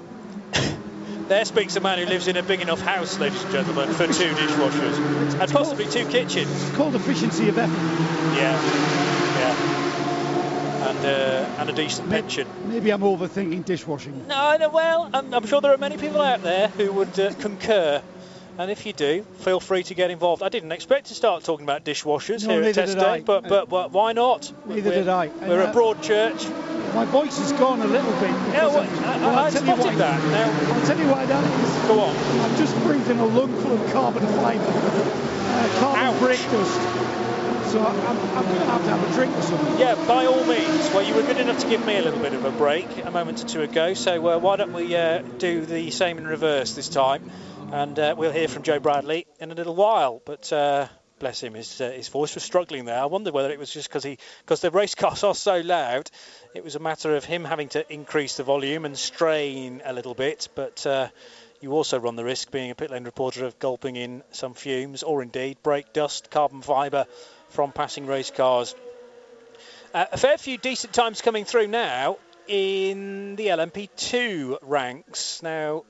[1.28, 4.08] there speaks a man who lives in a big enough house, ladies and gentlemen, for
[4.08, 6.50] two dishwashers and possibly two kitchens.
[6.50, 7.76] It's called efficiency of effort.
[8.36, 8.56] Yeah.
[9.40, 9.69] Yeah.
[10.80, 12.48] And, uh, and a decent pension.
[12.66, 14.28] Maybe I'm overthinking dishwashing.
[14.28, 17.34] No, no well, I'm, I'm sure there are many people out there who would uh,
[17.34, 18.02] concur.
[18.58, 20.44] And if you do, feel free to get involved.
[20.44, 23.70] I didn't expect to start talking about dishwashers no, here at Test Day, but, but,
[23.70, 24.52] but why not?
[24.68, 25.28] Neither we're, did I.
[25.28, 26.46] We're uh, a broad church.
[26.94, 28.32] My voice has gone a little bit.
[28.52, 30.24] Yeah, well, I, well, I, I spotted that.
[30.32, 31.88] Now, I'll tell you why that is.
[31.88, 32.16] Go on.
[32.16, 36.20] I've just breathed in a lungful of carbon fibre, uh, carbon Ouch.
[36.20, 37.09] brake dust.
[37.70, 39.78] So I'm, I'm going to have to have a drink or something.
[39.78, 40.92] Yeah, by all means.
[40.92, 43.12] Well, you were good enough to give me a little bit of a break a
[43.12, 46.74] moment or two ago, so uh, why don't we uh, do the same in reverse
[46.74, 47.30] this time?
[47.72, 50.20] And uh, we'll hear from Joe Bradley in a little while.
[50.26, 50.88] But uh,
[51.20, 53.00] bless him, his, uh, his voice was struggling there.
[53.00, 56.10] I wondered whether it was just because he because the race cars are so loud.
[56.56, 60.16] It was a matter of him having to increase the volume and strain a little
[60.16, 60.88] bit, but.
[60.88, 61.10] Uh,
[61.62, 65.04] you also run the risk, being a pit lane reporter, of gulping in some fumes
[65.04, 67.06] or indeed brake dust, carbon fibre,
[67.50, 68.76] from passing race cars.
[69.94, 75.42] Uh, a fair few decent times coming through now in the LMP2 ranks.
[75.44, 75.84] Now,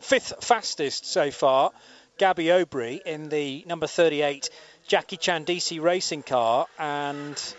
[0.00, 1.72] fifth fastest so far,
[2.18, 4.50] Gabby Aubry in the number 38
[4.86, 7.54] Jackie Chan DC racing car, and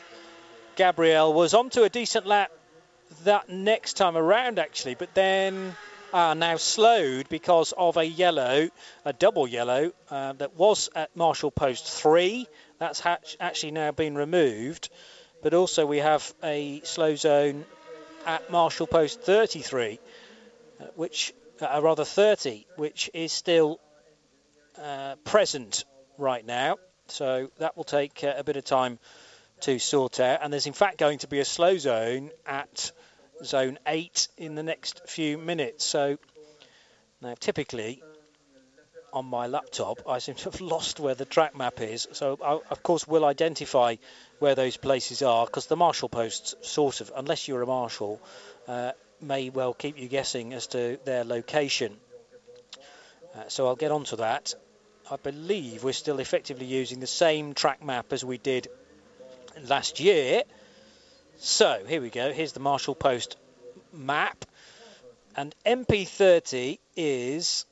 [0.75, 2.51] Gabriel was onto a decent lap
[3.23, 5.75] that next time around actually, but then
[6.13, 8.69] are now slowed because of a yellow,
[9.05, 12.47] a double yellow uh, that was at Marshal Post 3
[12.79, 14.89] that's ha- actually now been removed.
[15.41, 17.65] But also we have a slow zone
[18.25, 19.99] at Marshal Post 33,
[20.79, 23.79] uh, which uh, rather 30, which is still
[24.81, 25.85] uh, present
[26.17, 26.77] right now.
[27.07, 28.99] So that will take uh, a bit of time
[29.61, 30.39] to sort out.
[30.41, 32.91] And there's in fact going to be a slow zone at
[33.43, 35.85] zone 8 in the next few minutes.
[35.85, 36.17] So
[37.21, 38.01] now typically
[39.13, 42.07] on my laptop, I seem to have lost where the track map is.
[42.13, 43.95] So, I, of course, we'll identify
[44.39, 48.21] where those places are because the marshal posts, sort of, unless you're a marshal,
[48.67, 48.91] uh,
[49.21, 51.97] may well keep you guessing as to their location.
[53.35, 54.53] Uh, so, I'll get onto that.
[55.11, 58.67] I believe we're still effectively using the same track map as we did
[59.67, 60.43] last year.
[61.37, 62.31] So, here we go.
[62.31, 63.37] Here's the marshal post
[63.93, 64.45] map.
[65.35, 67.65] And MP30 is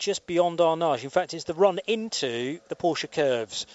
[0.00, 1.04] just beyond Arnage.
[1.04, 3.66] In fact, it's the run into the Porsche curves.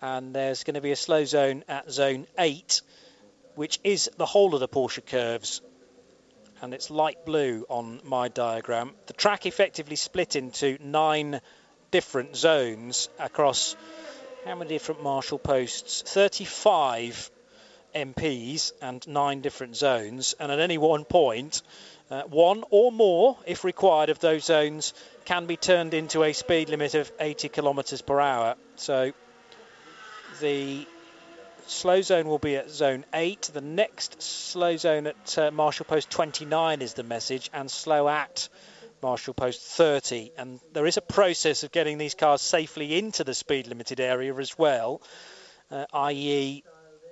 [0.00, 2.80] And there's going to be a slow zone at zone 8,
[3.56, 5.60] which is the whole of the Porsche curves.
[6.62, 8.92] And it's light blue on my diagram.
[9.06, 11.40] The track effectively split into nine
[11.90, 13.76] different zones across
[14.46, 16.02] how many different marshal posts?
[16.02, 17.30] 35
[17.94, 20.34] MPs and nine different zones.
[20.38, 21.62] And at any one point,
[22.10, 24.94] uh, one or more, if required, of those zones
[25.24, 28.54] can be turned into a speed limit of 80 kilometres per hour.
[28.76, 29.12] So
[30.40, 30.86] the
[31.66, 33.50] slow zone will be at zone 8.
[33.52, 38.48] The next slow zone at uh, Marshal Post 29 is the message, and slow at
[39.02, 40.32] Marshal Post 30.
[40.38, 44.34] And there is a process of getting these cars safely into the speed limited area
[44.34, 45.02] as well,
[45.70, 46.62] uh, i.e.,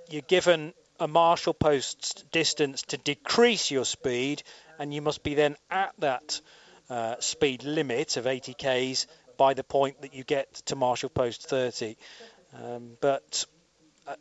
[0.09, 4.43] you're given a Marshal Post distance to decrease your speed,
[4.79, 6.41] and you must be then at that
[6.89, 9.07] uh, speed limit of 80 k's
[9.37, 11.97] by the point that you get to Marshal Post 30.
[12.53, 13.45] Um, but
[14.07, 14.15] a,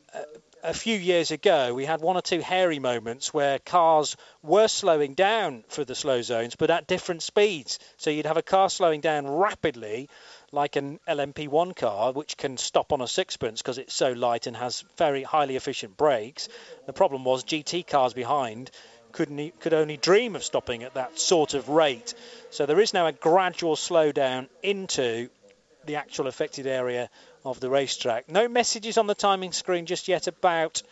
[0.65, 5.15] a, few years ago, we had one or two hairy moments where cars were slowing
[5.15, 7.79] down for the slow zones, but at different speeds.
[7.97, 10.09] So you'd have a car slowing down rapidly,
[10.53, 14.57] like an LMP1 car, which can stop on a sixpence because it's so light and
[14.57, 16.49] has very highly efficient brakes.
[16.87, 18.71] The problem was GT cars behind
[19.15, 22.15] couldn't could only dream of stopping at that sort of rate.
[22.51, 25.29] So there is now a gradual slowdown into
[25.87, 27.09] the actual affected area
[27.45, 28.29] of the racetrack.
[28.29, 30.83] No messages on the timing screen just yet about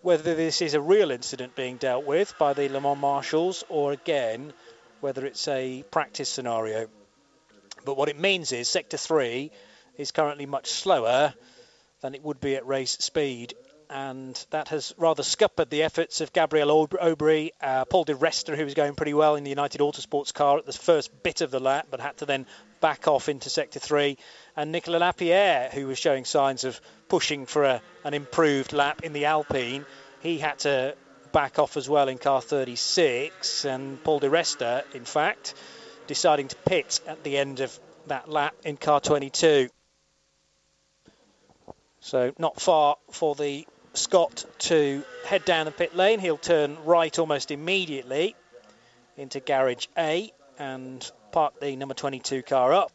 [0.00, 3.92] whether this is a real incident being dealt with by the Le Mans marshals or
[3.92, 4.52] again
[5.00, 6.88] whether it's a practice scenario.
[7.84, 9.50] But what it means is sector 3
[9.96, 11.34] is currently much slower
[12.00, 13.54] than it would be at race speed
[13.90, 18.64] and that has rather scuppered the efforts of Gabriel Aubry, uh, Paul de Resta, who
[18.64, 21.60] was going pretty well in the United Autosports car at the first bit of the
[21.60, 22.46] lap, but had to then
[22.80, 24.18] back off into sector three,
[24.56, 29.12] and Nicolas Lapierre, who was showing signs of pushing for a, an improved lap in
[29.12, 29.86] the Alpine.
[30.20, 30.94] He had to
[31.32, 35.54] back off as well in car 36, and Paul de Resta, in fact,
[36.06, 39.68] deciding to pit at the end of that lap in car 22.
[42.00, 43.66] So not far for the
[43.98, 46.20] Scot to head down the pit lane.
[46.20, 48.34] He'll turn right almost immediately
[49.16, 52.92] into garage A and park the number 22 car up.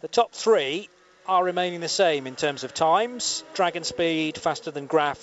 [0.00, 0.88] The top three
[1.26, 3.44] are remaining the same in terms of times.
[3.54, 5.18] Dragon Speed faster than Graff,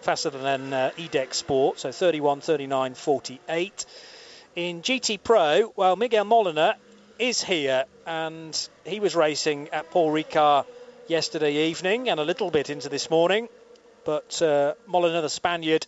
[0.00, 3.86] faster than uh, IDEC Sport, so 31, 39, 48.
[4.56, 6.76] In GT Pro, well, Miguel Molina
[7.18, 10.66] is here and he was racing at Paul Ricard
[11.08, 13.48] yesterday evening and a little bit into this morning.
[14.08, 15.86] But uh, Molina, the Spaniard,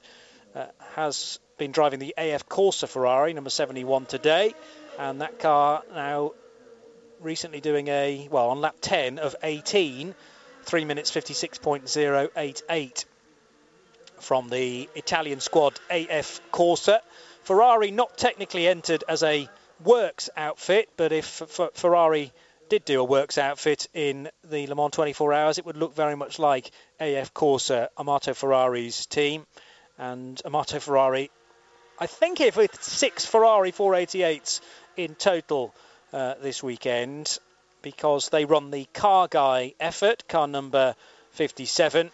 [0.55, 4.55] uh, has been driving the AF Corse Ferrari, number 71 today,
[4.99, 6.33] and that car now
[7.21, 10.14] recently doing a, well, on lap 10 of 18,
[10.64, 13.05] 3 minutes 56.088
[14.18, 16.91] from the Italian squad AF Corse.
[17.45, 19.49] Ferrari not technically entered as a
[19.83, 21.25] works outfit, but if
[21.73, 22.35] Ferrari
[22.71, 26.14] did do a works outfit in the Le Mans 24 Hours, it would look very
[26.14, 29.45] much like AF Corse, Amato Ferrari's team.
[29.99, 31.31] And Amato Ferrari,
[31.99, 34.61] I think if with six Ferrari 488s
[34.97, 35.75] in total
[36.12, 37.39] uh, this weekend,
[37.83, 40.95] because they run the car guy effort, car number
[41.33, 42.11] 57.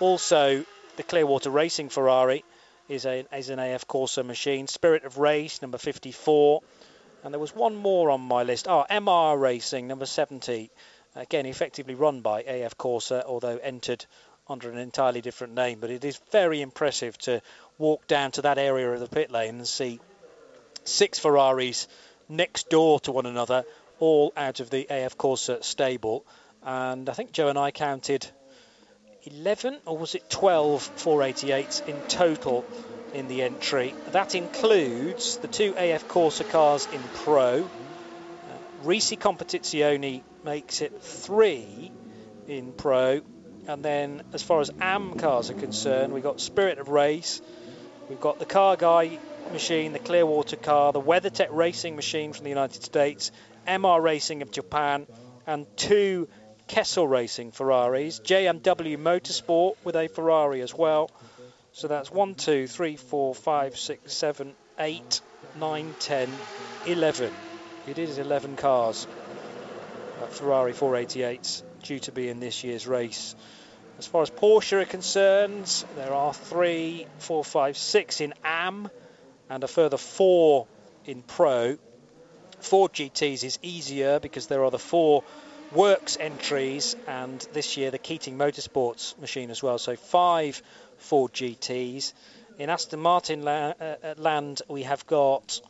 [0.00, 0.64] Also,
[0.96, 2.44] the Clearwater Racing Ferrari
[2.88, 4.66] is, a, is an AF Corse machine.
[4.68, 6.62] Spirit of Race, number 54.
[7.28, 8.66] And there was one more on my list.
[8.66, 10.70] Ah, oh, MR Racing, number 70.
[11.14, 14.06] Again, effectively run by AF Corse, although entered
[14.48, 15.78] under an entirely different name.
[15.78, 17.42] But it is very impressive to
[17.76, 20.00] walk down to that area of the pit lane and see
[20.84, 21.86] six Ferraris
[22.30, 23.66] next door to one another,
[23.98, 26.24] all out of the AF Corse stable.
[26.62, 28.26] And I think Joe and I counted
[29.30, 32.64] 11 or was it 12 488s in total
[33.14, 33.94] in the entry.
[34.12, 37.64] That includes the two AF Corse cars in Pro.
[37.64, 41.90] Uh, Risi Competizione makes it three
[42.46, 43.20] in Pro.
[43.66, 47.42] And then, as far as AM cars are concerned, we've got Spirit of Race,
[48.08, 49.18] we've got the Car Guy
[49.52, 53.30] machine, the Clearwater car, the WeatherTech Racing machine from the United States,
[53.66, 55.06] MR Racing of Japan,
[55.46, 56.28] and two
[56.68, 61.10] Kessel Racing Ferraris, JMW Motorsport with a Ferrari as well.
[61.72, 65.20] So that's 1, 2, 3, 4, 5, 6, 7, 8,
[65.58, 66.30] 9, 10,
[66.86, 67.32] 11.
[67.88, 69.06] It is 11 cars.
[70.30, 73.34] Ferrari 488s due to be in this year's race.
[73.98, 78.90] As far as Porsche are concerned, there are three, four, five, six in AM
[79.48, 80.66] and a further four
[81.06, 81.78] in Pro.
[82.60, 85.24] Ford GTs is easier because there are the four
[85.72, 89.78] works entries and this year the Keating Motorsports machine as well.
[89.78, 90.62] So five
[90.98, 92.12] Ford GTs.
[92.58, 95.60] In Aston Martin la- uh, uh, land, we have got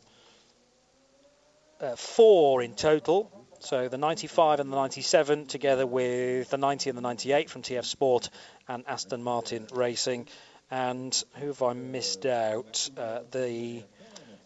[1.80, 3.30] uh, four in total.
[3.61, 7.84] So the 95 and the 97, together with the 90 and the 98 from TF
[7.84, 8.30] Sport
[8.68, 10.28] and Aston Martin Racing.
[10.70, 12.88] And who have I missed out?
[12.96, 13.82] Uh, the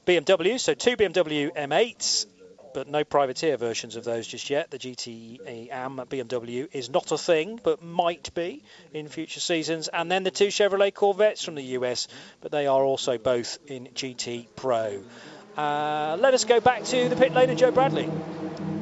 [0.06, 2.26] BMW, so two BMW M8s
[2.74, 4.70] but no privateer versions of those just yet.
[4.70, 8.62] The GT AM BMW is not a thing, but might be
[8.92, 9.88] in future seasons.
[9.88, 12.08] And then the two Chevrolet Corvettes from the US,
[12.40, 15.02] but they are also both in GT Pro.
[15.56, 18.08] Uh, let us go back to the pit lane of Joe Bradley.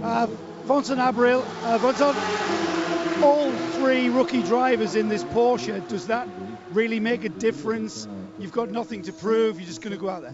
[0.02, 0.26] Uh,
[0.64, 6.28] Vincent Abril, uh, all three rookie drivers in this Porsche, does that
[6.72, 8.06] really make a difference?
[8.38, 10.32] You've got nothing to prove, you're just going to go out there.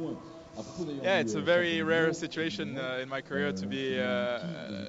[1.02, 4.40] Yeah, it's a very rare situation uh, in my career to be uh,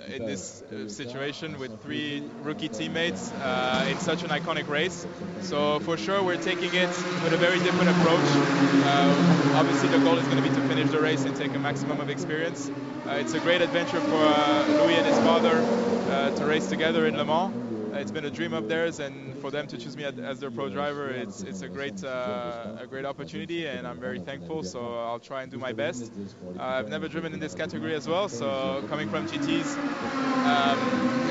[0.08, 5.06] in this uh, situation with three rookie teammates uh, in such an iconic race.
[5.42, 6.90] So for sure, we're taking it
[7.22, 8.28] with a very different approach.
[8.86, 11.60] Uh, obviously, the goal is going to be to finish the race and take a
[11.60, 12.70] maximum of experience.
[13.06, 14.24] Uh, it's a great adventure for
[14.80, 15.56] Louis and his father
[16.38, 17.67] to race together in Le Mans
[17.98, 20.70] it's been a dream of theirs, and for them to choose me as their pro
[20.70, 24.64] driver, it's it's a great uh, a great opportunity, and I'm very thankful.
[24.64, 26.12] So I'll try and do my best.
[26.58, 29.78] Uh, I've never driven in this category as well, so coming from GTs,
[30.46, 30.80] um,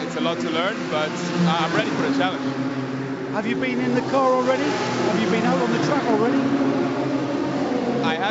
[0.00, 1.10] it's a lot to learn, but
[1.48, 2.44] I'm ready for the challenge.
[3.32, 4.64] Have you been in the car already?
[4.64, 6.55] Have you been out on the track already?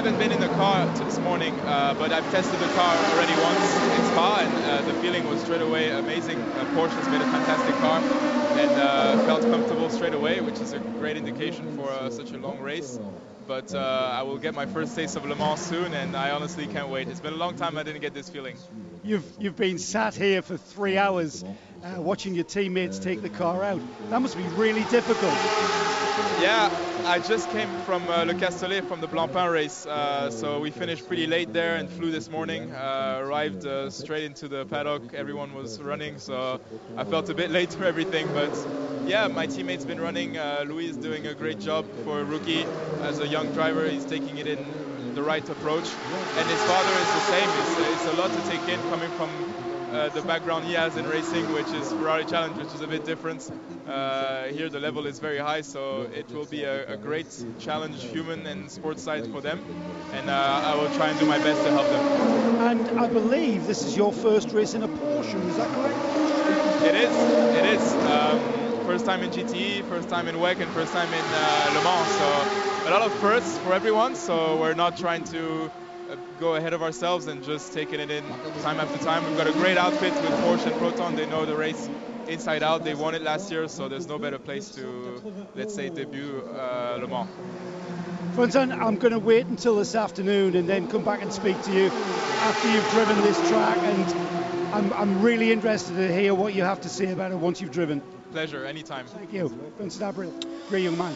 [0.05, 3.33] I haven't been in the car this morning, uh, but I've tested the car already
[3.41, 6.37] once in Spa, and uh, the feeling was straight away amazing.
[6.37, 7.97] Uh, Porsche's made a fantastic car,
[8.55, 12.37] and uh, felt comfortable straight away, which is a great indication for uh, such a
[12.37, 12.99] long race.
[13.47, 16.67] But uh, I will get my first taste of Le Mans soon, and I honestly
[16.67, 17.07] can't wait.
[17.07, 18.57] It's been a long time I didn't get this feeling.
[19.03, 21.43] You've you've been sat here for three hours,
[21.97, 23.81] watching your teammates take the car out.
[24.11, 25.33] That must be really difficult.
[26.17, 26.69] Yeah,
[27.05, 31.07] I just came from uh, Le Castellet from the Blancpain race, uh, so we finished
[31.07, 32.71] pretty late there and flew this morning.
[32.71, 35.13] Uh, arrived uh, straight into the paddock.
[35.13, 36.61] Everyone was running, so
[36.95, 38.27] I felt a bit late for everything.
[38.33, 38.55] But
[39.05, 40.37] yeah, my teammate's been running.
[40.37, 42.65] Uh, Louis is doing a great job for a rookie.
[43.01, 44.65] As a young driver, he's taking it in
[45.15, 45.89] the right approach,
[46.37, 47.49] and his father is the same.
[47.49, 49.54] It's, it's a lot to take in coming from
[49.91, 53.05] uh, the background he has in racing, which is Ferrari Challenge, which is a bit
[53.05, 53.49] different.
[53.87, 57.27] Uh, here the level is very high, so it will be a, a great
[57.59, 59.59] challenge, human and sports side for them.
[60.13, 62.01] And uh, I will try and do my best to help them.
[62.61, 66.85] And I believe this is your first race in a Porsche, is that correct?
[66.85, 67.15] It is.
[67.55, 67.93] It is.
[68.05, 71.81] Um, first time in GTE, first time in WEC, and first time in uh, Le
[71.83, 72.09] Mans.
[72.11, 72.25] So
[72.85, 74.15] a lot of firsts for everyone.
[74.15, 75.71] So we're not trying to
[76.39, 78.23] go ahead of ourselves and just taking it in
[78.61, 79.25] time after time.
[79.25, 81.15] We've got a great outfit with Porsche and Proton.
[81.15, 81.89] They know the race
[82.27, 82.83] inside out.
[82.83, 85.21] They won it last year, so there's no better place to,
[85.55, 87.29] let's say, debut uh, Le Mans.
[88.35, 91.71] Vincent, I'm going to wait until this afternoon and then come back and speak to
[91.71, 93.77] you after you've driven this track.
[93.77, 97.61] And I'm, I'm really interested to hear what you have to say about it once
[97.61, 98.01] you've driven.
[98.31, 99.05] Pleasure, anytime.
[99.05, 99.47] Thank you.
[99.77, 101.15] Vincent Abril, great young man.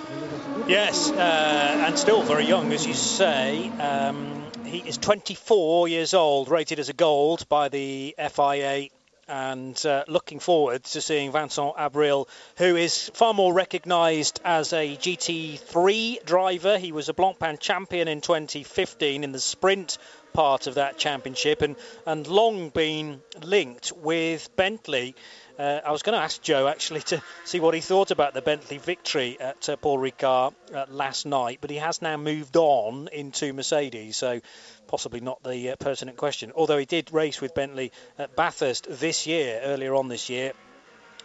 [0.69, 3.67] Yes, uh, and still very young, as you say.
[3.79, 8.89] Um, he is 24 years old, rated as a gold by the FIA
[9.27, 14.95] and uh, looking forward to seeing Vincent Abril, who is far more recognised as a
[14.95, 16.77] GT3 driver.
[16.77, 19.97] He was a Blancpain champion in 2015 in the sprint
[20.33, 25.15] part of that championship and, and long been linked with Bentley
[25.59, 28.41] uh, I was going to ask Joe actually to see what he thought about the
[28.41, 33.09] Bentley victory at uh, Paul Ricard uh, last night, but he has now moved on
[33.11, 34.39] into Mercedes, so
[34.87, 36.53] possibly not the uh, pertinent question.
[36.55, 40.53] Although he did race with Bentley at Bathurst this year, earlier on this year,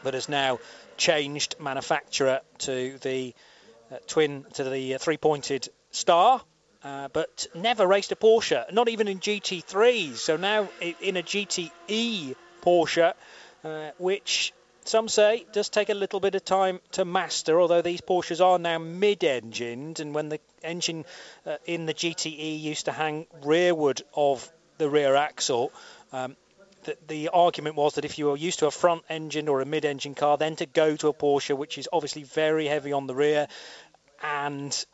[0.02, 0.58] but has now
[0.96, 3.34] changed manufacturer to the
[3.92, 6.42] uh, twin, to the uh, three-pointed star.
[6.82, 10.16] Uh, but never raced a Porsche, not even in GT3s.
[10.16, 10.68] So now
[11.00, 13.14] in a GTE Porsche,
[13.64, 14.52] uh, which
[14.84, 18.58] some say does take a little bit of time to master, although these Porsches are
[18.58, 21.04] now mid-engined, and when the engine
[21.46, 25.72] uh, in the GTE used to hang rearward of the rear axle,
[26.12, 26.36] um,
[26.84, 29.64] the, the, argument was that if you were used to a front engine or a
[29.64, 33.14] mid-engine car, then to go to a Porsche, which is obviously very heavy on the
[33.14, 33.48] rear,
[34.22, 34.84] and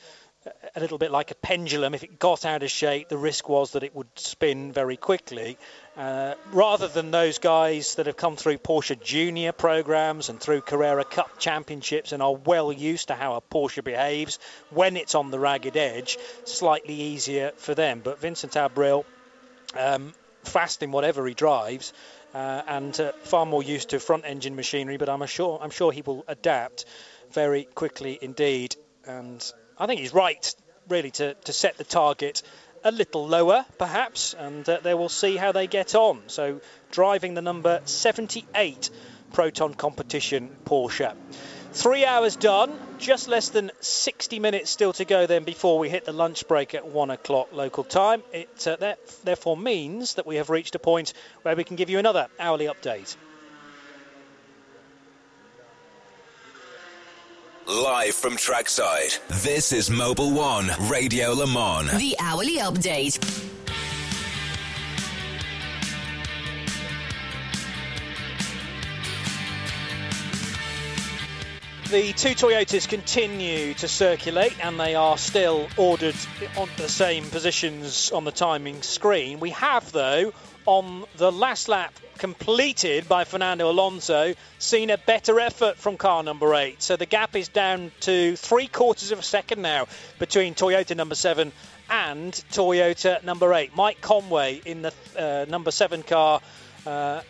[0.74, 1.94] a little bit like a pendulum.
[1.94, 5.58] If it got out of shape, the risk was that it would spin very quickly.
[6.00, 11.04] Uh, rather than those guys that have come through Porsche Junior programs and through Carrera
[11.04, 14.38] Cup championships and are well used to how a Porsche behaves
[14.70, 18.00] when it's on the ragged edge, slightly easier for them.
[18.02, 19.04] But Vincent Abril,
[19.78, 21.92] um, fast in whatever he drives.
[22.32, 25.92] Uh, and uh, far more used to front engine machinery, but I'm sure I'm sure
[25.92, 26.86] he will adapt
[27.30, 28.74] very quickly indeed.
[29.04, 30.54] And I think he's right,
[30.88, 32.42] really, to, to set the target
[32.84, 36.22] a little lower, perhaps, and uh, they will see how they get on.
[36.26, 36.60] So,
[36.90, 38.90] driving the number 78
[39.32, 41.14] Proton competition Porsche.
[41.72, 46.04] Three hours done, just less than 60 minutes still to go then before we hit
[46.04, 48.24] the lunch break at one o'clock local time.
[48.32, 51.12] It uh, that, therefore means that we have reached a point
[51.42, 53.16] where we can give you another hourly update.
[57.70, 59.14] Live from trackside,
[59.44, 61.92] this is Mobil One Radio Le Mans.
[61.92, 63.49] The hourly update.
[71.90, 76.14] The two Toyotas continue to circulate and they are still ordered
[76.56, 79.40] on the same positions on the timing screen.
[79.40, 80.32] We have, though,
[80.66, 86.54] on the last lap completed by Fernando Alonso, seen a better effort from car number
[86.54, 86.80] eight.
[86.80, 89.88] So the gap is down to three quarters of a second now
[90.20, 91.50] between Toyota number seven
[91.88, 93.74] and Toyota number eight.
[93.74, 96.40] Mike Conway in the uh, number seven car.
[96.86, 97.22] Uh,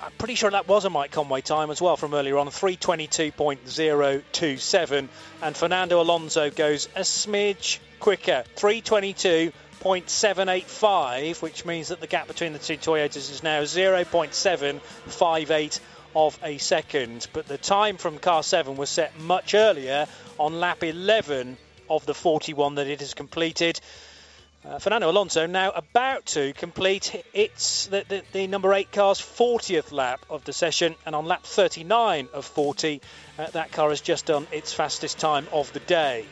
[0.00, 5.08] I'm pretty sure that was a Mike Conway time as well from earlier on, 322.027.
[5.42, 12.58] And Fernando Alonso goes a smidge quicker, 322.785, which means that the gap between the
[12.58, 15.80] two Toyotas is now 0.758
[16.14, 17.26] of a second.
[17.32, 20.06] But the time from car 7 was set much earlier
[20.38, 21.56] on lap 11
[21.88, 23.80] of the 41 that it has completed.
[24.68, 29.92] Uh, Fernando Alonso now about to complete its the, the, the, number eight car's 40th
[29.92, 33.00] lap of the session, and on lap 39 of 40,
[33.38, 36.24] uh, that car has just done its fastest time of the day.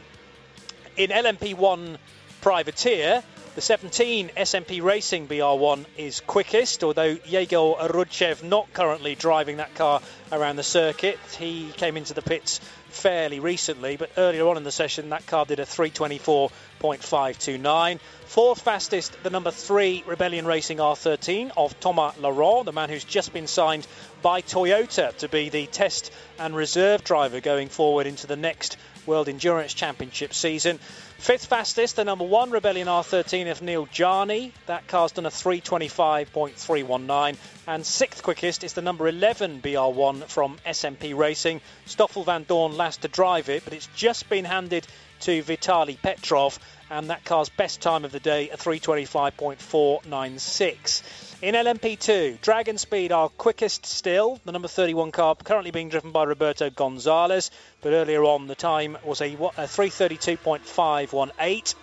[0.97, 1.97] In LMP1
[2.41, 3.23] Privateer,
[3.55, 10.01] the 17 SMP Racing BR1 is quickest, although Yegor Orudzhev not currently driving that car
[10.33, 11.21] around the circuit.
[11.39, 15.45] He came into the pits fairly recently, but earlier on in the session, that car
[15.45, 18.01] did a 324.529.
[18.27, 23.33] Fourth fastest, the number three Rebellion Racing R13 of Thomas Laurent, the man who's just
[23.33, 23.87] been signed
[24.21, 28.77] by Toyota to be the test and reserve driver going forward into the next
[29.07, 30.81] World Endurance Championship season.
[31.19, 34.53] Fifth fastest, the number one Rebellion R13 of Neel Jani.
[34.67, 37.37] That car's done a 325.319.
[37.67, 41.63] And sixth quickest is the number 11 BR1 from SMP Racing.
[41.87, 44.87] Stoffel Vandoorne last to drive it, but it's just been handed
[45.21, 46.59] to Vitali Petrov,
[46.91, 51.03] and that car's best time of the day, a 325.496.
[51.45, 54.41] In LMP2, Dragon Speed are quickest still.
[54.47, 57.51] The number 31 car currently being driven by Roberto Gonzalez,
[57.83, 61.75] but earlier on the time was a, a 332.518.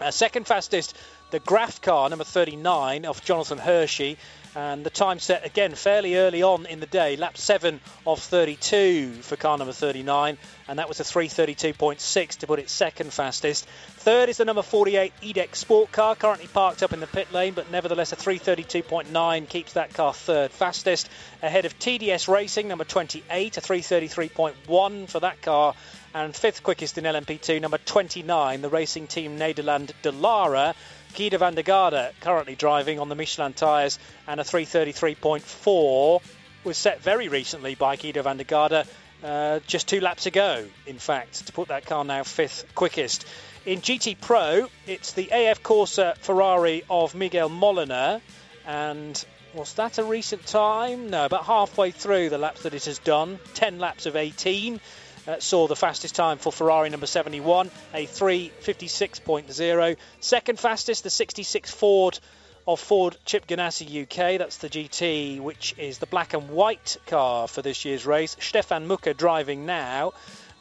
[0.00, 0.96] Uh, second fastest,
[1.30, 4.16] the Graff car, number 39 of Jonathan Hirschi.
[4.56, 9.12] and the time set again fairly early on in the day, lap 7 of 32
[9.22, 13.66] for car number 39, and that was a 332.6 to put it second fastest.
[13.66, 17.54] Third is the number 48 IDEC Sport car, currently parked up in the pit lane,
[17.54, 21.08] but nevertheless a 332.9 keeps that car third fastest.
[21.42, 25.74] Ahead of TDS Racing, number 28, a 333.1 for that car.
[26.14, 30.74] And fifth quickest in LMP2, number 29, the racing team Nederland Dallara,
[31.14, 36.20] Giedo van der Garde currently driving on the Michelin tyres and a 333.4
[36.64, 38.84] was set very recently by Giedo van der Garde
[39.22, 43.24] uh, just two laps ago, in fact, to put that car now fifth quickest.
[43.64, 48.20] In GT Pro, it's the AF Corse Ferrari of Miguel Molina,
[48.66, 51.10] and was that a recent time?
[51.10, 54.80] No, about halfway through the laps that it has done, 10 laps of 18
[55.26, 59.96] uh, saw the fastest time for Ferrari number 71, a 356.0.
[60.20, 62.18] Second fastest, the 66 Ford
[62.66, 64.38] of Ford Chip Ganassi UK.
[64.38, 68.36] That's the GT, which is the black and white car for this year's race.
[68.40, 70.12] Stefan Mücke driving now,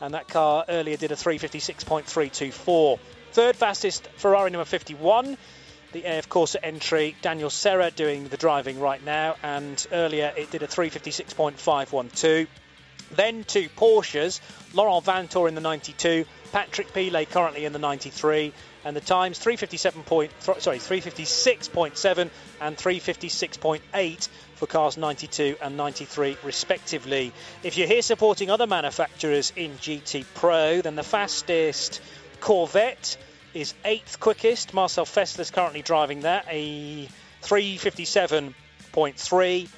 [0.01, 2.99] and that car earlier did a 356.324.
[3.31, 5.37] Third fastest, Ferrari number 51
[5.93, 7.15] the AF Corse entry.
[7.21, 12.47] Daniel Serra doing the driving right now, and earlier it did a 356.512.
[13.11, 14.39] Then two Porsches,
[14.73, 18.53] Laurent Vanthoor in the 92, Patrick Pilet currently in the 93,
[18.85, 22.29] and the times 357 point, sorry 356.7
[22.59, 27.31] and 356.8 for cars 92 and 93 respectively.
[27.63, 32.01] If you're here supporting other manufacturers in GT Pro, then the fastest
[32.39, 33.17] Corvette
[33.53, 34.73] is eighth quickest.
[34.73, 37.07] Marcel Fässler is currently driving that, a
[37.43, 39.69] 357.3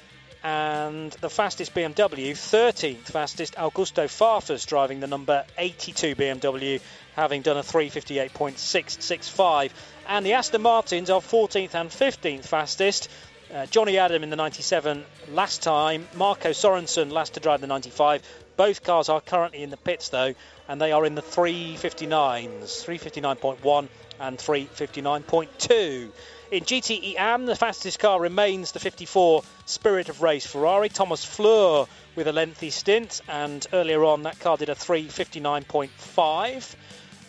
[0.46, 6.80] and the fastest BMW, 13th fastest, Augusto Farfus driving the number 82 BMW,
[7.16, 9.72] having done a 358.665.
[10.06, 13.08] And the Aston Martins are 14th and 15th fastest.
[13.52, 18.22] Uh, Jonny Adam in the 97 last time, Marco Sorensen last to drive the 95.
[18.56, 20.32] Both cars are currently in the pits though,
[20.68, 23.88] and they are in the 359s, 359.1
[24.20, 26.12] and 359.2.
[26.48, 30.88] In GTE AM, the fastest car remains the 54 Spirit of Race Ferrari.
[30.88, 36.74] Thomas Flohr with a lengthy stint, and earlier on that car did a 359.5.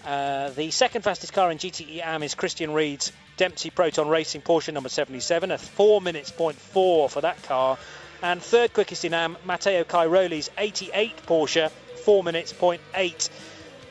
[0.05, 4.71] Uh, the second fastest car in GTE AM is Christian Ried's Dempsey Proton Racing Porsche
[4.71, 7.79] number 77, a 4 minutes point 4 for that car.
[8.21, 13.29] And third quickest in AM, Matteo Cairoli's 88 Porsche, 4 minutes point 8.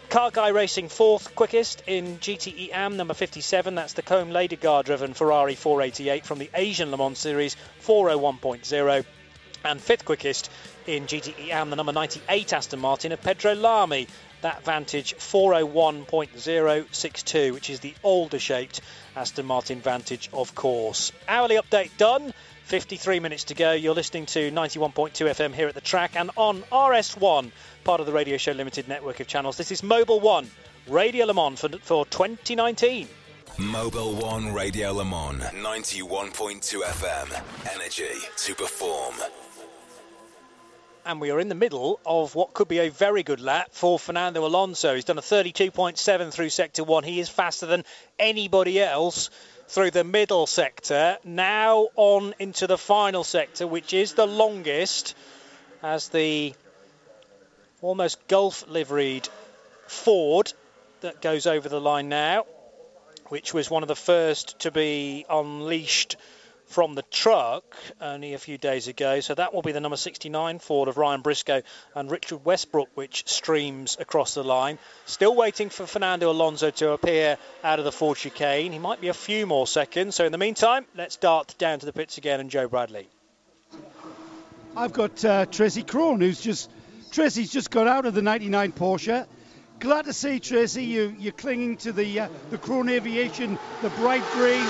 [0.09, 3.75] Car Guy Racing fourth quickest in GTE AM number 57.
[3.75, 9.05] That's the Côme Ledogar driven Ferrari 488 from the Asian Le Mans Series 401.0.
[9.65, 10.49] And fifth quickest
[10.87, 14.07] in GTE AM, the number 98 Aston Martin of Pedro Lamy.
[14.43, 18.81] That Vantage 401.062, which is the older shaped
[19.17, 21.11] Aston Martin Vantage, of course.
[21.27, 22.33] Hourly update done.
[22.65, 23.73] 53 minutes to go.
[23.73, 27.53] You're listening to 91.2 FM here at the track and on RS1,
[27.85, 29.57] part of the Radio Show Limited network of channels.
[29.57, 30.51] This is Mobil One,
[30.89, 33.07] Radio Le Mans for, for 2019.
[33.59, 37.41] Mobil One Radio Le Mans, 91.2 FM.
[37.73, 39.15] Energy to perform.
[41.07, 43.97] And we are in the middle of what could be a very good lap for
[43.97, 44.93] Fernando Alonso.
[44.93, 47.05] He's done a 32.7 through sector one.
[47.05, 47.85] He is faster than
[48.19, 49.31] anybody else
[49.69, 51.17] through the middle sector.
[51.23, 55.15] Now on into the final sector, which is the longest,
[55.81, 56.55] as the
[57.83, 59.29] almost Gulf liveried
[59.87, 60.53] Ford
[61.03, 62.47] that goes over the line now,
[63.29, 66.17] which was one of the first to be unleashed
[66.67, 67.65] from the truck
[68.01, 69.21] only a few days ago.
[69.21, 71.63] So that will be the number 69 Ford of Ryan Briscoe
[71.95, 74.79] and Richard Westbrook, which streams across the line.
[75.07, 78.73] Still waiting for Fernando Alonso to appear out of the Ford chicane.
[78.73, 80.17] He might be a few more seconds.
[80.17, 83.09] So in the meantime, let's dart down to the pits again and Joe Bradley.
[84.77, 86.71] I've got uh, Tracy Krohn, who's just
[87.11, 89.27] Tracy's just got out of the 99 Porsche
[89.81, 94.23] glad to see Tracy you you're clinging to the uh, the Krohn Aviation, the bright
[94.33, 94.63] green.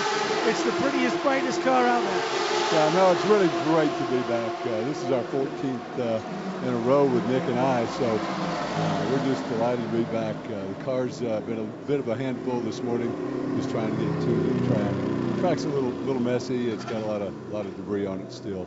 [0.48, 2.46] It's the prettiest, brightest car out there.
[2.72, 4.50] Yeah, no, it's really great to be back.
[4.60, 9.06] Uh, this is our 14th uh, in a row with Nick and I, so uh,
[9.10, 10.36] we're just delighted to be back.
[10.46, 13.10] Uh, the car's uh, been a bit of a handful this morning,
[13.56, 14.94] just trying to get to the track.
[15.34, 16.70] The track's a little little messy.
[16.70, 18.66] It's got a lot of a lot of debris on it still,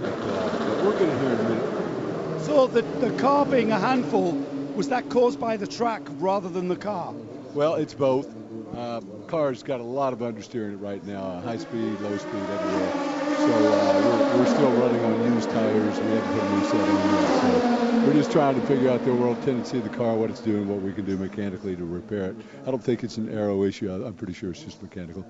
[0.00, 2.44] but, but we're going to hear in a minute.
[2.44, 4.32] So the the car being a handful
[4.78, 7.12] was that caused by the track rather than the car?
[7.52, 8.32] Well, it's both.
[8.76, 12.92] Uh, car's got a lot of understeering right now, uh, high speed, low speed, everywhere.
[13.34, 16.00] So uh, we're, we're, still running on used tires.
[16.00, 17.28] We haven't put a new set on.
[17.32, 17.60] So
[18.04, 20.68] we're just trying to figure out the overall tendency of the car, what it's doing,
[20.68, 22.36] what we can do mechanically to repair it.
[22.64, 23.90] I don't think it's an aero issue.
[23.90, 25.26] I'm pretty sure it's just mechanical.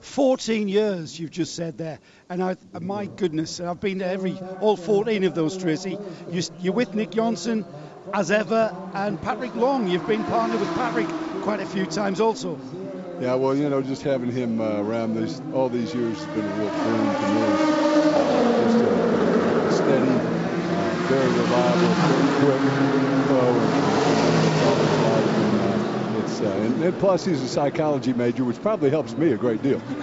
[0.00, 4.76] 14 years you've just said there and I, my goodness I've been to every all
[4.76, 5.98] 14 of those Tracy
[6.30, 7.64] you, are with Nick Johnson
[8.12, 8.74] as ever.
[8.94, 11.08] And Patrick Long, you've been partnered with Patrick
[11.42, 12.58] quite a few times also.
[13.20, 16.46] Yeah, well, you know, just having him uh, around these all these years has been
[16.46, 17.58] a real boon to me.
[18.14, 20.06] Uh, just a, steady,
[21.08, 22.62] very reliable, very quick
[23.26, 24.07] flow.
[26.40, 29.80] And, and, and plus, he's a psychology major, which probably helps me a great deal.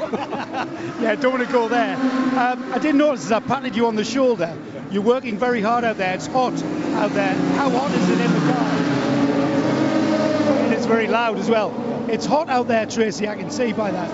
[1.01, 1.95] yeah, don't want to go there.
[1.95, 4.55] Um, I did notice as I patted you on the shoulder.
[4.91, 6.13] You're working very hard out there.
[6.13, 6.53] It's hot
[6.95, 7.33] out there.
[7.55, 8.63] How hot is it in the car?
[10.65, 11.73] And it's very loud as well.
[12.09, 13.27] It's hot out there, Tracy.
[13.27, 14.09] I can see by that.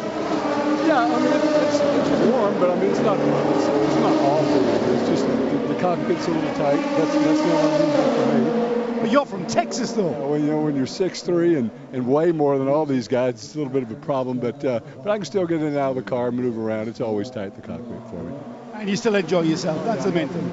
[0.88, 4.93] Yeah, I mean it's, it's warm, but I mean it's not it's, it's not awful.
[4.95, 6.78] It's just the, the cockpit's a little tight.
[6.97, 8.70] That's that's the only reason for me.
[9.12, 10.09] You're from Texas, though.
[10.09, 13.34] Yeah, well, you know, when you're 6'3 and, and way more than all these guys,
[13.36, 14.39] it's a little bit of a problem.
[14.39, 16.88] But uh, but I can still get in and out of the car, move around.
[16.88, 18.34] It's always tight, the cockpit for me
[18.82, 19.86] and you still enjoy yourself.
[19.86, 20.51] That's the main thing.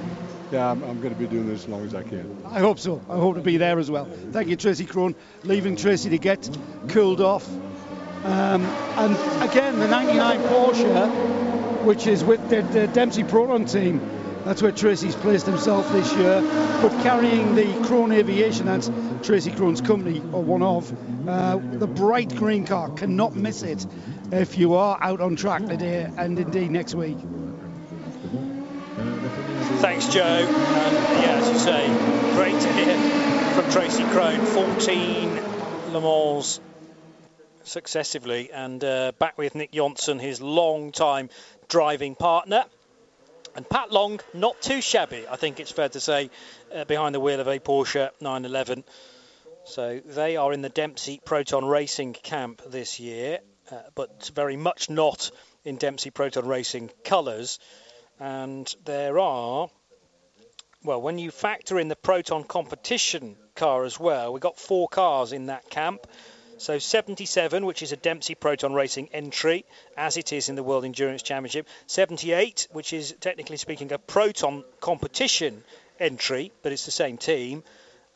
[0.52, 2.42] Yeah, I'm, I'm, going to be doing this as long as I can.
[2.46, 3.02] I hope so.
[3.08, 4.04] I hope to be there as well.
[4.32, 5.14] Thank you, Tracy Krohn.
[5.44, 6.48] Leaving Tracy to get
[6.88, 7.48] cooled off.
[8.24, 8.62] Um,
[8.96, 14.00] and again, the 99 Porsche, which is with the, the Dempsey Proton team.
[14.48, 16.40] That's where Tracy's placed himself this year.
[16.80, 18.90] But carrying the Krohn Aviation, that's
[19.22, 20.90] Tracy Krohn's company, or one of,
[21.28, 22.88] uh, the bright green car.
[22.88, 23.86] Cannot miss it
[24.32, 27.18] if you are out on track today and indeed next week.
[29.82, 30.22] Thanks, Joe.
[30.22, 31.86] And yeah, as you say,
[32.34, 32.96] great to hear
[33.52, 34.42] from Tracy Krohn.
[34.46, 36.58] 14 Le Mans
[37.64, 41.28] successively, and uh, back with Nick Johnson, his long-time
[41.68, 42.64] driving partner.
[43.58, 46.30] And Pat Long, not too shabby, I think it's fair to say,
[46.72, 48.84] uh, behind the wheel of a Porsche 911.
[49.64, 53.40] So they are in the Dempsey Proton Racing camp this year,
[53.72, 55.32] uh, but very much not
[55.64, 57.58] in Dempsey Proton Racing colours
[58.20, 59.68] and there are
[60.84, 65.32] well when you factor in the proton competition car as well we've got four cars
[65.32, 66.06] in that camp
[66.58, 69.64] so 77 which is a dempsey proton racing entry
[69.96, 74.64] as it is in the world endurance championship 78 which is technically speaking a proton
[74.80, 75.64] competition
[75.98, 77.62] entry but it's the same team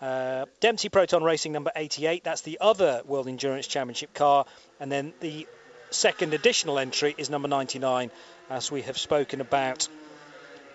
[0.03, 4.47] uh, Dempsey Proton Racing number 88, that's the other World Endurance Championship car.
[4.81, 5.47] And then the
[5.91, 8.11] second additional entry is number 99,
[8.51, 9.87] as we have spoken about.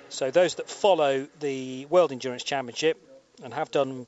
[0.08, 2.98] So those that follow the World Endurance Championship
[3.44, 4.08] and have done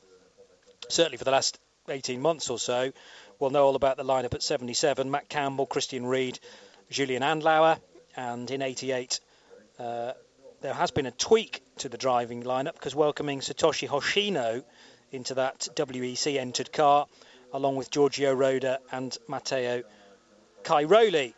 [0.88, 1.60] certainly for the last
[1.90, 2.94] 18 months or so
[3.40, 5.10] will know all about the lineup at 77.
[5.10, 6.40] Matt Campbell, Christian Ried,
[6.90, 7.80] Julian Andlauer,
[8.16, 9.20] and in 88,
[9.80, 10.12] uh,
[10.62, 14.64] there has been a tweak to the driving lineup because welcoming Satoshi Hoshino
[15.12, 17.08] into that WEC entered car,
[17.54, 19.84] along with Giorgio Roda and Matteo
[20.64, 21.34] Cairoli.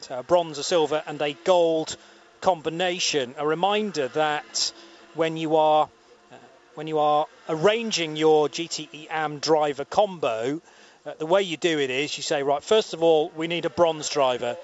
[0.00, 1.96] So a bronze, a silver, and a gold
[2.40, 3.34] combination.
[3.36, 4.72] A reminder that
[5.14, 5.88] when you are
[6.32, 6.36] uh,
[6.74, 10.62] when you are arranging your GTE AM driver combo,
[11.06, 13.64] uh, the way you do it is you say, right, first of all, we need
[13.64, 14.56] a bronze driver.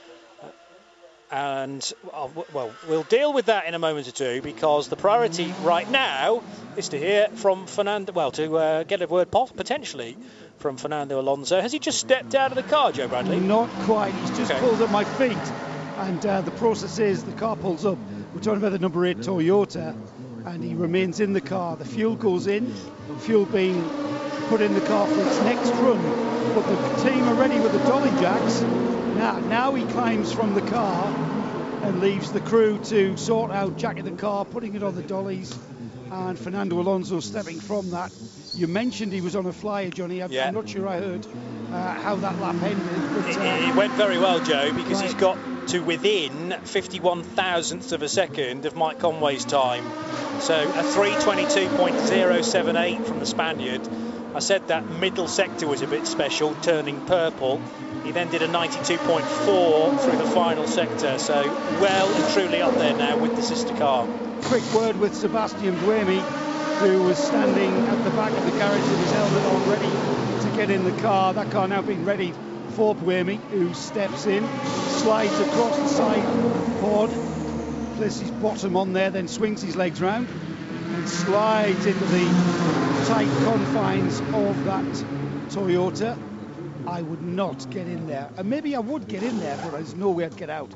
[0.42, 0.46] Uh,
[1.30, 5.52] and uh, well, we'll deal with that in a moment or two because the priority
[5.62, 6.42] right now
[6.76, 8.12] is to hear from Fernando.
[8.12, 10.16] Well, to uh, get a word potentially
[10.58, 11.60] from Fernando Alonso.
[11.60, 13.40] Has he just stepped out of the car, Joe Bradley?
[13.40, 14.12] Not quite.
[14.14, 14.60] He's just okay.
[14.60, 15.36] pulled up my feet,
[15.98, 17.98] and uh, the process is the car pulls up.
[18.34, 19.96] We're talking about the number eight Toyota,
[20.44, 21.76] and he remains in the car.
[21.76, 22.74] The fuel goes in,
[23.20, 23.82] fuel being
[24.48, 26.02] put in the car for its next run.
[26.54, 26.76] But the
[27.08, 28.62] team are ready with the dolly jacks.
[29.16, 31.12] Now, now he climbs from the car
[31.82, 35.58] and leaves the crew to sort out jacking the car, putting it on the dollies,
[36.10, 38.12] and Fernando Alonso stepping from that.
[38.54, 40.22] You mentioned he was on a flyer, Johnny.
[40.22, 40.50] I'm, yeah.
[40.50, 41.26] not sure I heard
[41.72, 42.86] uh, how that lap ended.
[43.14, 45.04] But, uh, it, it, went very well, Joe, because right.
[45.04, 49.84] he's got to within 51 thousandths of a second of Mike Conway's time.
[50.40, 53.86] So a 322.078 from the Spaniard
[54.36, 57.56] I said that middle sector was a bit special, turning purple.
[58.04, 61.40] He then did a 92.4 through the final sector, so
[61.80, 64.06] well and truly up there now with the sister car.
[64.42, 66.20] Quick word with Sebastian Buemi,
[66.80, 69.88] who was standing at the back of the garage with his helmet on, ready
[70.42, 71.32] to get in the car.
[71.32, 72.34] That car now being ready
[72.74, 74.46] for Buemi, who steps in,
[75.00, 76.26] slides across the side
[76.82, 77.08] pod,
[77.96, 80.28] places bottom on there, then swings his legs round
[81.06, 82.24] slides into the
[83.06, 84.84] tight confines of that
[85.50, 86.18] Toyota.
[86.86, 88.30] I would not get in there.
[88.36, 90.70] And maybe I would get in there, but there's no way I'd get out.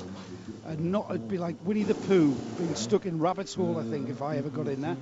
[0.65, 4.09] And not, it'd be like Winnie the Pooh being stuck in Rabbit's Hole, I think,
[4.09, 4.97] if I ever got in there.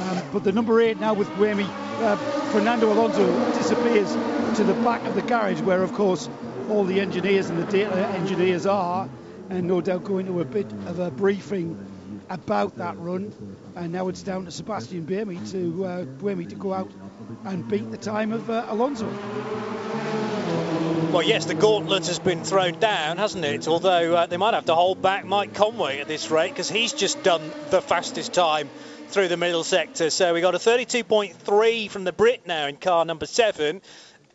[0.00, 1.66] Um, but the number eight now with Buemi,
[2.02, 2.16] uh,
[2.50, 4.10] Fernando Alonso disappears
[4.56, 6.28] to the back of the garage, where, of course,
[6.68, 9.08] all the engineers and the data engineers are,
[9.50, 11.78] and no doubt going to a bit of a briefing
[12.28, 13.32] about that run.
[13.74, 16.04] And now it's down to Sebastian Buemi to uh,
[16.48, 16.90] to go out
[17.44, 19.06] and beat the time of uh, Alonso.
[21.12, 23.68] Well, yes, the gauntlet has been thrown down, hasn't it?
[23.68, 26.92] Although uh, they might have to hold back Mike Conway at this rate because he's
[26.92, 28.68] just done the fastest time
[29.08, 30.10] through the middle sector.
[30.10, 33.80] So we got a 32.3 from the Brit now in car number seven.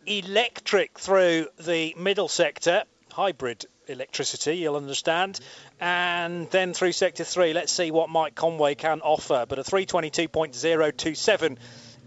[0.08, 5.36] Electric through the middle sector, hybrid electricity, you'll understand.
[5.36, 5.84] Mm-hmm.
[5.84, 9.46] And then through sector three, let's see what Mike Conway can offer.
[9.48, 11.58] But a 322.027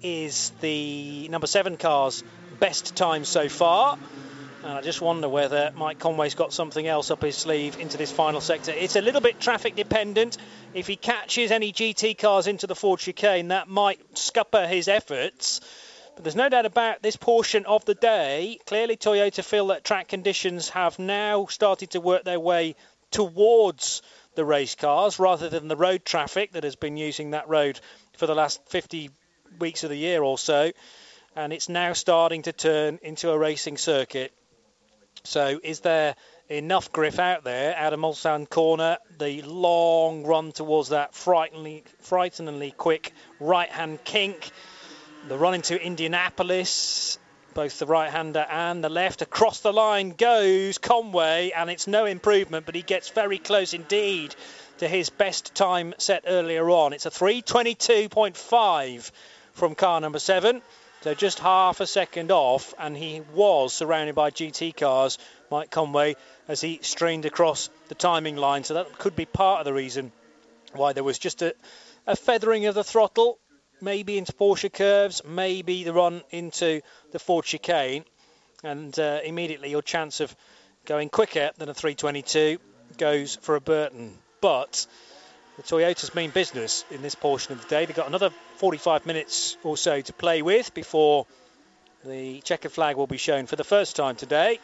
[0.02, 2.22] is the number seven car's
[2.60, 3.98] best time so far.
[4.62, 8.10] And I just wonder whether Mike Conway's got something else up his sleeve into this
[8.10, 8.72] final sector.
[8.72, 10.38] It's a little bit traffic dependent.
[10.72, 15.60] If he catches any GT cars into the Ford chicane, that might scupper his efforts.
[16.14, 18.58] But there's no doubt about this portion of the day.
[18.66, 22.76] Clearly, Toyota feel that track conditions have now started to work their way
[23.10, 24.02] towards
[24.34, 27.80] the race cars rather than the road traffic that has been using that road
[28.16, 29.10] for the last 50
[29.58, 30.70] weeks of the year or so.
[31.36, 34.32] And it's now starting to turn into a racing circuit.
[35.24, 36.14] So, is there
[36.48, 38.98] enough grip out there out of Mulsanne corner?
[39.18, 44.52] The long run towards that frighteningly, frighteningly quick right hand kink
[45.28, 47.18] the run into Indianapolis,
[47.54, 49.22] both the right hander and the left.
[49.22, 54.34] Across the line goes Conway, and it's no improvement, but he gets very close indeed
[54.78, 56.92] to his best time set earlier on.
[56.92, 59.10] It's a 322.5
[59.52, 60.60] from car number seven.
[61.00, 65.18] So just half a second off, and he was surrounded by GT cars,
[65.50, 66.16] Mike Conway,
[66.48, 68.64] as he strained across the timing line.
[68.64, 70.12] So that could be part of the reason
[70.72, 71.54] why there was just a,
[72.06, 73.38] a feathering of the throttle
[73.80, 76.80] maybe into Porsche curves, maybe the run into
[77.12, 78.04] the Ford chicane,
[78.62, 80.34] and uh, immediately your chance of
[80.84, 82.58] going quicker than a 322
[82.96, 84.12] goes for a Burton.
[84.40, 84.86] But
[85.56, 89.56] the Toyota's main business in this portion of the day, they've got another 45 minutes
[89.62, 91.26] or so to play with before
[92.04, 94.58] the checkered flag will be shown for the first time today,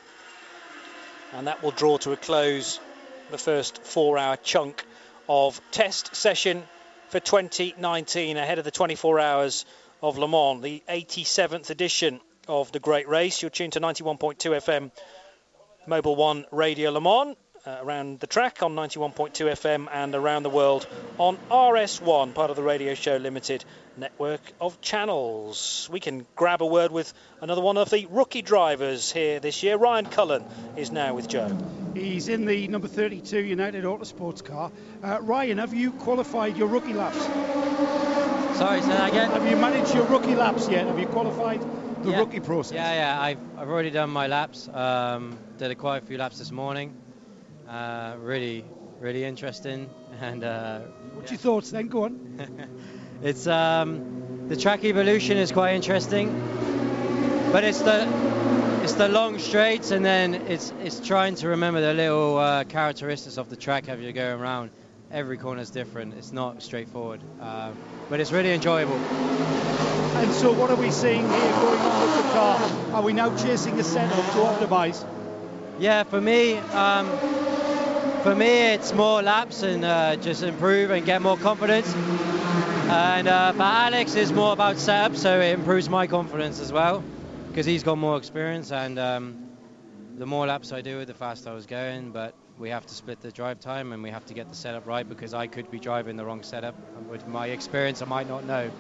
[1.35, 2.81] and that will draw to a close
[3.31, 4.85] the first four-hour chunk
[5.29, 6.65] of test session
[7.11, 9.65] for 2019 ahead of the 24 hours
[10.01, 13.43] of Le Mans, the 87th edition of the Great Race.
[13.43, 14.93] You're tuned to 91.2 FM
[15.89, 17.37] Mobil One Radio Le Mans.
[17.67, 20.87] Uh, around the track on 91.2 FM and around the world
[21.19, 23.65] on RS1, part of the Radio Show Limited
[23.97, 25.89] network of channels.
[25.93, 29.77] We can grab a word with another one of the rookie drivers here this year.
[29.77, 30.45] Ryan Cullen
[30.77, 31.57] is now with Joe.
[31.95, 34.71] He's in the number 32 United Autosports car.
[35.03, 37.19] Uh, Ryan, have you qualified your rookie laps?
[38.59, 39.31] Sorry, say that again.
[39.31, 40.87] Have you managed your rookie laps yet?
[40.87, 41.61] Have you qualified
[42.03, 42.19] the yeah.
[42.19, 42.75] rookie process?
[42.75, 43.21] Yeah, yeah.
[43.21, 44.69] I've, I've already done my laps.
[44.69, 46.95] Um, did a quite a few laps this morning.
[47.71, 48.65] Uh, really,
[49.01, 49.89] really interesting.
[50.21, 50.81] And uh,
[51.15, 51.37] what's yeah.
[51.37, 51.89] your thoughts then?
[51.89, 52.69] Go on.
[53.23, 56.29] it's um, the track evolution is quite interesting,
[57.53, 58.07] but it's the
[58.83, 63.39] it's the long straights and then it's it's trying to remember the little uh, characteristics
[63.39, 64.71] of the track as you're going around.
[65.11, 66.13] Every corner is different.
[66.19, 67.71] It's not straightforward, uh,
[68.11, 68.99] but it's really enjoyable.
[70.21, 72.61] And so, what are we seeing here going on with the car?
[72.95, 75.03] Are we now chasing a setup to optimise?
[75.79, 77.09] Yeah, for me, um,
[78.23, 81.93] for me, it's more laps and uh, just improve and get more confidence.
[81.95, 87.03] And uh, but Alex is more about setup, so it improves my confidence as well
[87.49, 88.73] because he's got more experience.
[88.73, 89.49] And um,
[90.19, 92.11] the more laps I do, the faster I was going.
[92.11, 94.87] But we have to split the drive time and we have to get the setup
[94.87, 96.75] right because I could be driving the wrong setup.
[97.09, 98.71] With my experience, I might not know.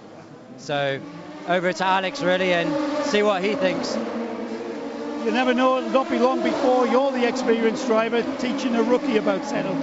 [0.58, 1.00] So
[1.48, 3.96] over to Alex really and see what he thinks.
[5.24, 9.18] You never know, it'll not be long before you're the experienced driver teaching a rookie
[9.18, 9.76] about setup.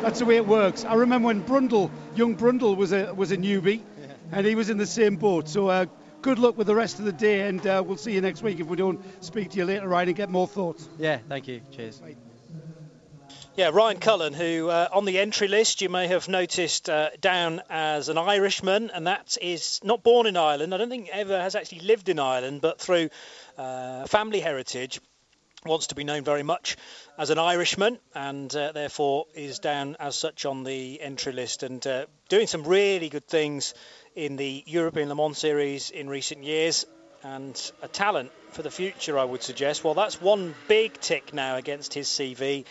[0.00, 0.84] That's the way it works.
[0.84, 4.06] I remember when Brundle, young Brundle, was a was a newbie, yeah.
[4.30, 5.48] and he was in the same boat.
[5.48, 5.86] So uh,
[6.22, 8.60] good luck with the rest of the day, and uh, we'll see you next week
[8.60, 10.88] if we don't speak to you later, Ryan, and get more thoughts.
[10.98, 11.62] Yeah, thank you.
[11.72, 12.00] Cheers.
[13.56, 17.62] Yeah, Ryan Cullen, who uh, on the entry list you may have noticed uh, down
[17.70, 20.74] as an Irishman, and that is not born in Ireland.
[20.74, 23.08] I don't think ever has actually lived in Ireland, but through
[23.56, 25.00] uh, family heritage,
[25.64, 26.76] wants to be known very much
[27.16, 31.84] as an Irishman, and uh, therefore is down as such on the entry list, and
[31.86, 33.72] uh, doing some really good things
[34.14, 36.84] in the European Le Mans Series in recent years.
[37.22, 39.82] And a talent for the future, I would suggest.
[39.82, 42.66] Well, that's one big tick now against his CV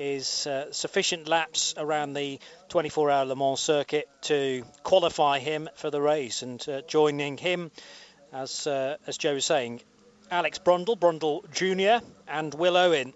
[0.00, 2.40] is uh, sufficient laps around the
[2.70, 6.40] 24-hour Le Mans circuit to qualify him for the race.
[6.40, 7.70] And uh, joining him,
[8.32, 9.82] as uh, as Joe was saying,
[10.30, 12.04] Alex Brundle, Brundle Jr.
[12.26, 13.12] and Will Owen,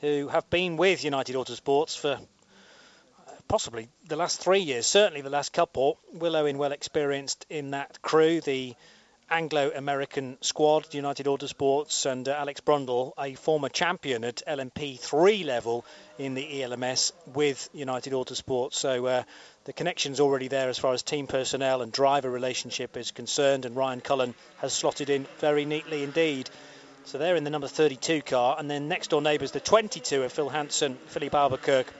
[0.00, 5.30] who have been with United Autosports for uh, possibly the last three years, certainly the
[5.30, 5.98] last couple.
[6.12, 8.76] Will Owen well experienced in that crew, the
[9.30, 15.84] Anglo-American squad, United Autosports, and uh, Alex Brundle, a former champion at LMP3 level
[16.18, 18.74] in the ELMS with United Autosports.
[18.74, 19.22] So uh,
[19.64, 23.76] the connection's already there as far as team personnel and driver relationship is concerned, and
[23.76, 26.50] Ryan Cullen has slotted in very neatly indeed.
[27.04, 30.32] So they're in the number 32 car, and then next door neighbours, the 22 of
[30.32, 31.92] Phil Hanson, Filipe Albuquerque,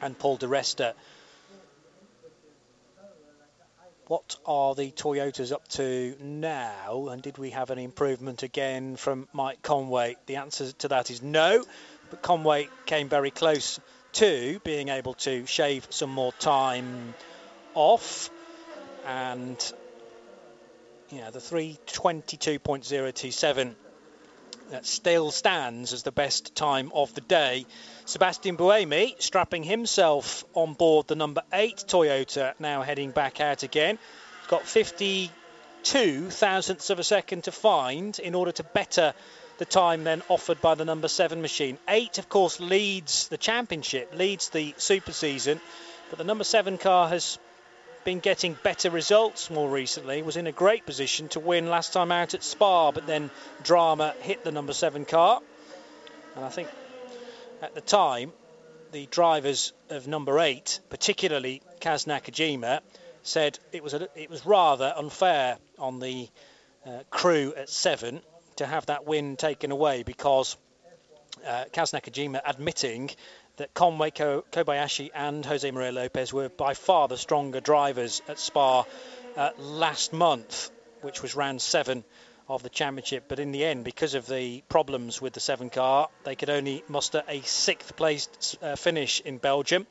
[0.00, 0.94] and Paul di Resta.
[4.08, 7.08] What are the Toyotas up to now?
[7.08, 10.16] And did we have any improvement again from Mike Conway?
[10.24, 11.62] The answer to that is no.
[12.08, 13.78] But Conway came very close
[14.12, 17.12] to being able to shave some more time
[17.74, 18.30] off.
[19.06, 19.72] And
[21.10, 23.74] yeah, the 322.027
[24.70, 27.66] that still stands as the best time of the day.
[28.04, 33.98] Sebastian Buemi strapping himself on board the number 8 Toyota, now heading back out again.
[34.40, 39.14] He's got 52 thousandths of a second to find in order to better
[39.58, 41.78] the time then offered by the number 7 machine.
[41.88, 45.60] 8, of course, leads the championship, leads the super season,
[46.10, 47.38] but the number 7 car has
[48.08, 50.22] been getting better results more recently.
[50.22, 53.30] Was in a great position to win last time out at Spa, but then
[53.62, 55.42] drama hit the number seven car.
[56.34, 56.68] And I think
[57.60, 58.32] at the time,
[58.92, 62.80] the drivers of number eight, particularly Kaz Nakajima,
[63.24, 66.30] said it was a, it was rather unfair on the
[66.86, 68.22] uh, crew at seven
[68.56, 70.56] to have that win taken away because
[71.46, 73.10] uh, Kaz Nakajima admitting
[73.58, 78.84] that Conway, Kobayashi, and Jose Maria Lopez were by far the stronger drivers at Spa
[79.36, 80.70] uh, last month,
[81.02, 82.04] which was round seven
[82.48, 83.24] of the championship.
[83.28, 86.84] But in the end, because of the problems with the seven car, they could only
[86.88, 89.86] muster a sixth place uh, finish in Belgium.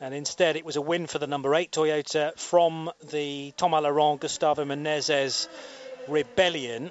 [0.00, 4.20] And instead, it was a win for the number eight Toyota from the Thomas Laurent
[4.20, 5.48] Gustavo Menezes
[6.08, 6.90] rebellion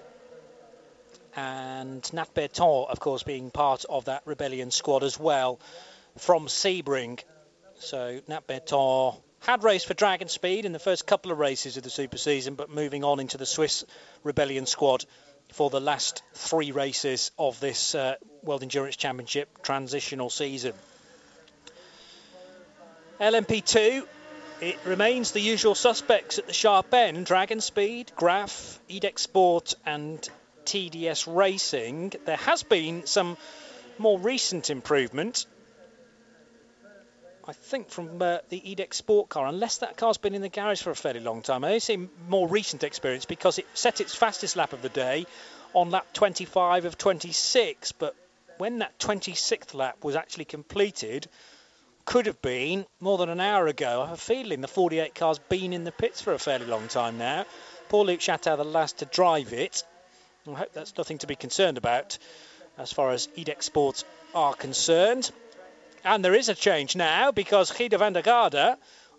[1.36, 5.60] and Nat Berthon, of course, being part of that rebellion squad as well
[6.17, 7.19] from Sebring.
[7.79, 11.83] So Nat Berthon had raced for Dragon Speed in the first couple of races of
[11.83, 13.85] the Super Season, but moving on into the Swiss
[14.23, 15.05] Rebellion squad
[15.49, 20.73] for the last three races of this uh, World Endurance Championship transitional season.
[23.19, 24.05] LMP2,
[24.61, 30.27] it remains the usual suspects at the sharp end Dragon Speed, Graff, IDEC Sport, and
[30.65, 32.13] TDS Racing.
[32.25, 33.37] There has been some
[33.97, 35.45] more recent improvement.
[37.47, 40.81] I think from uh, the IDEC Sport car, unless that car's been in the garage
[40.81, 41.63] for a fairly long time.
[41.63, 45.27] I only say more recent experience because it set its fastest lap of the day
[45.73, 47.91] on lap 25 of 26.
[47.91, 48.15] But
[48.57, 51.27] when that 26th lap was actually completed,
[52.05, 54.01] could have been more than an hour ago.
[54.01, 56.88] I have a feeling the 48 car's been in the pits for a fairly long
[56.88, 57.45] time now.
[57.89, 59.84] Paul-Loup Chatin, the last to drive it.
[60.47, 62.17] I hope that's nothing to be concerned about
[62.77, 64.03] as far as IDEC Sports
[64.34, 65.31] are concerned.
[66.06, 68.77] And there is a change now because Giedo van der Garde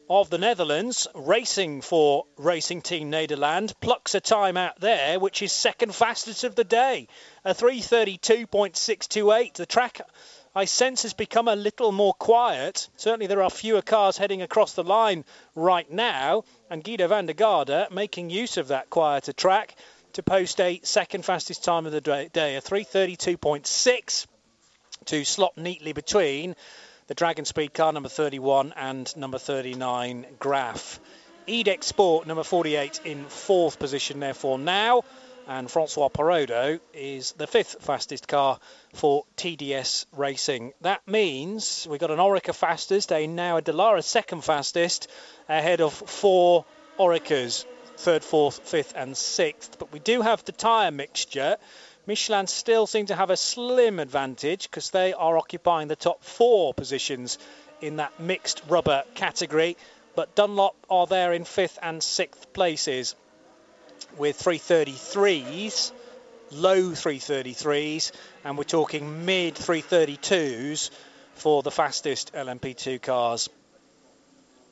[0.08, 5.50] of the Netherlands, racing for Racing Team Nederland, plucks a time out there, which is
[5.50, 7.08] second fastest of the day,
[7.44, 9.54] a 332.628.
[9.54, 10.00] The track,
[10.54, 12.88] I sense, has become a little more quiet.
[12.94, 15.24] Certainly, there are fewer cars heading across the line
[15.56, 19.74] right now, and Giedo van der Garde making use of that quieter track
[20.12, 24.26] to post a second fastest time of the day, a 332.6
[25.06, 26.54] to slot neatly between
[27.06, 31.00] the Dragon Speed car number 31 and number 39 Graff.
[31.48, 35.02] IDEC Sport number 48 in fourth position therefore now
[35.46, 38.58] and Francois Perrodo is the fifth fastest car
[38.94, 40.72] for TDS Racing.
[40.80, 45.08] That means we've got an Oreca fastest, a now a Dallara second fastest,
[45.48, 46.64] ahead of four
[46.98, 47.64] Orecas,
[47.96, 49.78] third, fourth, fifth, and sixth.
[49.78, 51.56] But we do have the tyre mixture.
[52.06, 56.72] Michelin still seem to have a slim advantage because they are occupying the top four
[56.72, 57.36] positions
[57.80, 59.76] in that mixed rubber category.
[60.14, 63.16] But Dunlop are there in fifth and sixth places
[64.16, 65.92] with 333s,
[66.52, 68.12] low 333s,
[68.44, 70.90] and we're talking mid 332s
[71.34, 73.48] for the fastest LMP2 cars.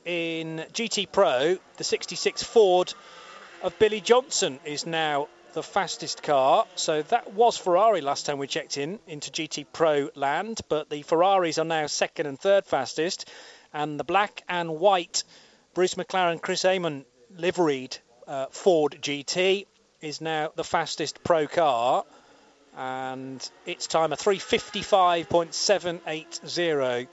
[0.05, 2.95] In GT Pro, the 66 Ford
[3.63, 6.67] of Billy Johnson is now the fastest car.
[6.75, 11.03] So that was Ferrari last time we checked in into GT Pro land, but the
[11.03, 13.31] Ferraris are now second and third fastest,
[13.73, 15.25] and the black and white
[15.73, 17.05] Bruce McLaren Chris Amon
[17.37, 19.67] liveried uh, Ford GT
[20.01, 22.05] is now the fastest pro car,
[22.77, 27.09] and its time a 355.780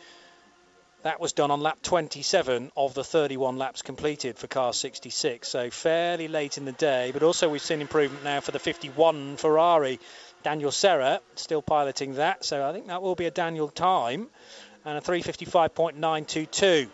[1.03, 5.69] that was done on lap 27 of the 31 laps completed for car 66, so
[5.71, 7.11] fairly late in the day.
[7.11, 9.99] But also, we've seen improvement now for the 51 Ferrari.
[10.43, 14.27] Daniel Serra still piloting that, so I think that will be a Daniel time.
[14.85, 16.89] And a 355.922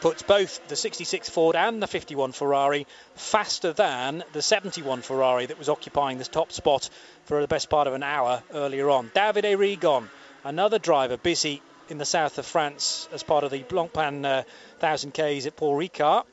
[0.00, 5.58] puts both the 66 Ford and the 51 Ferrari faster than the 71 Ferrari that
[5.58, 6.88] was occupying the top spot
[7.24, 9.10] for the best part of an hour earlier on.
[9.14, 10.08] Davide Rigon,
[10.44, 14.42] another driver busy in the south of France as part of the Blancpain uh,
[14.80, 16.24] 1000 Ks at Paul Ricard.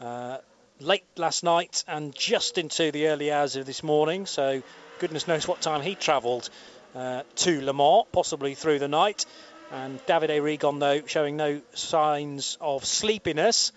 [0.00, 0.38] Uh,
[0.80, 4.62] late last night and just into the early hours of this morning, so
[4.98, 6.48] goodness knows what time he travelled
[6.94, 9.24] uh, to Le Mans, possibly through the night.
[9.70, 13.72] And Davide Rigon, though, showing no signs of sleepiness.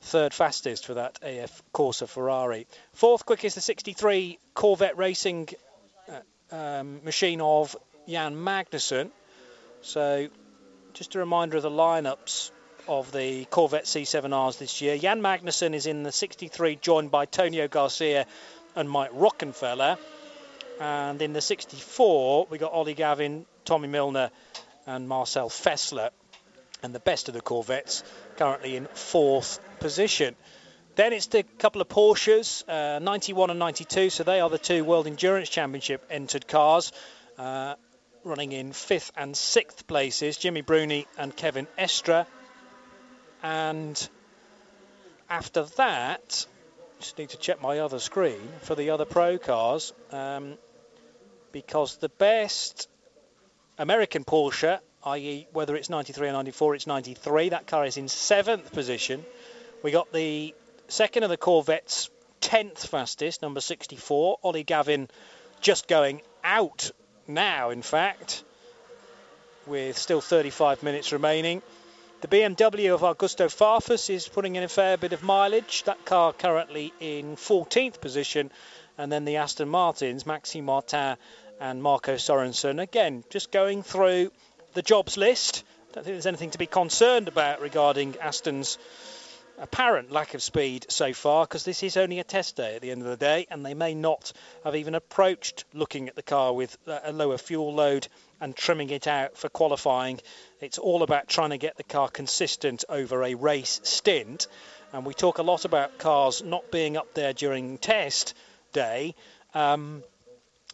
[0.00, 2.66] Third fastest for that AF Corse Ferrari.
[2.94, 5.48] Fourth quickest, the 63 Corvette Racing
[6.08, 7.76] uh, um, machine of
[8.08, 9.10] Jan Magnussen.
[9.84, 10.28] So,
[10.94, 12.52] just a reminder of the lineups
[12.86, 14.96] of the Corvette C7Rs this year.
[14.96, 18.26] Jan Magnussen is in the 63, joined by Tonio Garcia
[18.76, 19.98] and Mike Rockenfeller.
[20.80, 24.30] And in the 64, we got Ollie Gavin, Tommy Milner,
[24.86, 26.10] and Marcel Fässler.
[26.84, 28.04] And the best of the Corvettes
[28.36, 30.36] currently in fourth position.
[30.94, 34.84] Then it's the couple of Porsches, uh, 91 and 92, so they are the two
[34.84, 36.92] World Endurance Championship entered cars.
[37.36, 37.74] Uh,
[38.24, 42.26] running in fifth and sixth places, Gimmi Bruni and Kevin Estre.
[43.42, 44.08] And
[45.28, 46.46] after that,
[47.00, 50.54] just need to check my other screen for the other pro cars um,
[51.50, 52.88] because the best
[53.78, 57.48] American Porsche, i.e., whether it's 93 or 94, it's 93.
[57.48, 59.24] That car is in seventh position.
[59.82, 60.54] We got the
[60.88, 65.08] second of the Corvettes, 10th fastest, number 64, Ollie Gavin
[65.60, 66.90] just going out
[67.28, 68.44] now, in fact,
[69.66, 71.62] with still 35 minutes remaining.
[72.20, 75.82] The BMW of Augusto Farfus is putting in a fair bit of mileage.
[75.84, 78.50] That car currently in 14th position.
[78.96, 81.16] And then the Aston Martins, Maxime Martin
[81.60, 82.80] and Marco Sorensen.
[82.80, 84.30] Again, just going through
[84.74, 85.64] the jobs list.
[85.90, 88.78] I don't think there's anything to be concerned about regarding Aston's
[89.62, 92.90] apparent lack of speed so far because this is only a test day at the
[92.90, 94.32] end of the day and they may not
[94.64, 98.08] have even approached looking at the car with a lower fuel load
[98.40, 100.20] and trimming it out for qualifying.
[100.60, 104.48] It's all about trying to get the car consistent over a race stint.
[104.92, 108.34] And we talk a lot about cars not being up there during test
[108.72, 109.14] day.
[109.54, 110.02] Um,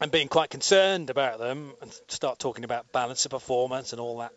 [0.00, 4.18] and being quite concerned about them and start talking about balance of performance and all
[4.18, 4.32] that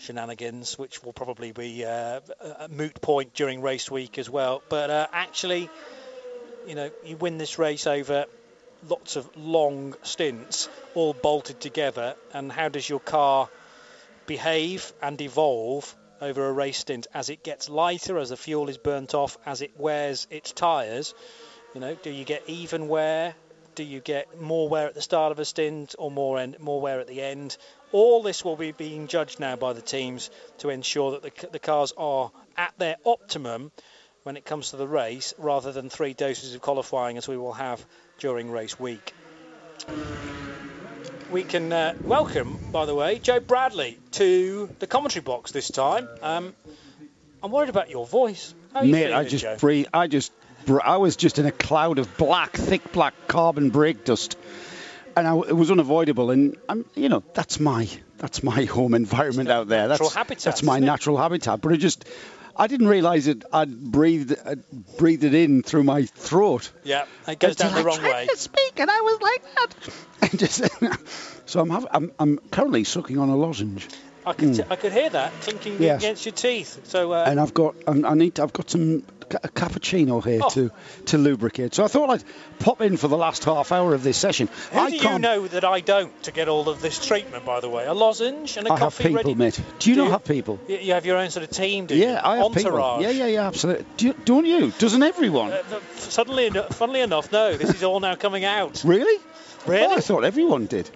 [0.00, 2.20] shenanigans, which will probably be uh,
[2.58, 4.62] a moot point during race week as well.
[4.68, 5.68] But uh, actually,
[6.66, 8.26] you know, you win this race over
[8.88, 13.48] lots of long stints, all bolted together, and how does your car
[14.26, 18.78] behave and evolve over a race stint as it gets lighter, as the fuel is
[18.78, 21.14] burnt off, as it wears its tyres?
[21.74, 23.34] You know, do you get even wear?
[23.74, 26.80] Do you get more wear at the start of a stint or more end, more
[26.80, 27.56] wear at the end?
[27.92, 31.58] All this will be being judged now by the teams to ensure that the, the
[31.58, 33.72] cars are at their optimum
[34.22, 37.54] when it comes to the race, rather than three doses of qualifying as we will
[37.54, 37.84] have
[38.18, 39.14] during race week.
[41.30, 46.08] We can uh, welcome, by the way, Joe Bradley to the commentary box this time.
[46.22, 46.54] Um,
[47.42, 48.52] I'm worried about your voice.
[48.74, 49.56] How you Mate, I just Joe?
[49.58, 49.86] breathe.
[49.94, 50.32] I just,
[50.84, 54.36] I was just in a cloud of black, thick black carbon brake dust
[55.16, 56.30] and I, it was unavoidable.
[56.30, 57.88] And I'm, you know, that's my
[58.18, 59.88] that's my home environment out there.
[59.88, 61.60] That's habitat, that's my natural habitat.
[61.60, 62.04] But it just
[62.56, 63.44] I didn't realise it.
[63.52, 64.64] I'd breathed I'd
[64.96, 66.70] breathed it in through my throat.
[66.84, 68.26] Yeah, it goes down the I wrong way.
[68.30, 69.94] To speak, and I was like that.
[70.22, 70.62] And just,
[71.46, 73.88] so I'm, I'm I'm currently sucking on a lozenge.
[74.26, 74.70] I could, mm.
[74.70, 76.02] I could hear that clinking yes.
[76.02, 76.80] against your teeth.
[76.84, 79.02] So uh, and I've got I need to, I've got some
[79.34, 80.48] a cappuccino here oh.
[80.50, 80.70] to
[81.06, 81.74] to lubricate.
[81.74, 82.24] So I thought I'd
[82.58, 84.48] pop in for the last half hour of this session.
[84.72, 87.44] Who I do you know that I don't to get all of this treatment?
[87.44, 89.04] By the way, a lozenge and a I coffee.
[89.04, 89.34] Have people, ready?
[89.34, 89.60] mate.
[89.78, 90.12] Do you do not you?
[90.12, 90.60] have people?
[90.68, 92.20] You have your own sort of team, do yeah, you?
[92.22, 92.64] I have Entourage.
[92.64, 93.02] people.
[93.02, 93.86] Yeah, yeah, yeah, absolutely.
[93.96, 94.72] Do not you?
[94.78, 95.52] Doesn't everyone?
[95.52, 95.62] Uh,
[95.96, 97.56] suddenly, funnily enough, no.
[97.56, 98.82] This is all now coming out.
[98.84, 99.20] really?
[99.66, 99.94] Really?
[99.94, 100.90] Oh, I thought everyone did.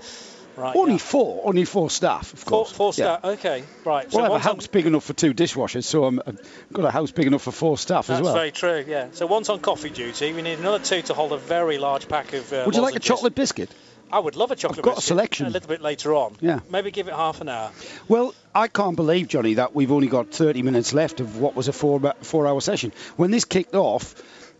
[0.56, 0.98] Right, only yeah.
[0.98, 2.70] four, only four staff, of course.
[2.70, 3.20] Four, four staff.
[3.24, 3.30] Yeah.
[3.30, 4.04] Okay, right.
[4.04, 4.72] Well, so I have a house on...
[4.72, 6.38] big enough for two dishwashers, so i have
[6.72, 8.34] got a house big enough for four staff That's as well.
[8.34, 8.90] That's very true.
[8.90, 9.08] Yeah.
[9.12, 10.32] So one's on coffee duty.
[10.32, 12.52] We need another two to hold a very large pack of.
[12.52, 13.70] Uh, Would you like a chocolate biscuit?
[14.12, 14.90] I would love a chocolate biscuit.
[14.90, 15.46] I've got a selection.
[15.46, 16.36] A little bit later on.
[16.40, 16.60] Yeah.
[16.70, 17.72] Maybe give it half an hour.
[18.06, 21.66] Well, I can't believe, Johnny, that we've only got 30 minutes left of what was
[21.66, 22.92] a four four hour session.
[23.16, 24.14] When this kicked off,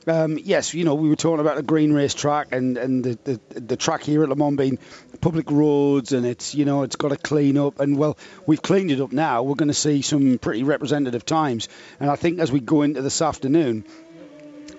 [0.06, 3.18] um, yes, you know, we were talking about the green race track and, and the,
[3.24, 4.78] the, the track here at Le Mans being
[5.20, 7.80] public roads and it's, you know, it's got to clean up.
[7.80, 9.42] And, well, we've cleaned it up now.
[9.42, 11.68] We're going to see some pretty representative times.
[12.00, 13.84] And I think as we go into this afternoon,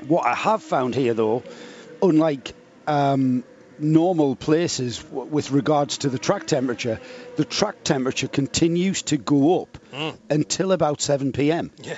[0.07, 1.43] what I have found here, though,
[2.01, 2.53] unlike
[2.87, 3.43] um,
[3.79, 6.99] normal places w- with regards to the track temperature,
[7.35, 10.17] the track temperature continues to go up mm.
[10.29, 11.71] until about 7 p.m.
[11.81, 11.97] Yeah.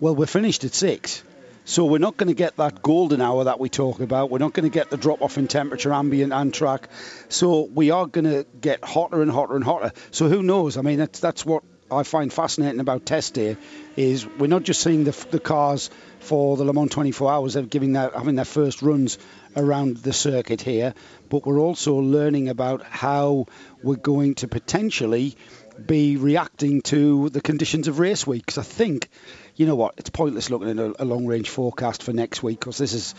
[0.00, 1.22] Well, we're finished at 6.
[1.68, 4.30] So we're not going to get that golden hour that we talk about.
[4.30, 6.88] We're not going to get the drop off in temperature, ambient and track.
[7.28, 9.90] So we are going to get hotter and hotter and hotter.
[10.12, 10.76] So who knows?
[10.76, 13.56] I mean, that's that's what I find fascinating about test day
[13.96, 15.90] is we're not just seeing the, the cars
[16.20, 19.18] for the Le Mans 24 hours of giving their, having their first runs
[19.56, 20.94] around the circuit here,
[21.28, 23.46] but we're also learning about how
[23.82, 25.36] we're going to potentially
[25.84, 28.46] be reacting to the conditions of race week.
[28.46, 29.08] Because I think
[29.56, 29.94] you know what?
[29.96, 33.14] It's pointless looking at a, a long range forecast for next week because this is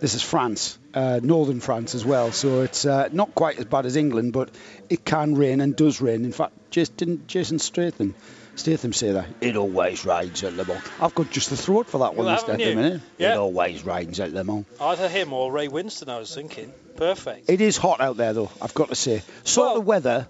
[0.00, 2.32] this is France, uh, northern France as well.
[2.32, 4.50] So it's uh, not quite as bad as England, but
[4.90, 6.24] it can rain and does rain.
[6.24, 8.14] In fact, just didn't Jason Statham,
[8.56, 9.26] Statham say that?
[9.40, 10.82] It always rains at Le Mans.
[11.00, 13.00] I've got just the throat for that one well, this minute.
[13.16, 13.34] Yeah.
[13.34, 14.66] It always rains at Le Mans.
[14.80, 16.72] Either him or Ray Winstone, I was thinking.
[16.96, 17.48] Perfect.
[17.48, 19.22] It is hot out there, though, I've got to say.
[19.44, 20.28] Sort well, of weather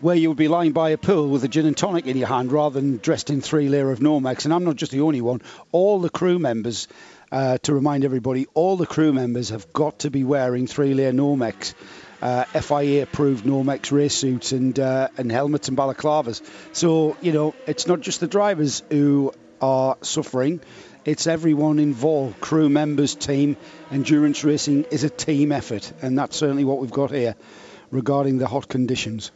[0.00, 2.28] where you would be lying by a pool with a gin and tonic in your
[2.28, 4.44] hand rather than dressed in three layer of Nomex.
[4.44, 5.40] And I'm not just the only one.
[5.72, 6.86] All the crew members,
[7.32, 11.12] uh, to remind everybody, all the crew members have got to be wearing three layer
[11.12, 11.74] Nomex.
[12.20, 16.40] Uh, FIA approved Nomex race suits and uh, and helmets and balaclavas.
[16.72, 20.60] So you know it's not just the drivers who are suffering;
[21.04, 22.40] it's everyone involved.
[22.40, 23.58] Crew members, team,
[23.90, 27.36] endurance racing is a team effort, and that's certainly what we've got here
[27.90, 29.30] regarding the hot conditions.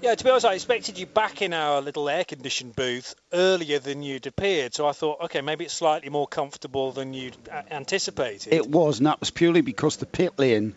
[0.00, 4.04] Yeah, to be honest, I expected you back in our little air-conditioned booth earlier than
[4.04, 4.72] you'd appeared.
[4.72, 7.36] So I thought, okay, maybe it's slightly more comfortable than you'd
[7.68, 8.52] anticipated.
[8.52, 10.76] It was, and that was purely because the pit lane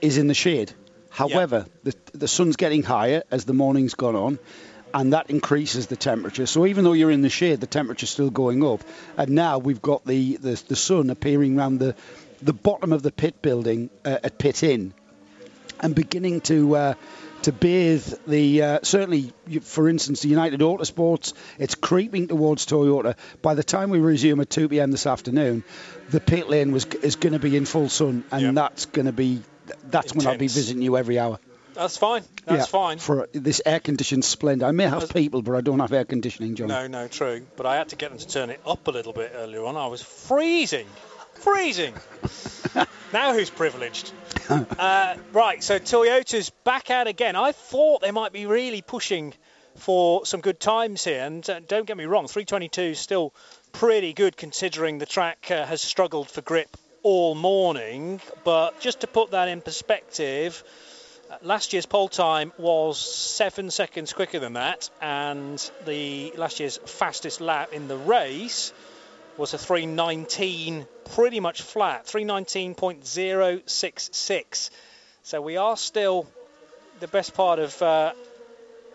[0.00, 0.72] is in the shade.
[1.10, 1.92] However, yeah.
[2.12, 4.38] the, the sun's getting higher as the morning's gone on,
[4.94, 6.46] and that increases the temperature.
[6.46, 8.80] So even though you're in the shade, the temperature's still going up.
[9.18, 11.94] And now we've got the, the, the sun appearing around the,
[12.40, 14.94] the bottom of the pit building uh, at Pit Inn
[15.78, 16.74] and beginning to...
[16.74, 16.94] Uh,
[17.46, 19.32] to bathe the uh, certainly,
[19.62, 21.32] for instance, the United Autosports.
[21.60, 23.14] It's creeping towards Toyota.
[23.40, 24.90] By the time we resume at 2 p.m.
[24.90, 25.62] this afternoon,
[26.10, 28.54] the pit lane was is going to be in full sun, and Yep.
[28.56, 29.42] that's going to be
[29.84, 31.38] that's when I'll be visiting you every hour.
[31.74, 32.24] That's fine.
[32.46, 32.98] That's yeah, fine.
[32.98, 34.66] for this air conditioned splendor.
[34.66, 36.66] I may have people, but I don't have air conditioning, John.
[36.66, 37.46] No, no, true.
[37.56, 39.76] But I had to get them to turn it up a little bit earlier on.
[39.76, 40.88] I was freezing.
[41.38, 41.94] Freezing.
[43.12, 44.12] now who's privileged?
[44.50, 47.36] uh, right, so Toyota's back out again.
[47.36, 49.34] I thought they might be really pushing
[49.76, 51.24] for some good times here.
[51.24, 53.34] And uh, don't get me wrong, 322 is still
[53.72, 58.20] pretty good considering the track uh, has struggled for grip all morning.
[58.44, 60.62] But just to put that in perspective,
[61.30, 66.78] uh, Last year's pole time was seven seconds quicker than that, and the last year's
[66.78, 68.72] fastest lap in the race
[69.38, 74.70] was a 319, pretty much flat, 319.066.
[75.22, 76.26] So we are still
[77.00, 78.12] the best part of uh,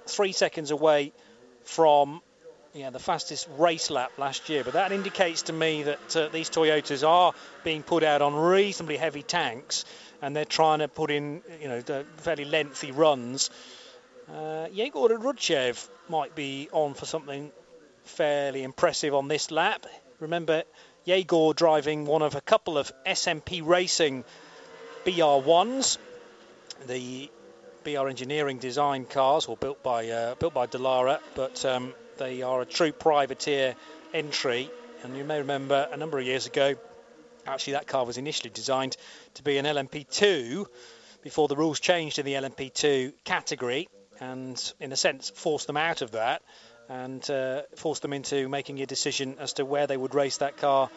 [0.08, 1.12] three seconds away
[1.64, 2.22] from
[2.74, 4.64] yeah, the fastest race lap last year.
[4.64, 8.98] But that indicates to me that uh, these Toyotas are being put out on reasonably
[8.98, 9.86] heavy tanks,
[10.22, 11.82] and they're trying to put in, you know,
[12.18, 13.50] fairly lengthy runs.
[14.32, 17.52] Uh, Yegor Orudzhev might be on for something
[18.04, 19.86] fairly impressive on this lap.
[20.22, 20.64] Remember,
[21.04, 24.24] Yegor driving one of a couple of SMP Racing
[25.04, 25.98] BR1s,
[26.86, 27.28] the
[27.84, 32.62] BR Engineering design cars, or built by uh, built by Dallara, but um, they are
[32.62, 33.76] a true privateer
[34.14, 34.70] entry.
[35.04, 36.76] And you may remember a number of years ago,
[37.48, 38.98] actually that car was initially designed
[39.34, 40.68] to be an LMP2
[41.24, 43.90] before the rules changed in the LMP2 category,
[44.20, 46.44] and in a sense forced them out of that
[46.92, 50.58] and uh, forced them into making a decision as to where they would race that
[50.58, 50.90] car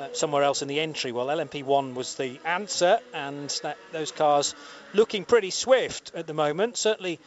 [0.00, 1.12] uh, somewhere else in the entry.
[1.12, 4.54] Well, LMP1 was the answer, and that, those cars
[4.94, 6.78] looking pretty swift at the moment.
[6.78, 7.20] Certainly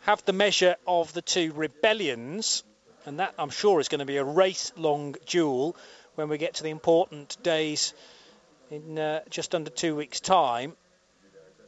[0.00, 2.64] have the measure of the two rebellions,
[3.04, 5.76] and that I'm sure is going to be a race-long duel
[6.14, 7.92] when we get to the important days
[8.70, 10.72] in uh, just under two weeks' time.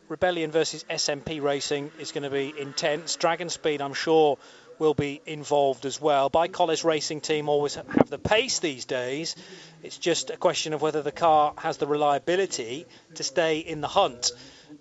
[0.08, 3.16] Rebellion versus SMP Racing is going to be intense.
[3.16, 4.38] Dragon Speed, I'm sure,
[4.80, 6.30] will be involved as well.
[6.30, 9.36] ByKolles Racing Team always have the pace these days.
[9.82, 13.88] It's just a question of whether the car has the reliability to stay in the
[13.88, 14.32] hunt.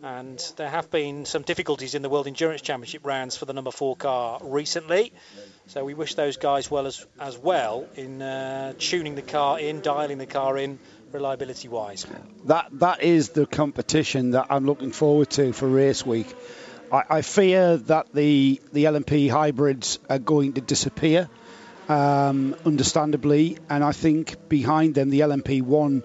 [0.02, 3.72] And there have been some difficulties in the World Endurance Championship rounds for the number
[3.72, 5.12] four car recently.
[5.68, 9.82] So we wish those guys well as as well in uh, tuning the car in,
[9.82, 10.80] dialing the car in,
[11.12, 12.08] reliability wise.
[12.46, 16.34] That that is the competition that I'm looking forward to for race week.
[16.91, 21.30] I, I fear that the the LMP hybrids are going to disappear,
[21.88, 26.03] um, understandably, and I think behind them the LMP one,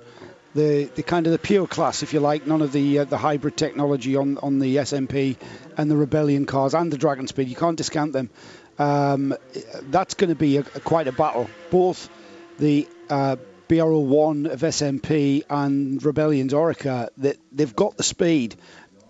[0.55, 3.19] the, the kind of the pure class, if you like, none of the uh, the
[3.19, 5.37] hybrid technology on on the SMP
[5.77, 8.31] and the Rebellion cars and the Dragon Speed, you can't discount them.
[8.79, 9.35] Um,
[9.83, 11.49] that's going to be a, a quite a battle.
[11.71, 12.11] Both
[12.59, 13.37] the uh,
[13.69, 18.57] BR01 of SMP and Rebellion's Oreca, that they've got the speed.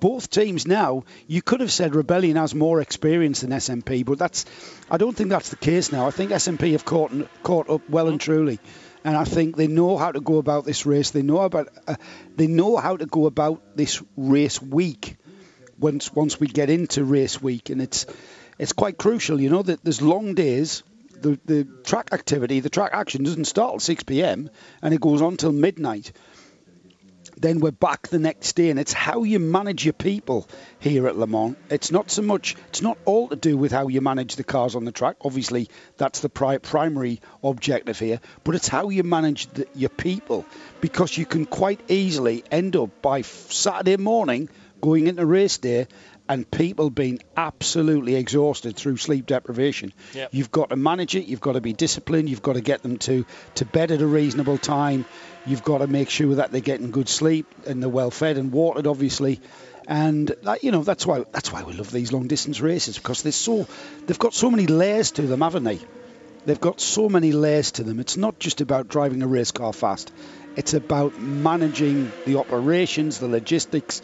[0.05, 4.45] Both teams now, you could have said Rebellion has more experience than SMP, but that's
[4.91, 6.07] I don't think that's the case now.
[6.07, 7.11] I think SMP have caught
[7.43, 8.59] caught up well and truly,
[9.03, 11.11] and I think they know how to go about this race.
[11.13, 11.95] They know about uh,
[12.37, 15.17] they know how to go about this race week.
[15.79, 18.05] Once once we get into race week, and it's
[18.59, 20.83] it's quite crucial, you know, that there's long days.
[21.23, 24.51] The, the track activity, the track action doesn't start at 6 p.m.
[24.83, 26.13] and it goes on till midnight.
[27.37, 30.49] Then we're back the next day, and it's how you manage your people
[30.79, 31.57] here at Le Mans.
[31.69, 34.75] It's not so much, it's not all to do with how you manage the cars
[34.75, 35.17] on the track.
[35.21, 40.47] Obviously, that's the pri- primary objective here, but it's how you manage the, your people
[40.81, 44.49] because you can quite easily end up by Saturday morning
[44.81, 45.87] going into race day
[46.29, 49.93] and people being absolutely exhausted through sleep deprivation.
[50.15, 50.31] Yep.
[50.33, 51.27] You've got to manage it.
[51.27, 52.29] You've got to be disciplined.
[52.31, 55.05] You've got to get them to, to bed at a reasonable time.
[55.47, 58.51] You've got to make sure that they're getting good sleep and they're well fed and
[58.51, 59.41] watered, obviously.
[59.87, 63.33] And you know that's why that's why we love these long distance races because they're
[63.33, 63.67] so
[64.07, 65.81] they've got so many layers to them, haven't they?
[66.47, 68.01] They've got so many layers to them.
[68.01, 70.11] It's not just about driving a race car fast.
[70.57, 74.01] It's about managing the operations, the logistics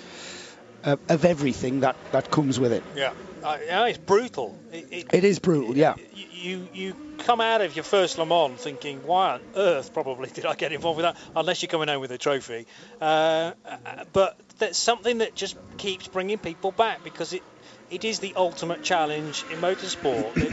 [0.84, 2.82] of, of everything that, that comes with it.
[2.96, 3.12] Yeah,
[3.42, 3.56] uh,
[3.88, 4.58] it's brutal.
[4.72, 5.94] It, it, It is brutal, yeah.
[6.14, 10.46] you you come out of your first Le Mans thinking, why on earth probably did
[10.46, 11.16] I get involved with that?
[11.36, 12.66] Unless you're coming home with a trophy.
[13.00, 17.42] Uh, uh, but that's something that just keeps bringing people back because it
[17.90, 20.36] it is the ultimate challenge in motorsport.
[20.46, 20.52] It-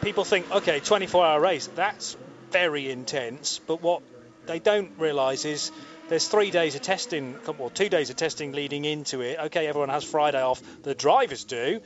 [0.00, 2.16] people think, okay, 24-hour race, that's
[2.52, 3.60] very intense.
[3.66, 4.00] But what
[4.46, 5.72] they don't realise is
[6.08, 9.38] there's three days of testing, or two days of testing leading into it.
[9.38, 11.80] Okay, everyone has Friday off, the drivers do,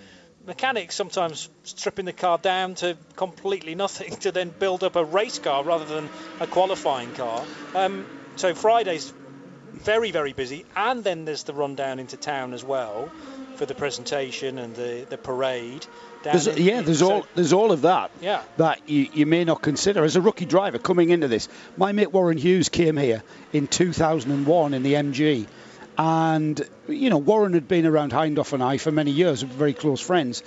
[0.46, 5.38] mechanics sometimes stripping the car down to completely nothing to then build up a race
[5.38, 6.08] car rather than
[6.40, 7.44] a qualifying car.
[7.74, 9.12] Um, so Friday's
[9.72, 13.10] very very busy, and then there's the run down into town as well
[13.56, 15.86] for the presentation and the the parade.
[16.22, 18.42] There's, in, yeah, there's so, all there's all of that Yeah.
[18.56, 21.48] that you, you may not consider as a rookie driver coming into this.
[21.76, 23.22] My mate Warren Hughes came here
[23.52, 25.46] in 2001 in the MG,
[25.98, 29.72] and you know Warren had been around Hindhaugh and I for many years, were very
[29.74, 30.42] close friends,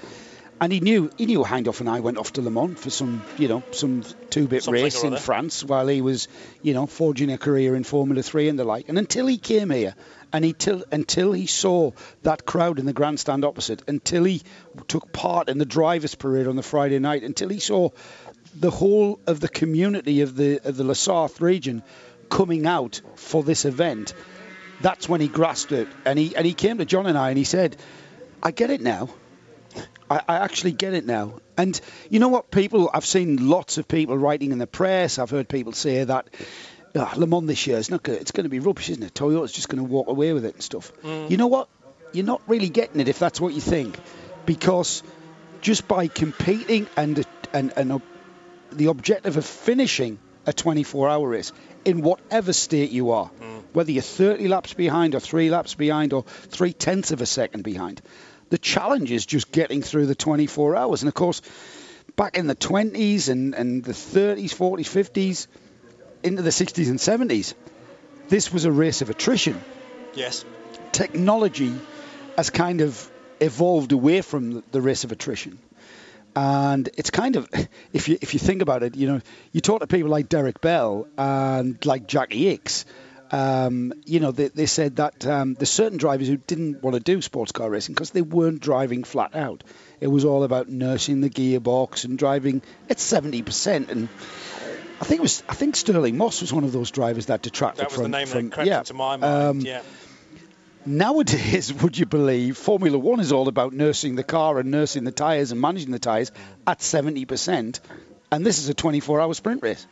[0.61, 3.23] and he knew he knew Hindhaugh and I went off to Le Mans for some
[3.37, 5.15] you know some two-bit Something race in.
[5.17, 6.27] France while he was
[6.61, 8.89] you know forging a career in Formula Three and the like.
[8.89, 9.95] And until he came here,
[10.35, 11.91] and he till, until he saw
[12.23, 14.41] that crowd in the grandstand opposite, until he
[14.89, 17.89] took part in the drivers' parade on the Friday night, until he saw
[18.53, 21.83] the whole of the community of the of the La Sarthe region
[22.29, 24.13] coming out for this event,
[24.81, 25.87] that's when he grasped it.
[26.03, 27.77] And he and he came to John and I and he said,
[28.43, 29.07] "I get it now.
[30.09, 31.79] I, I actually get it now." And
[32.09, 32.51] you know what?
[32.51, 35.17] People, I've seen lots of people writing in the press.
[35.17, 36.27] I've heard people say that.
[36.97, 38.19] "Ah, Le Mans this year it's not good.
[38.21, 39.13] It's going to be rubbish, isn't it?
[39.13, 40.91] Toyota's just going to walk away with it and stuff.
[41.03, 41.67] You know what?
[42.13, 43.97] You're not really getting it if that's what you think,
[44.45, 45.03] because
[45.61, 47.99] just by competing and and and uh,
[48.71, 51.51] the objective of finishing a 24-hour race
[51.85, 53.27] in whatever state you are,
[53.73, 57.63] whether you're 30 laps behind or three laps behind or three tenths of a second
[57.63, 58.01] behind,
[58.49, 61.01] the challenge is just getting through the 24 hours.
[61.01, 61.41] And of course,
[62.15, 65.47] back in the 20s and, and the 30s, 40s, 50s,
[66.25, 67.53] into the 60s and 70s,
[68.29, 69.61] this was a race of attrition
[70.15, 70.43] Yes.
[70.91, 71.73] technology
[72.37, 75.59] has kind of evolved away from the- race of attrition.
[76.35, 77.47] And it's kind of,
[77.93, 79.21] if you if you think about it, you know,
[79.53, 82.83] you talk to people like Derek Bell and like Jacky Ickx,
[83.31, 86.99] um, you know, they, they said that um, there's certain drivers who didn't want to
[86.99, 89.63] do sports car racing because they weren't driving flat out.
[89.99, 93.89] It was all about nursing the gearbox and driving at 70%.
[93.89, 94.09] And
[95.01, 97.81] I think it was, I think Stirling Moss was one of those drivers that detracted
[97.81, 98.03] That was from.
[98.11, 99.23] the name from that yeah, into my mind.
[99.23, 99.81] um, yeah.
[100.85, 105.11] Nowadays, would you believe, Formula One is all about nursing the car and nursing the
[105.11, 106.31] tyres and managing the tyres
[106.67, 107.79] at 70%.
[108.31, 109.85] And this is a 24 hour sprint race.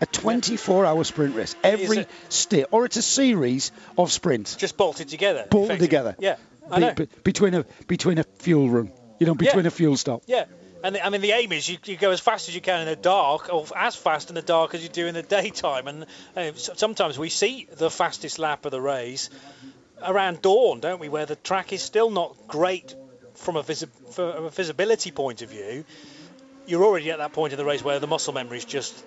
[0.00, 1.56] A 24 hour sprint race.
[1.64, 5.46] Every a- state, or it's a series of sprints Just bolted together.
[5.50, 6.14] bolted together.
[6.18, 6.36] Yeah.
[6.70, 6.94] I know.
[6.94, 9.68] be- between a between a fuel run, you know, between Yeah.
[9.68, 10.22] a fuel stop.
[10.26, 10.44] Yeah,
[10.82, 12.80] and the, I mean the aim is you, you go as fast as you can
[12.80, 15.88] in the dark, or as fast in the dark as you do in the daytime.
[15.88, 16.06] And
[16.36, 19.30] uh, sometimes we see the fastest lap of the race
[20.02, 21.08] around dawn, don't we?
[21.08, 22.94] Where the track is still not great
[23.34, 25.84] from a, visi- from a visibility point of view.
[26.66, 29.04] You're already at that point in the race where the muscle memory is just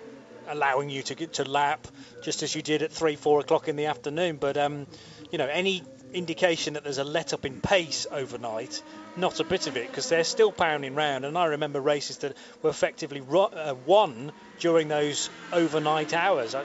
[0.48, 1.86] allowing you to get to lap
[2.22, 4.36] just as you did at three, four o'clock in the afternoon.
[4.36, 4.86] But um,
[5.30, 5.82] you know, any
[6.12, 8.82] indication that there's a let up in pace overnight,
[9.16, 11.24] not a bit of it, because they're still pounding round.
[11.24, 16.54] And I remember races that were effectively uh, won during those overnight hours.
[16.54, 16.64] Uh,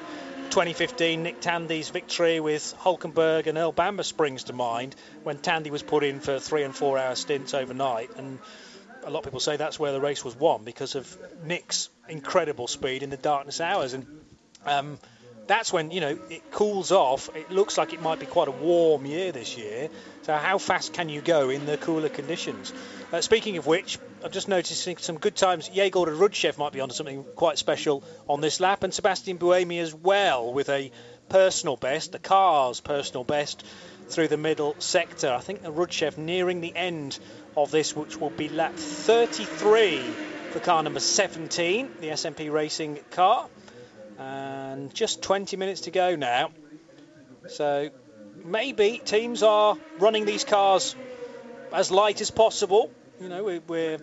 [0.49, 5.83] 2015, Nick Tandy's victory with Hulkenberg and Earl Bamber springs to mind when Tandy was
[5.83, 8.15] put in for three and four hour stints overnight.
[8.17, 8.39] And
[9.03, 12.67] a lot of people say that's where the race was won because of Nick's incredible
[12.67, 13.93] speed in the darkness hours.
[13.93, 14.05] And
[14.65, 14.99] um,
[15.47, 17.29] that's when you know it cools off.
[17.35, 19.89] It looks like it might be quite a warm year this year.
[20.27, 22.73] So how fast can you go in the cooler conditions?
[23.13, 25.69] Uh, speaking of which, I'm just noticing some good times.
[25.69, 29.95] Yegor Orudzhev might be onto something quite special on this lap, and Sebastian Buemi as
[29.95, 30.91] well with a
[31.29, 33.63] personal best, the car's personal best
[34.09, 35.31] through the middle sector.
[35.31, 37.17] I think Orudzhev nearing the end
[37.55, 40.01] of this, which will be lap 33
[40.51, 43.47] for car number 17, the SMP Racing car
[44.19, 46.51] and just 20 minutes to go now.
[47.47, 47.91] So
[48.47, 50.95] maybe teams are running these cars
[51.73, 52.89] as light as possible.
[53.19, 53.99] You know, we- we're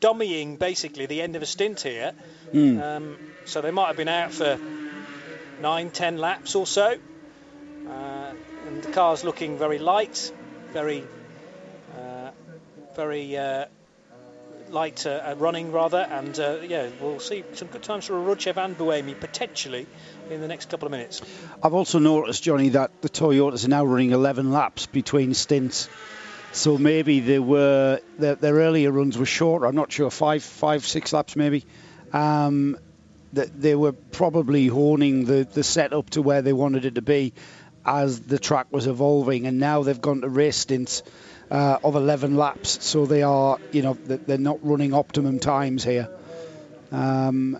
[0.00, 2.12] dummying basically the end of a stint here.
[2.80, 4.58] Um, so they might have been out for
[5.60, 6.96] nine, ten laps or so.
[7.88, 8.32] Uh,
[8.66, 10.32] and the car's looking very light,
[10.72, 11.04] very,
[11.98, 12.30] uh,
[12.94, 13.64] very uh,
[14.72, 18.56] light uh, uh, running rather, and uh, yeah, we'll see some good times for Orudzhev
[18.56, 19.86] and Buemi potentially
[20.30, 21.22] in the next couple of minutes.
[21.62, 25.88] I've also noticed, Johnny, that the Toyotas are now running 11 laps between stints.
[26.52, 29.66] So maybe they were their, their earlier runs were shorter.
[29.66, 31.64] I'm not sure, five, five, six laps maybe.
[32.12, 32.78] Um,
[33.32, 37.32] that they were probably honing the, the setup to where they wanted it to be
[37.84, 41.02] as the track was evolving, and now they've gone to race stints
[41.52, 42.82] uh, of 11 laps.
[42.84, 46.08] So they are, you know, they- they're not running optimum times here.
[46.90, 47.58] Um,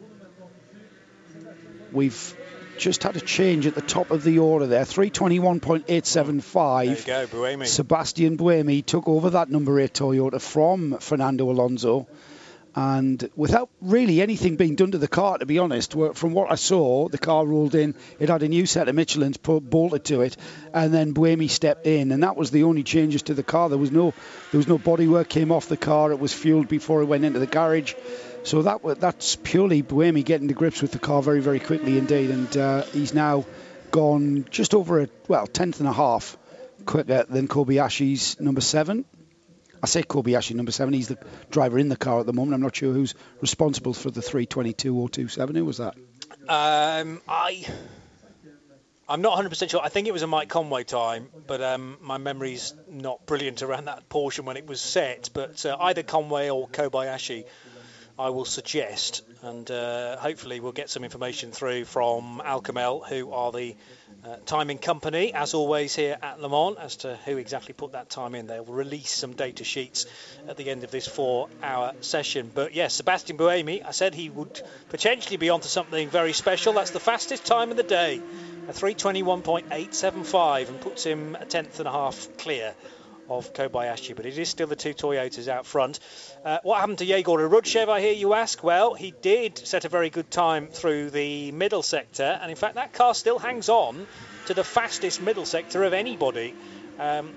[1.92, 2.34] we've
[2.78, 4.84] just had a change at the top of the order there.
[4.84, 6.42] 321.875.
[6.84, 7.66] There you go, Buemi.
[7.66, 12.06] Sebastian Buemi took over that number eight Toyota from Fernando Alonso.
[12.74, 16.54] And without really anything being done to the car, to be honest, from what I
[16.54, 17.94] saw, the car rolled in.
[18.18, 20.36] It had a new set of Michelin's bolted to it,
[20.72, 23.68] and then Buemi stepped in, and that was the only changes to the car.
[23.68, 24.14] There was no,
[24.50, 26.12] there was no bodywork came off the car.
[26.12, 27.94] It was fueled before it went into the garage.
[28.44, 32.30] So that that's purely Buemi getting to grips with the car very, very quickly indeed.
[32.30, 33.44] And uh, he's now
[33.90, 36.36] gone just over a, well, tenth and a half
[36.86, 39.04] quicker than Kobayashi's number seven.
[39.82, 40.94] I say Kobayashi number seven.
[40.94, 41.18] He's the
[41.50, 42.54] driver in the car at the moment.
[42.54, 45.56] I'm not sure who's responsible for the 322.027.
[45.56, 45.96] Who was that?
[46.48, 47.66] Um, I.
[49.08, 49.80] I'm not 100% sure.
[49.82, 53.86] I think it was a Mike Conway time, but um, my memory's not brilliant around
[53.86, 55.30] that portion when it was set.
[55.34, 57.44] But uh, either Conway or Kobayashi
[58.18, 63.32] I will suggest, and uh, hopefully we'll get some information through from Al Kamel, who
[63.32, 63.74] are the
[64.24, 68.10] uh, timing company, as always here at Le Mans, as to who exactly put that
[68.10, 68.46] time in.
[68.46, 70.04] They'll release some data sheets
[70.46, 72.50] at the end of this four-hour session.
[72.54, 74.60] But yes, Sebastian Buemi, I said he would
[74.90, 76.74] potentially be onto something very special.
[76.74, 78.20] That's the fastest time of the day,
[78.68, 82.74] a 321.875, and puts him a tenth and a half clear
[83.38, 86.00] of Kobayashi, but it is still the two Toyotas out front.
[86.44, 88.62] Uh, what happened to Yegor Orudzhev, I hear you ask?
[88.62, 92.74] Well, he did set a very good time through the middle sector, and in fact,
[92.76, 94.06] that car still hangs on
[94.46, 96.54] to the fastest middle sector of anybody.
[96.98, 97.34] Um,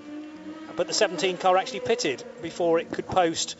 [0.76, 3.56] but the 17 car actually pitted before it could post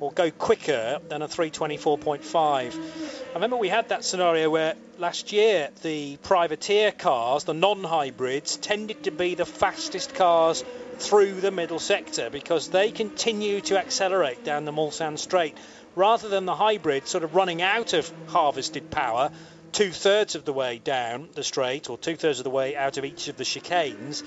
[0.00, 2.34] or go quicker than a 324.5.
[2.34, 8.56] I remember we had that scenario where last year the privateer cars, the non hybrids,
[8.56, 10.64] tended to be the fastest cars
[10.98, 15.54] through the middle sector because they continue to accelerate down the Mulsanne Straight
[15.96, 19.30] rather than the hybrid sort of running out of harvested power
[19.72, 22.98] two thirds of the way down the straight or two thirds of the way out
[22.98, 24.22] of each of the chicanes.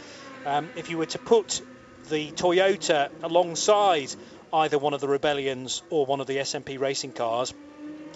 [0.45, 1.61] Um, if you were to put
[2.09, 4.13] the Toyota alongside
[4.53, 7.53] either one of the Rebellions or one of the SMP racing cars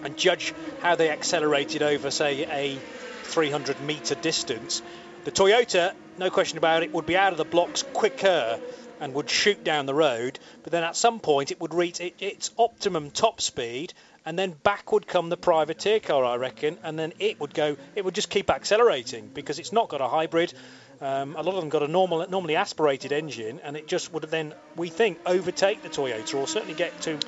[0.03, 2.77] and judge how they accelerated over, say, a
[3.23, 4.81] 300 metre distance,
[5.25, 8.59] the Toyota, no question about it, would be out of the blocks quicker
[8.99, 12.51] and would shoot down the road, but then at some point it would reach its
[12.57, 13.93] optimum top speed,
[14.25, 17.75] and then back would come the privateer car, I reckon, and then it would go,
[17.95, 20.53] it would just keep accelerating because it's not got a hybrid.
[21.01, 24.23] Um, a lot of them got a normal, normally aspirated engine, and it just would
[24.23, 27.19] then, we think, overtake the Toyota or certainly get to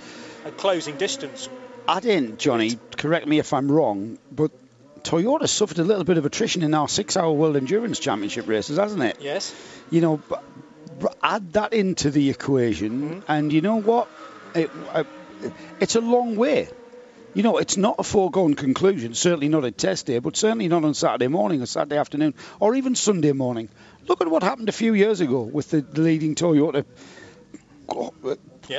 [0.45, 1.49] a closing distance.
[1.87, 2.79] I didn't, Johnny.
[2.95, 4.51] Correct me if I'm wrong, but
[5.03, 9.03] Toyota suffered a little bit of attrition in our six-hour World Endurance Championship races, hasn't
[9.03, 9.17] it?
[9.21, 9.53] Yes.
[9.89, 10.21] You know,
[11.21, 13.31] add that into the equation, mm-hmm.
[13.31, 14.07] and you know what?
[14.55, 15.03] It, uh,
[15.79, 16.69] it's a long way.
[17.33, 19.13] You know, it's not a foregone conclusion.
[19.13, 22.73] Certainly not at test day, but certainly not on Saturday morning or Saturday afternoon, or
[22.75, 23.69] even Sunday morning.
[24.07, 26.85] Look at what happened a few years ago with the, leading Toyota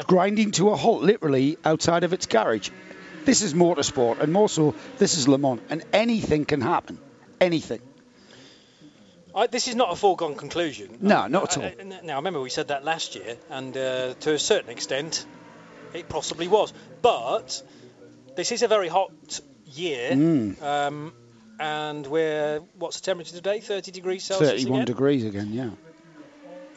[0.07, 2.71] grinding to a halt, literally outside of its garage.
[3.25, 6.99] This is motorsport, and more so, this is Le Mans, and anything can happen.
[7.41, 7.81] Anything.
[9.35, 10.99] I, this is not a foregone conclusion.
[11.01, 11.87] No, not at all.
[12.03, 15.25] now, remember we said that last year, and uh, to a certain extent,
[15.95, 16.73] it possibly was.
[17.03, 17.63] But
[18.35, 20.61] this is a very hot year, mm.
[20.63, 21.13] um,
[21.61, 23.61] and we're what's the temperature today?
[23.61, 24.51] 30 degrees Celsius.
[24.51, 24.87] 31 again?
[24.87, 25.53] degrees again.
[25.53, 25.71] Yeah.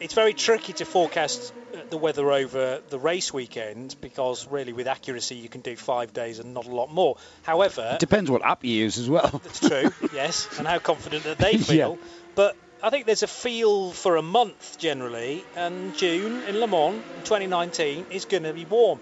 [0.00, 1.52] It's very tricky to forecast
[1.92, 6.38] the weather over the race weekend because really with accuracy you can do five days
[6.38, 7.18] and not a lot more.
[7.42, 9.40] However, it depends what app you use as well.
[9.44, 11.98] That's true, yes, and how confident that they feel.
[12.00, 12.08] Yeah.
[12.34, 17.02] But I think there's a feel for a month generally, and June in Le Mans
[17.24, 18.98] 2019 is going to be warm.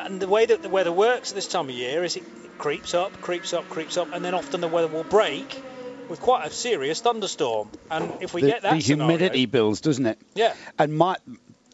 [0.00, 2.24] And the way that the weather works at this time of year is it
[2.58, 5.62] creeps up, creeps up, creeps up, and then often the weather will break
[6.08, 7.70] with quite a serious thunderstorm.
[7.90, 10.18] And if we the, get that the humidity scenario, bills, doesn't it?
[10.34, 10.54] Yeah.
[10.78, 11.16] And my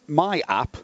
[0.07, 0.77] my app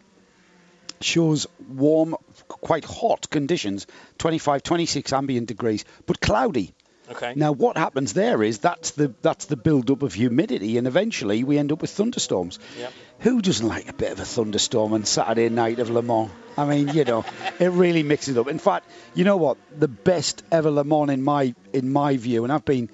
[1.02, 2.16] shows warm,
[2.48, 3.88] quite hot conditions,
[4.18, 6.74] 25, 26 ambient degrees, but cloudy.
[7.12, 7.34] Okay.
[7.36, 11.58] Now, what happens there is that's the that's the build-up of humidity, and eventually we
[11.58, 12.60] end up with thunderstorms.
[12.78, 12.94] Yep.
[13.22, 16.30] Who doesn't like a bit of a thunderstorm on Saturday night of Le Mans?
[16.56, 17.26] I mean, you know,
[17.60, 18.48] it really mixes it up.
[18.48, 19.58] In fact, you know what?
[19.76, 22.91] The best ever Le Mans in my in my view, and I've been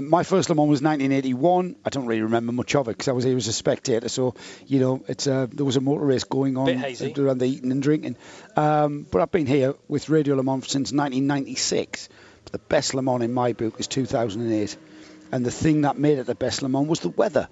[0.00, 1.76] my first Le Mans was 1981.
[1.84, 4.08] I don't really remember much of it because I was here as a spectator.
[4.08, 4.34] So,
[4.66, 7.82] you know, it's uh, there was a motor race going on around the eating and
[7.82, 8.16] drinking.
[8.56, 12.08] Um, but I've been here with Radio Le Mans since 1996.
[12.44, 14.76] But The best Le Mans in my book is 2008.
[15.30, 17.48] And the thing that made it the best Le Mans was the weather.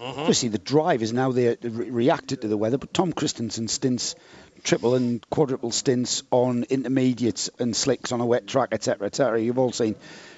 [0.00, 0.20] Mm-hmm.
[0.20, 4.16] Obviously, the drive is now there reacted to the weather, but Tom Kristensen stints
[4.64, 9.40] triple and quadruple stints on intermediates and slicks on a wet track, etc., etc.
[9.40, 9.94] You've all seen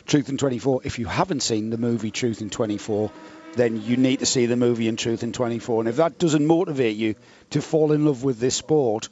[0.07, 0.83] Truth in 24.
[0.85, 3.11] If you haven't seen the movie Truth in 24,
[3.55, 5.81] then you need to see the movie in Truth in 24.
[5.81, 7.17] And if that doesn't motivate you
[7.51, 9.09] to fall in love with this sport,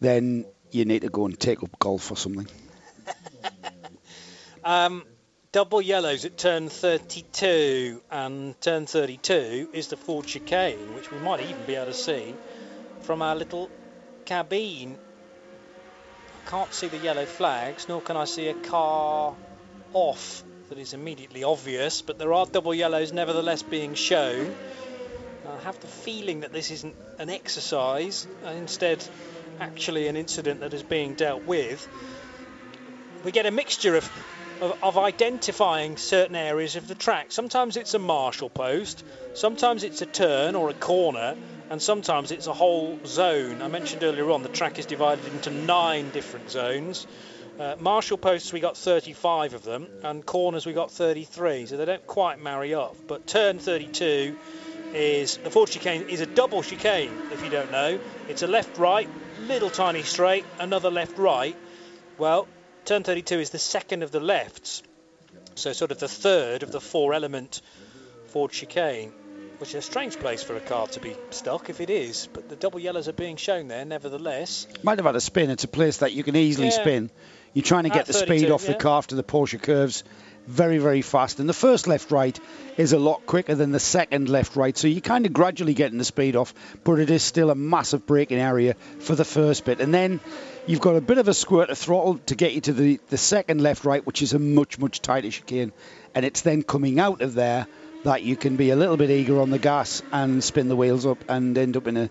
[0.00, 2.48] then you need to go and take up golf or something.
[4.64, 5.04] um,
[5.52, 11.42] double yellows at turn 32, and turn 32 is the Ford chicane, which we might
[11.42, 12.34] even be able to see
[13.02, 13.70] from our little
[14.24, 14.96] cabine.
[16.44, 19.34] I can't see the yellow flags, nor can I see a car
[19.94, 24.54] off that is immediately obvious, but there are double yellows nevertheless being shown.
[25.46, 29.04] I have the feeling that this isn't an exercise, uh, instead,
[29.60, 31.86] actually an incident that is being dealt with.
[33.24, 34.10] We get a mixture of,
[34.60, 37.26] of, of identifying certain areas of the track.
[37.30, 39.04] Sometimes it's a marshal post,
[39.34, 41.36] sometimes it's a turn or a corner,
[41.70, 43.62] and sometimes it's a whole zone.
[43.62, 47.06] I mentioned earlier on the track is divided into nine different zones.
[47.58, 51.84] Uh, marshal posts we got 35 of them, and corners we got 33, so they
[51.84, 52.96] don't quite marry up.
[53.06, 54.36] But turn 32
[54.92, 57.12] is the Ford chicane is a double chicane.
[57.32, 59.08] If you don't know, it's a left-right,
[59.42, 61.56] little tiny straight, another left-right.
[62.18, 62.48] Well,
[62.84, 64.82] turn 32 is the second of the lefts,
[65.54, 67.62] so sort of the third of the four-element
[68.26, 69.12] Ford chicane
[69.58, 72.28] which is a strange place for a car to be stuck if it is.
[72.32, 74.66] But the double yellows are being shown there, nevertheless.
[74.82, 75.50] Might have had a spin.
[75.50, 76.72] It's a place that you can easily yeah.
[76.80, 77.10] spin.
[77.54, 78.72] You're trying to get the speed off yeah.
[78.72, 80.04] the car after the Porsche curves
[80.46, 81.40] very, very fast.
[81.40, 82.38] And the first left right
[82.76, 84.76] is a lot quicker than the second left right.
[84.76, 86.54] So you're kind of gradually getting the speed off,
[86.84, 89.80] but it is still a massive braking area for the first bit.
[89.80, 90.20] And then
[90.66, 93.16] you've got a bit of a squirt of throttle to get you to the, the
[93.16, 95.72] second left right, which is a much, much tighter chicane.
[96.14, 97.66] And it's then coming out of there
[98.04, 101.06] that you can be a little bit eager on the gas and spin the wheels
[101.06, 102.10] up and end up in a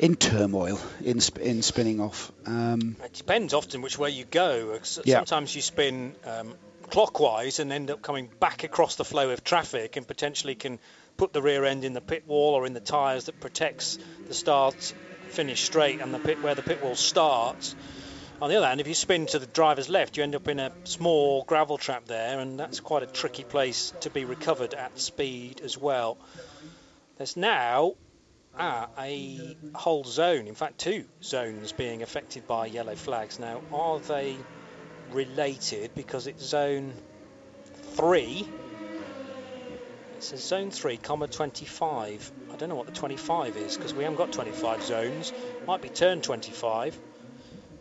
[0.00, 2.32] in turmoil in in spinning off.
[2.46, 4.80] Um, it depends often which way you go.
[4.82, 5.58] Sometimes yeah.
[5.58, 6.54] you spin um,
[6.88, 10.78] clockwise and end up coming back across the flow of traffic and potentially can
[11.18, 14.34] put the rear end in the pit wall or in the tyres that protects the
[14.34, 14.94] start
[15.28, 17.76] finish straight and the pit where the pit wall starts.
[18.40, 20.58] On the other hand, if you spin to the driver's left, you end up in
[20.58, 24.98] a small gravel trap there, and that's quite a tricky place to be recovered at
[24.98, 26.16] speed as well.
[27.18, 27.96] There's now
[28.58, 33.38] ah, a whole zone, in fact, two zones being affected by yellow flags.
[33.38, 34.38] Now, are they
[35.10, 35.94] related?
[35.94, 36.92] Because it's zone
[37.96, 38.46] three.
[39.68, 42.32] It says zone three, comma 25.
[42.50, 45.32] I don't know what the 25 is because we haven't got 25 zones.
[45.66, 46.98] Might be turn 25,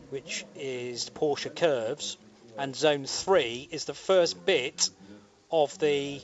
[0.10, 2.18] which is Porsche curves,
[2.58, 4.90] and zone three is the first bit
[5.52, 6.22] of the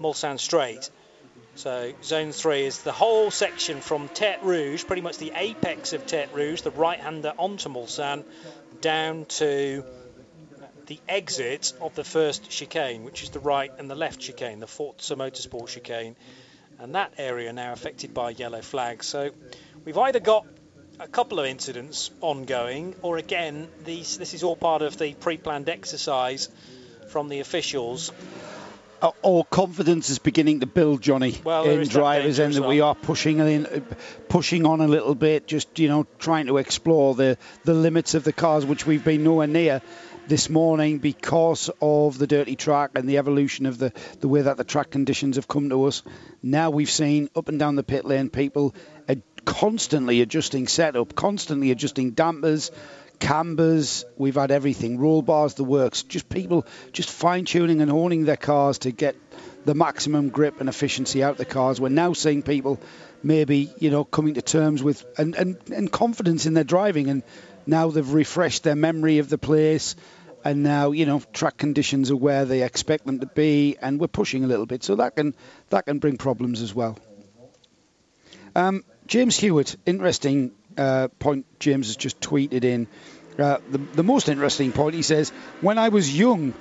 [0.00, 0.90] Mulsanne straight.
[1.58, 6.06] So zone three is the whole section from Tertre Rouge, pretty much the apex of
[6.06, 8.22] Tertre Rouge, the right-hander onto Mulsanne,
[8.80, 9.82] down to
[10.86, 14.68] the exit of the first chicane, which is the right and the left chicane, the
[14.68, 16.14] Forza Motorsport chicane.
[16.78, 19.06] And that area now affected by yellow flags.
[19.06, 19.30] So
[19.84, 20.46] we've either got
[21.00, 25.68] a couple of incidents ongoing, or again, these, this is all part of the pre-planned
[25.68, 26.50] exercise
[27.08, 28.12] from the officials
[29.00, 32.94] uh, or confidence is beginning to build, Johnny, well, in drivers, and that we are
[32.94, 33.86] pushing in,
[34.28, 38.24] pushing on a little bit, just you know, trying to explore the the limits of
[38.24, 39.82] the cars, which we've been nowhere near
[40.26, 44.56] this morning because of the dirty track and the evolution of the the way that
[44.56, 46.02] the track conditions have come to us.
[46.42, 48.74] Now we've seen up and down the pit lane people
[49.48, 52.70] constantly adjusting setup, constantly adjusting dampers
[53.18, 56.02] cambers, we've had everything, roll bars, the works.
[56.02, 59.16] Just people just fine tuning and honing their cars to get
[59.64, 61.80] the maximum grip and efficiency out of the cars.
[61.80, 62.80] We're now seeing people
[63.22, 67.22] maybe you know coming to terms with and, and, and confidence in their driving, and
[67.66, 69.96] now they've refreshed their memory of the place.
[70.44, 74.06] And now, you know, track conditions are where they expect them to be, and we're
[74.06, 75.34] pushing a little bit, so that can
[75.70, 76.96] that can bring problems as well.
[78.54, 82.86] Um, James Hewitt, interesting uh, point James has just tweeted in.
[83.38, 85.30] Uh, the, the most interesting point, he says,
[85.60, 86.54] when I was young,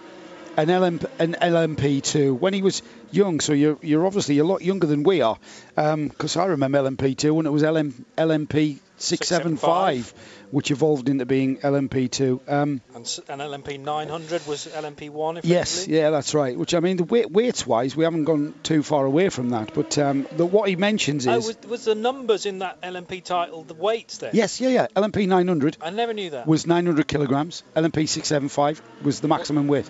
[0.58, 2.82] an, LMP, an LMP2 when he was
[3.12, 3.40] young.
[3.40, 5.38] So you're you're obviously a lot younger than we are,
[5.76, 10.14] because um, I remember LMP2 when it was LM, LMP 675,
[10.50, 12.50] which evolved into being LMP2.
[12.50, 15.42] Um, and, and, LMP 900 was LMP1.
[15.44, 16.58] Yes, yeah, that's right.
[16.58, 19.74] Which I mean, the weight, weights wise, we haven't gone too far away from that.
[19.76, 23.24] But um, the, what he mentions oh, is was, was, the numbers in that LMP
[23.24, 24.32] title the weights there?
[24.34, 24.88] Yes, yeah, yeah.
[24.96, 25.78] LMP 900.
[25.80, 26.48] I never knew that.
[26.48, 27.64] Was 900 kilograms.
[27.76, 29.90] LMP 675 was the maximum weight.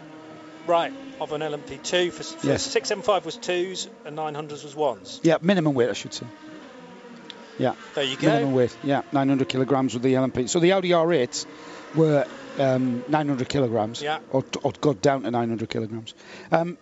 [0.68, 2.64] Right, of an LMP2 for, for yes.
[2.64, 5.22] 675 was twos and 900s was ones.
[5.24, 6.26] Yeah, minimum weight, I should say.
[7.58, 7.74] Yeah.
[7.96, 8.28] There you go.
[8.28, 8.78] Minimum weight.
[8.84, 10.50] Yeah, 900 kilograms with the LMP.
[10.50, 11.46] So the Audi R8s
[11.96, 12.26] were
[12.60, 14.02] um, 900 kilograms.
[14.02, 14.20] Yeah.
[14.32, 16.14] Or, or got down to 900 kilograms.
[16.52, 16.78] Um,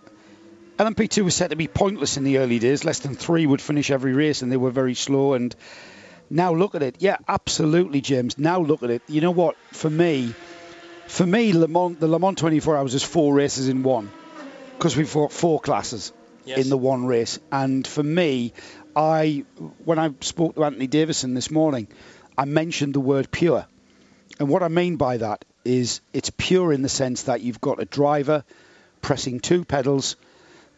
[0.78, 2.84] LMP2 was said to be pointless in the early days.
[2.84, 5.34] Less than three would finish every race, and they were very slow.
[5.34, 5.56] And
[6.30, 6.98] now look at it.
[7.00, 8.38] Yeah, absolutely, James.
[8.38, 9.02] Now look at it.
[9.08, 9.56] You know what?
[9.72, 10.34] For me,
[11.08, 14.10] for me, Le Mans, the Le Mans 24 Hours is four races in one
[14.78, 16.12] because we've got four classes
[16.46, 16.60] Yes.
[16.60, 17.40] in the one race.
[17.52, 18.54] And for me,
[18.96, 19.46] I
[19.84, 21.88] when I spoke to Anthony Davidson this morning,
[22.38, 23.66] I mentioned the word pure.
[24.40, 27.82] And what I mean by that is it's pure in the sense that you've got
[27.82, 28.44] a driver
[29.02, 30.18] pressing two pedals.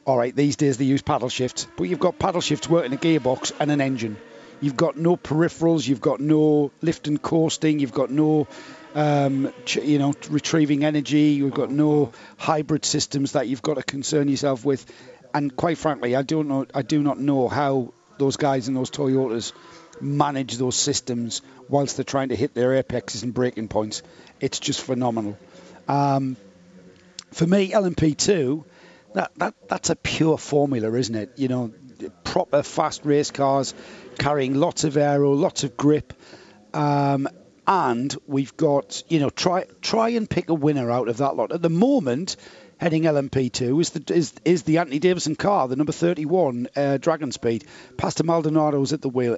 [0.05, 2.97] All right, these days they use paddle shifts, but you've got paddle shifts working a
[2.97, 4.15] gearbox and an engine.
[4.61, 8.47] You've got no peripherals, you've got no lift and coasting, you've got no,
[8.95, 14.27] um, you know, retrieving energy, you've got no hybrid systems that you've got to concern
[14.27, 14.85] yourself with.
[15.33, 18.89] And quite frankly, I don't know, I do not know how those guys in those
[18.89, 19.53] Toyotas
[20.01, 24.03] manage those systems whilst they're trying to hit their apexes and breaking points.
[24.39, 25.37] It's just phenomenal.
[25.87, 26.37] Um,
[27.31, 28.63] for me, LMP2,
[29.13, 31.33] that, that that's a pure formula, isn't it?
[31.37, 31.73] You know,
[32.23, 33.73] proper fast race cars
[34.17, 36.13] carrying lots of aero, lots of grip,
[36.73, 37.27] um,
[37.67, 41.51] and we've got you know try try and pick a winner out of that lot.
[41.51, 42.37] At the moment,
[42.77, 47.31] heading LMP2 is the is, is the Anthony Davidson car, the number 31 uh, Dragon
[47.31, 47.65] Speed.
[47.97, 49.37] Pastor Maldonado's at the wheel.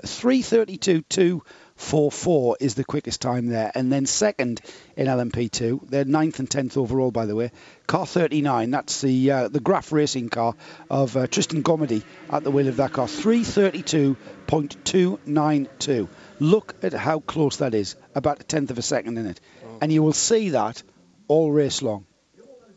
[1.80, 4.62] 332.244 is the quickest time there, and then second
[4.96, 5.90] in LMP2.
[5.90, 7.52] They're ninth and tenth overall, by the way.
[7.88, 10.54] Car 39, that's the uh, the Graff Racing car
[10.90, 13.08] of uh, Tristan Gommendy at the wheel of that car.
[13.08, 16.08] 332.292.
[16.40, 19.42] Look at how close that is, about a tenth of a second in it,
[19.82, 20.84] and you will see that
[21.28, 22.06] all race long.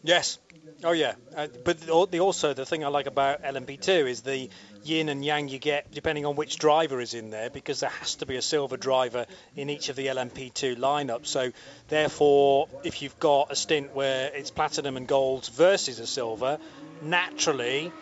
[0.02, 0.38] Yes.
[0.84, 1.14] Oh yeah.
[1.36, 1.78] Uh, but
[2.10, 4.50] the, also the thing I like about LMP2 is the
[4.82, 8.16] yin and yang you get depending on which driver is in there because there has
[8.16, 11.26] to be a silver driver in each of the LMP2 lineups.
[11.26, 11.52] So
[11.88, 16.58] therefore, if you've got a stint where it's platinum and gold versus a silver,
[17.00, 17.92] naturally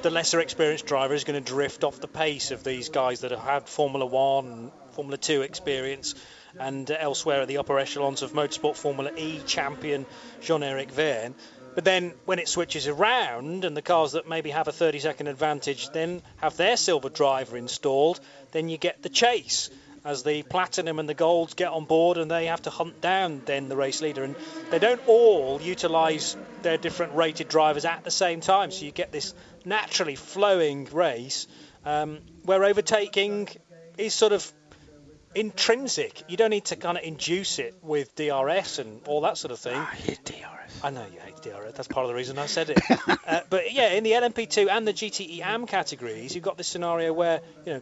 [0.00, 3.32] the lesser experienced driver is going to drift off the pace of these guys that
[3.32, 6.14] have had Formula One Formula Two experience
[6.58, 10.06] and elsewhere at the upper echelons of motorsport Formula E champion
[10.40, 11.34] Jean-Eric Vergne.
[11.74, 15.28] But then when it switches around and the cars that maybe have a 30 second
[15.28, 18.20] advantage then have their silver driver installed,
[18.52, 19.70] then you get the chase
[20.04, 23.42] as the platinum and the golds get on board and they have to hunt down
[23.44, 24.24] then the race leader.
[24.24, 24.34] And
[24.70, 28.70] they don't all utilize their different rated drivers at the same time.
[28.70, 29.34] So you get this
[29.64, 31.46] naturally flowing race
[31.84, 33.48] um, where overtaking
[33.98, 34.50] is sort of
[35.34, 36.22] intrinsic.
[36.28, 39.58] You don't need to kind of induce it with DRS and all that sort of
[39.58, 39.76] thing.
[39.76, 40.80] I hate DRS.
[40.82, 41.74] I know you hate DRS.
[41.74, 42.78] That's part of the reason I said it.
[43.26, 47.12] uh, but yeah, in the LMP2 and the GTE AM categories, you've got this scenario
[47.12, 47.80] where you know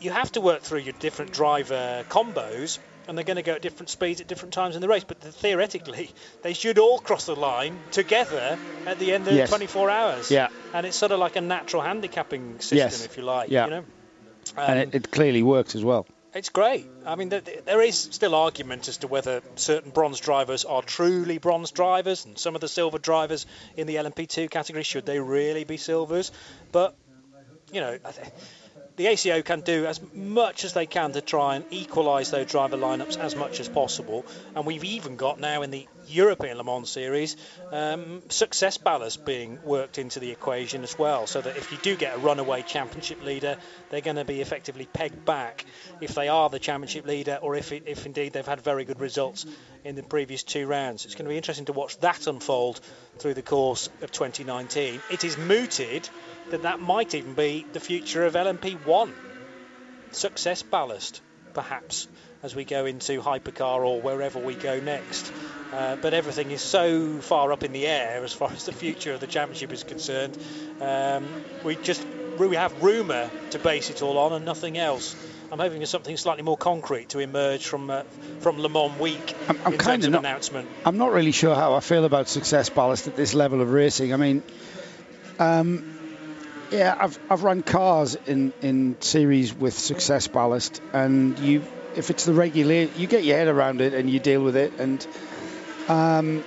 [0.00, 2.78] you have to work through your different driver combos.
[3.06, 5.20] And they're going to go at different speeds at different times in the race, but
[5.20, 6.08] theoretically,
[6.40, 9.50] they should all cross the line together at the end of Yes.
[9.50, 10.30] 24 hours.
[10.30, 10.48] Yeah.
[10.72, 13.04] And it's sort of like a natural handicapping system, Yes.
[13.04, 13.50] if you like.
[13.50, 13.64] Yeah.
[13.66, 13.84] You know?
[14.56, 16.06] and Um, it, it clearly works as well.
[16.34, 16.86] It's great.
[17.06, 20.82] I mean, th- th- there is still argument as to whether certain bronze drivers are
[20.82, 23.46] truly bronze drivers, and some of the silver drivers
[23.76, 26.32] in the LMP2 category should they really be silvers?
[26.72, 26.94] But
[27.72, 27.98] you know,
[28.96, 32.76] the ACO can do as much as they can to try and equalise those driver
[32.76, 34.24] lineups as much as possible.
[34.54, 37.36] And we've even got now in the European Le Mans series
[37.72, 41.96] um, success ballast being worked into the equation as well, so that if you do
[41.96, 43.56] get a runaway championship leader,
[43.90, 45.64] they're going to be effectively pegged back
[46.00, 49.00] if they are the championship leader, or if, it, if indeed they've had very good
[49.00, 49.46] results
[49.84, 51.04] in the previous two rounds.
[51.04, 52.80] It's going to be interesting to watch that unfold
[53.18, 55.00] through the course of 2019.
[55.10, 56.08] It is mooted
[56.50, 59.10] that that might even be the future of LMP1.
[60.12, 61.20] Success ballast,
[61.54, 62.08] perhaps,
[62.42, 65.32] as we go into hypercar or wherever we go next.
[65.72, 69.14] Uh, but everything is so far up in the air as far as the future
[69.14, 70.38] of the championship is concerned.
[70.80, 71.26] Um,
[71.64, 72.04] we just
[72.38, 75.16] we have rumour to base it all on and nothing else.
[75.52, 78.02] I'm hoping for something slightly more concrete to emerge from uh,
[78.40, 80.18] from Le Mans week I'm, I'm in kind of not.
[80.20, 80.68] announcement.
[80.84, 84.12] I'm not really sure how I feel about success ballast at this level of racing.
[84.12, 84.42] I mean,
[85.38, 85.93] um,
[86.70, 91.62] yeah, I've I've run cars in in series with success ballast, and you
[91.96, 94.72] if it's the regular, you get your head around it and you deal with it.
[94.78, 95.06] And
[95.88, 96.44] um,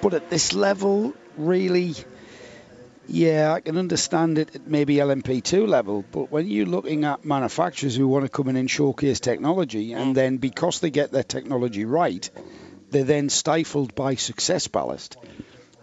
[0.00, 1.94] but at this level, really.
[3.08, 7.94] Yeah, I can understand it at maybe LMP2 level, but when you're looking at manufacturers
[7.94, 11.84] who want to come in and showcase technology, and then because they get their technology
[11.84, 12.28] right,
[12.90, 15.16] they're then stifled by success ballast.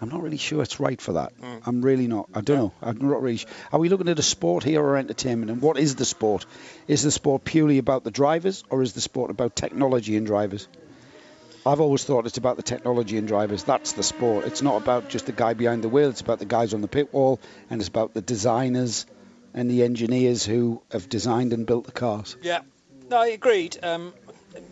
[0.03, 1.31] I'm not really sure it's right for that.
[1.41, 1.61] Mm.
[1.65, 2.27] I'm really not.
[2.33, 2.73] I don't know.
[2.81, 3.39] I'm not really.
[3.71, 5.49] Are we looking at a sport here or entertainment?
[5.49, 6.45] And what is the sport?
[6.89, 10.67] Is the sport purely about the drivers, or is the sport about technology and drivers?
[11.65, 13.63] I've always thought it's about the technology and drivers.
[13.63, 14.45] That's the sport.
[14.45, 16.09] It's not about just the guy behind the wheel.
[16.09, 17.39] It's about the guys on the pit wall,
[17.69, 19.05] and it's about the designers
[19.53, 22.35] and the engineers who have designed and built the cars.
[22.41, 22.59] Yeah,
[23.09, 23.77] no, I agreed.
[23.81, 24.13] Um,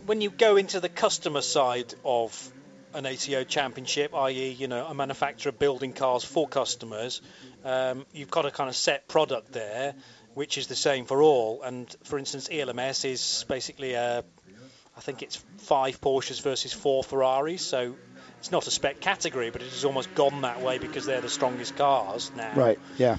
[0.06, 2.52] when you go into the customer side of
[2.94, 7.22] an ATO championship, i.e., you know, a manufacturer building cars for customers,
[7.64, 9.94] um, you've got a kind of set product there,
[10.34, 11.62] which is the same for all.
[11.64, 14.24] And for instance, ELMS is basically a,
[14.98, 17.96] I think it's five Porsches versus four Ferraris, so
[18.40, 21.30] it's not a spec category, but it has almost gone that way because they're the
[21.30, 22.54] strongest cars now.
[22.56, 22.80] Right.
[22.98, 23.18] Yeah.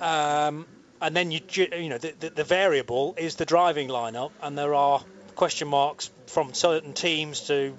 [0.00, 0.66] Um,
[1.00, 4.74] and then you you know the, the, the variable is the driving lineup, and there
[4.74, 5.02] are
[5.34, 7.76] question marks from certain teams to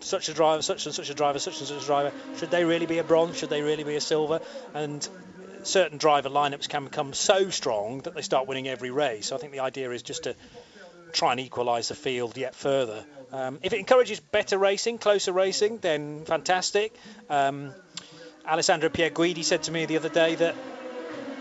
[0.00, 2.12] such a driver, such and such a driver, such and such a driver.
[2.36, 3.38] Should they really be a bronze?
[3.38, 4.40] Should they really be a silver?
[4.74, 5.06] And
[5.62, 9.26] certain driver lineups can become so strong that they start winning every race.
[9.26, 10.34] So I think the idea is just to
[11.12, 13.04] try and equalise the field yet further.
[13.32, 16.94] Um, if it encourages better racing, closer racing, then fantastic.
[17.28, 17.74] Um,
[18.46, 20.54] Alessandro Pier Guidi said to me the other day that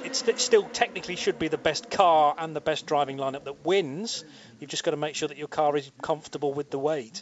[0.03, 4.23] it still technically should be the best car and the best driving lineup that wins.
[4.59, 7.21] You've just got to make sure that your car is comfortable with the weight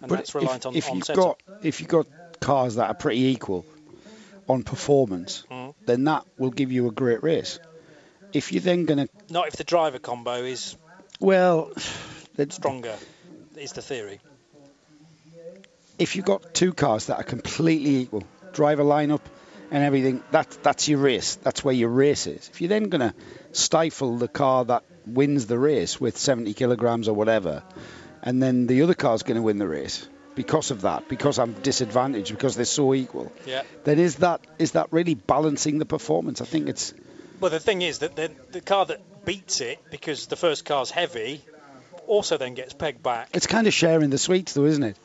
[0.00, 1.46] and but that's reliant if, on, if on you've setup.
[1.46, 2.06] got if you've got
[2.40, 3.64] cars that are pretty equal
[4.48, 5.74] on performance, mm.
[5.86, 7.58] then that will give you a great race.
[8.32, 10.76] If you're then going to not if the driver combo is
[11.20, 11.70] well
[12.50, 12.96] stronger
[13.56, 14.20] is the theory.
[15.98, 19.20] If you've got two cars that are completely equal, driver lineup
[19.70, 21.36] and everything, that that's your race.
[21.36, 22.48] That's where your race is.
[22.52, 23.14] If you're then going to
[23.52, 27.62] stifle the car that wins the race with 70 kilograms or whatever,
[28.24, 31.52] and then the other car's going to win the race because of that, because I'm
[31.52, 33.30] disadvantaged, because they're so equal.
[33.46, 33.62] Yeah.
[33.84, 36.40] Then is that is that really balancing the performance?
[36.40, 36.92] I think it's.
[37.38, 40.90] Well, the thing is that the, the car that beats it because the first car's
[40.90, 41.42] heavy
[42.06, 43.28] also then gets pegged back.
[43.34, 44.96] It's kind of sharing the sweets, though, isn't it?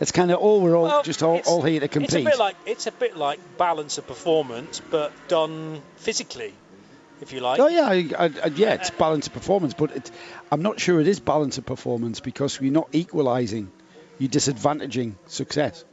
[0.00, 2.14] It's kind of oh, all we're all well, just all, all here to compete.
[2.14, 6.54] It's a bit like it's a bit like balance of performance, but done physically
[7.22, 7.60] if you like.
[7.60, 10.10] Oh yeah, I, I, yeah, it's balance of performance, but it,
[10.50, 13.70] I'm not sure it is balance of performance because you're not equalising,
[14.18, 15.84] you're disadvantaging success.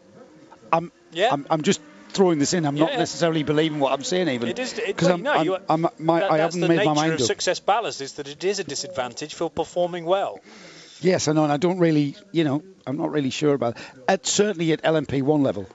[0.73, 1.29] I'm, yeah.
[1.31, 2.65] I'm, I'm just throwing this in.
[2.65, 4.49] I'm yeah, not necessarily believing what I'm saying even.
[4.49, 7.19] It is because I'm, no, I'm, I'm, my, that, I haven't made my mind up.
[7.19, 10.39] success balance is that it is a disadvantage for performing well.
[11.01, 13.83] Yes, I know, and I don't really, you know, I'm not really sure about it.
[14.07, 15.65] At, certainly at LMP1 level,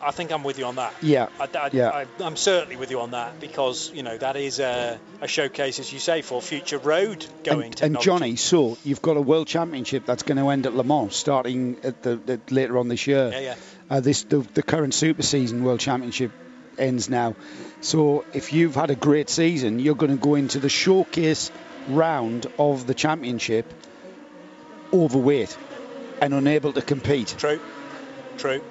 [0.00, 0.94] I think I'm with you on that.
[1.02, 1.28] Yeah.
[1.40, 2.04] I, I, yeah.
[2.20, 5.78] I, am certainly with you on that because you know that is a, a showcase,
[5.80, 7.74] as you say, for future road going.
[7.82, 10.84] And, and, Johnny, so you've got a world championship that's going to end at Le
[10.84, 13.30] Mans, starting at the, the later on this year.
[13.32, 13.54] Yeah, yeah.
[13.90, 16.30] Uh, this the, the current super season world championship
[16.78, 17.34] ends now.
[17.80, 21.50] So if you've had a great season, you're going to go into the showcase
[21.88, 23.72] round of the championship
[24.92, 25.56] overweight
[26.20, 27.34] and unable to compete.
[27.38, 27.60] True.
[28.36, 28.62] True.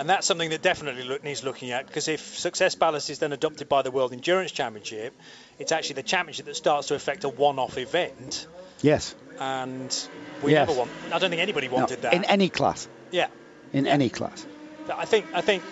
[0.00, 3.34] And that's something that definitely look, needs looking at because if success ballast is then
[3.34, 5.14] adopted by the World Endurance Championship,
[5.58, 8.46] it's actually the championship that starts to affect a one-off event.
[8.80, 9.14] Yes.
[9.38, 9.94] And
[10.42, 10.66] we yes.
[10.66, 10.90] never want.
[11.12, 12.88] I don't think anybody wanted no, that in any class.
[13.10, 13.26] Yeah.
[13.74, 14.46] In any class.
[14.90, 15.62] I think I think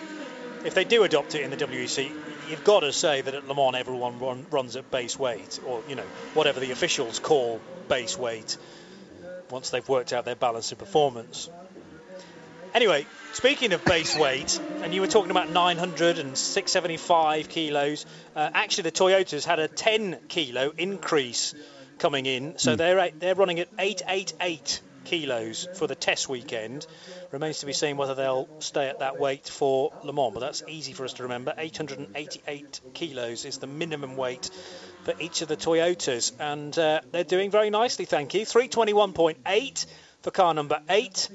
[0.63, 2.11] if they do adopt it in the WEC,
[2.51, 5.81] you've got to say that at Le Mans everyone run, runs at base weight, or
[5.89, 8.57] you know whatever the officials call base weight,
[9.49, 11.49] once they've worked out their balance of performance.
[12.73, 18.05] Anyway, speaking of base weight, and you were talking about 900 and 675 kilos,
[18.35, 21.55] uh, actually the Toyotas had a 10 kilo increase
[21.97, 22.77] coming in, so mm.
[22.77, 26.85] they're they're running at 888 kilos for the test weekend.
[27.31, 30.61] Remains to be seen whether they'll stay at that weight for Le Mans, but that's
[30.67, 31.53] easy for us to remember.
[31.57, 34.49] 888 kilos is the minimum weight
[35.03, 38.41] for each of the Toyotas, and uh, they're doing very nicely, thank you.
[38.41, 39.85] 321.8
[40.21, 41.29] for car number 8.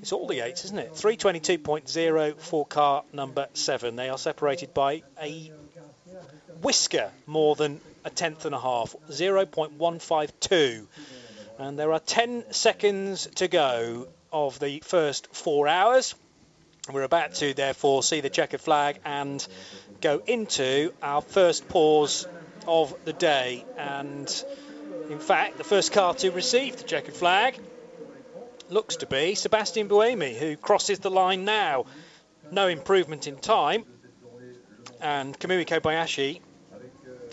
[0.00, 0.92] It's all the eights, isn't it?
[0.94, 3.96] 322.0 for car number seven.
[3.96, 5.52] They are separated by a
[6.62, 10.86] whisker more than a tenth and a half, 0.152.
[11.58, 16.14] And there are 10 seconds to go of the first four hours.
[16.90, 19.46] We're about to, therefore, see the checkered flag and
[20.00, 22.26] go into our first pause
[22.66, 23.66] of the day.
[23.76, 24.44] And
[25.10, 27.60] in fact, the first car to receive the checkered flag
[28.70, 31.86] looks to be Sebastian Buemi, who crosses the line now.
[32.50, 33.84] No improvement in time.
[35.00, 36.40] And Kamui Kobayashi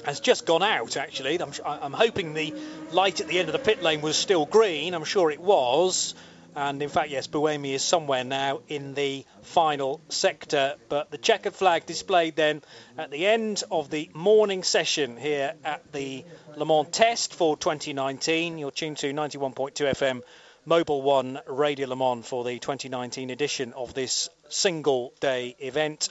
[0.06, 1.42] has just gone out, actually.
[1.42, 2.54] I'm, I'm, hoping the
[2.92, 4.94] light at the end of the pit lane was still green.
[4.94, 6.16] I'm sure it was.
[6.56, 10.76] And in fact, yes, Buemi is somewhere now in the final sector.
[10.90, 12.64] But the checkered flag displayed then
[12.98, 18.58] at the end of the morning session here at the Le Mans Test for 2019.
[18.58, 20.22] You're tuned to 91.2 FM
[20.68, 26.10] Mobil One Radio Le Mans for the 2019 edition of this single day event.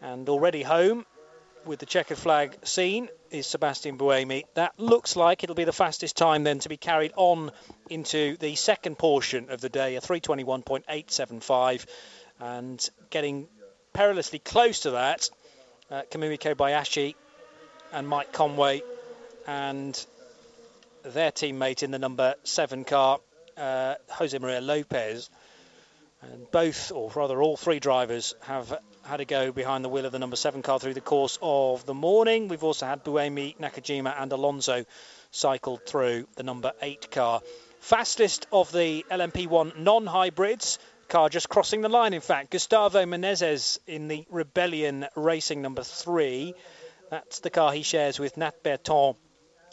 [0.00, 1.04] And already home
[1.64, 4.44] with the checkered flag seen is Sebastian Buemi.
[4.54, 7.50] That looks like it'll be the fastest time then to be carried on
[7.90, 11.86] into the second portion of the day, a 321.875,
[12.38, 13.48] and getting
[13.92, 15.28] perilously close to that.
[15.90, 17.16] Uh, Kamui Kobayashi
[17.92, 18.82] and Mike Conway
[19.44, 20.06] and
[21.02, 23.18] their teammate in the number seven car,
[23.56, 25.30] uh, Jose Maria Lopez.
[26.22, 30.12] And both, or rather all three drivers, have had a go behind the wheel of
[30.12, 32.46] the number seven car through the course of the morning.
[32.46, 34.84] We've also had Buemi, Nakajima, and Alonso
[35.32, 37.40] cycled through the number eight car.
[37.80, 40.78] Fastest of the LMP1 non hybrids.
[41.08, 42.50] Car just crossing the line, in fact.
[42.50, 46.54] Gustavo Menezes in the Rebellion Racing number three.
[47.10, 49.16] That's the car he shares with Nat Berthon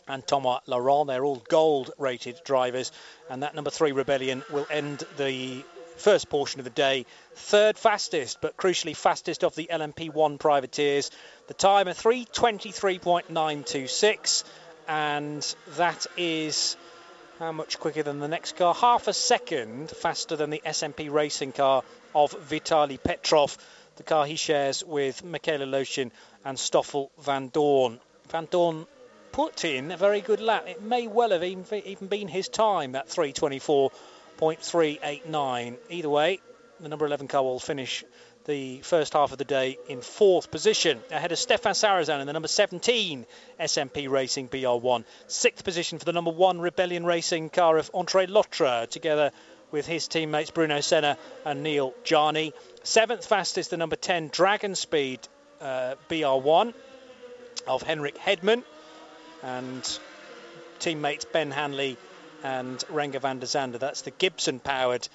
[0.10, 1.08] and Thomas Laurent.
[1.08, 2.92] They're all gold rated drivers.
[3.30, 5.64] And that number three Rebellion will end the
[5.98, 7.06] first portion of the day.
[7.36, 11.12] Third fastest, but crucially fastest of the LMP1 privateers.
[11.48, 14.44] The time of 323.926,
[14.88, 16.76] and that is
[17.38, 18.74] how much quicker than the next car?
[18.74, 21.84] Half a second faster than the SMP racing car
[22.14, 23.58] of Vitali Petrov,
[23.96, 26.12] the car he shares with Mikhail Aleshin
[26.44, 28.00] and Stoffel Vandoorne.
[28.30, 28.88] Van Dorn
[29.32, 30.66] put in a very good lap.
[30.68, 35.78] It may well have even, even been his time at 324.389.
[35.90, 36.40] Either way,
[36.80, 38.04] the number 11 car will finish
[38.46, 42.34] the first half of the day in fourth position, ahead of Stéphane Sarrazin in the
[42.34, 43.28] number 17
[43.60, 45.04] SMP Racing BR1.
[45.28, 49.32] Sixth position for the number one Rebellion Racing car of André Lotterer, together
[49.72, 51.16] with his teammates Bruno Senna
[51.46, 52.54] and Neel Jani.
[52.84, 55.20] Seventh fastest, the number 10 Dragon Speed
[55.62, 56.74] uh, BR1
[57.68, 58.64] of Henrik Hedman
[59.44, 60.00] and
[60.80, 61.98] teammates Ben Hanley
[62.44, 63.80] and Renger van der Zande.
[63.80, 65.08] That's the Gibson powered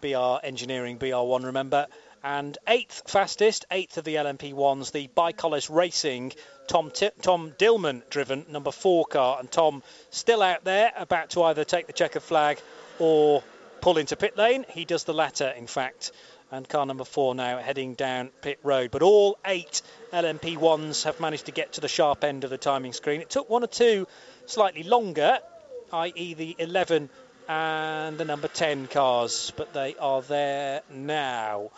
[0.00, 1.86] BR Engineering BR1, remember.
[2.22, 6.32] And eighth fastest, eighth of the LMP1s, the ByKolles Racing
[6.66, 9.38] Tom T- Tom Dillmann driven number four car.
[9.38, 12.58] And Tom still out there, about to either take the checkered flag
[12.98, 13.42] or
[13.80, 14.64] pull into pit lane.
[14.70, 16.12] He does the latter, in fact.
[16.54, 18.90] And car number four now heading down pit road.
[18.90, 19.82] But all eight
[20.12, 23.20] LMP1s have managed to get to the sharp end of the timing screen.
[23.20, 24.06] It took one or two
[24.46, 25.40] slightly longer
[25.94, 27.08] i.e., the 11
[27.48, 31.70] and the number 10 cars, but they are there now.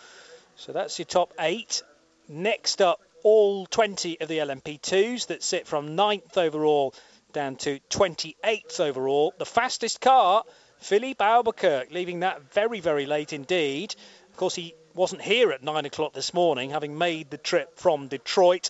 [0.56, 1.82] So that's your top eight.
[2.28, 6.94] Next up, all 20 of the LMP2s that sit from 9th overall
[7.32, 9.34] down to 28th overall.
[9.36, 10.44] The fastest car,
[10.78, 13.94] Filipe Albuquerque, leaving that very, very late indeed.
[14.36, 18.08] Of course, he wasn't here at 9 o'clock this morning, having made the trip from
[18.08, 18.68] Detroit,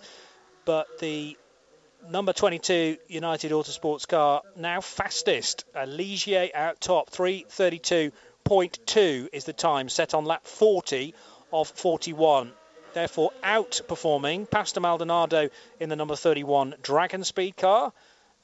[0.64, 1.36] but the
[2.08, 5.64] number 22 United Autosports car now fastest.
[5.74, 11.14] Ligier out top, 332.2 is the time set on lap 40
[11.52, 12.52] of 41.
[12.94, 17.92] Therefore, outperforming Pastor Maldonado in the number 31 Dragon Speed car.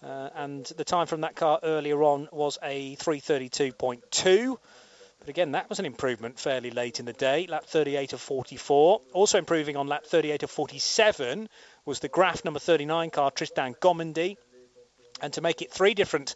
[0.03, 4.59] Uh, and the time from that car earlier on was a 332.2.
[5.23, 9.01] But again, that was an improvement fairly late in the day, lap 38 of 44.
[9.12, 11.49] Also improving on lap 38 of 47
[11.85, 14.36] was the Graff number 39 car, Tristan Gommendy.
[15.20, 16.35] And to make it three different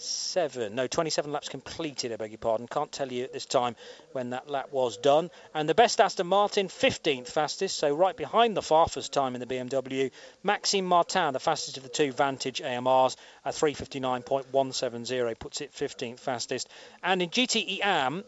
[0.00, 0.74] seven.
[0.74, 2.66] No, 27 laps completed, I beg your pardon.
[2.66, 3.76] Can't tell you at this time
[4.12, 5.30] when that lap was done.
[5.54, 9.46] And the best Aston Martin, 15th fastest, so right behind the Farfus time in the
[9.46, 10.10] BMW.
[10.42, 16.68] Maxime Martin, the fastest of the two Vantage AMRs, at 359.170, puts it 15th fastest.
[17.02, 18.24] And in GTE AM,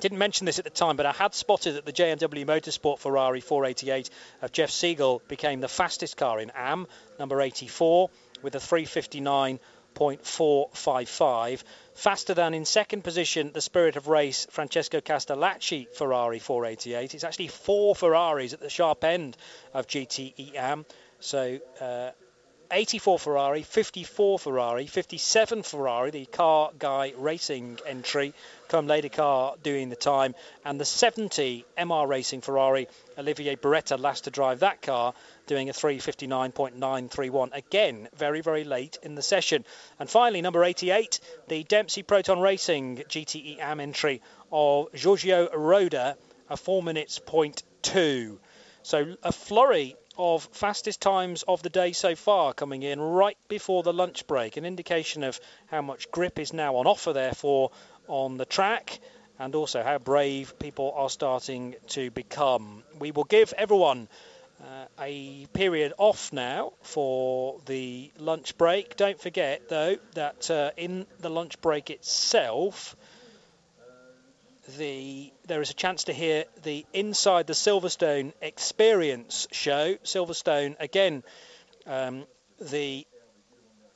[0.00, 3.40] didn't mention this at the time, but I had spotted that the JMW Motorsport Ferrari
[3.40, 4.08] 488
[4.40, 6.86] of Jeff Segal became the fastest car in AM,
[7.18, 8.08] number 84,
[8.42, 9.60] with a 359.
[9.94, 11.62] 0.455,
[11.94, 17.14] faster than in second position the Spirit of Race Francesco Castellacci Ferrari 488.
[17.14, 19.36] It's actually four Ferraris at the sharp end
[19.74, 20.84] of GTEM.
[21.20, 22.10] So uh,
[22.72, 28.32] 84 Ferrari, 54 Ferrari, 57 Ferrari, the car guy racing entry,
[28.70, 30.34] Côme Ledogar car doing the time,
[30.64, 32.88] and the 70 MR Racing Ferrari,
[33.18, 35.12] Olivier Beretta last to drive that car,
[35.46, 37.50] doing a 359.931.
[37.52, 39.66] Again, very, very late in the session.
[40.00, 46.16] And finally, number 88, the Dempsey Proton Racing GTE AM entry of Giorgio Roda,
[46.48, 48.40] a 4 minutes point two.
[48.82, 53.82] So a flurry of fastest times of the day so far coming in right before
[53.82, 57.70] the lunch break, an indication of how much grip is now on offer, therefore,
[58.08, 59.00] on the track.
[59.38, 62.84] And also how brave people are starting to become.
[63.00, 64.08] We will give everyone
[64.62, 68.96] uh, a period off now for the lunch break.
[68.96, 72.94] Don't forget, though, that uh, in the lunch break itself,
[74.78, 79.96] the there is a chance to hear the Inside the Silverstone Experience show.
[80.04, 81.22] Silverstone, again,
[81.86, 82.24] um,
[82.60, 83.06] the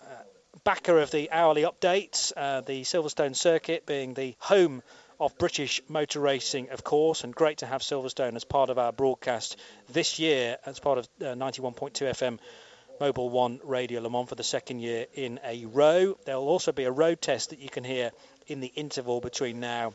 [0.02, 0.22] uh,
[0.64, 4.82] backer of the hourly updates, uh, the Silverstone circuit being the home
[5.18, 8.92] of British motor racing, of course, and great to have Silverstone as part of our
[8.92, 9.56] broadcast
[9.92, 12.38] this year as part of uh, 91.2 FM
[13.00, 16.18] Mobil One Radio Le Mans for the second year in a row.
[16.24, 18.10] There will also be a road test that you can hear
[18.46, 19.94] in the interval between now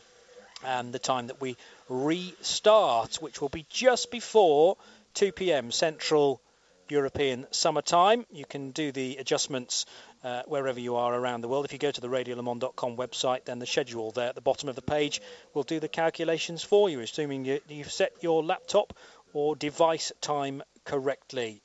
[0.64, 1.56] and the time that we
[1.88, 4.76] restart, which will be just before
[5.14, 5.70] 2 p.m.
[5.70, 6.40] Central
[6.88, 8.26] European summertime.
[8.30, 9.86] You can do the adjustments
[10.24, 11.64] uh, wherever you are around the world.
[11.64, 14.76] If you go to the radiolemans.com website, then the schedule there at the bottom of
[14.76, 15.20] the page
[15.54, 18.92] will do the calculations for you, assuming you, you've set your laptop
[19.32, 21.62] or device time correctly.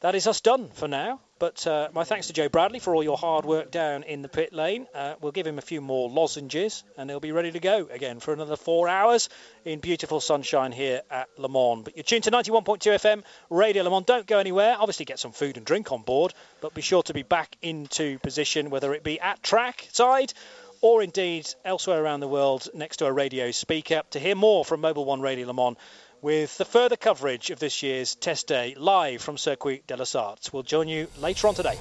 [0.00, 1.20] That is us done for now.
[1.40, 4.28] But uh, my thanks to Joe Bradley for all your hard work down in the
[4.28, 4.86] pit lane.
[4.94, 8.20] Uh, we'll give him a few more lozenges and he'll be ready to go again
[8.20, 9.30] for another four hours
[9.64, 11.82] in beautiful sunshine here at Le Mans.
[11.82, 14.04] But you're tuned to 91.2 FM Radio Le Mans.
[14.04, 14.76] Don't go anywhere.
[14.78, 18.18] Obviously, get some food and drink on board, but be sure to be back into
[18.18, 20.34] position, whether it be at track side
[20.82, 24.82] or indeed elsewhere around the world next to a radio speaker to hear more from
[24.82, 25.78] Mobil One Radio Le Mans
[26.22, 30.52] with the further coverage of this year's test day live from Circuit de la Sarthe.
[30.52, 31.78] We'll join you later on today.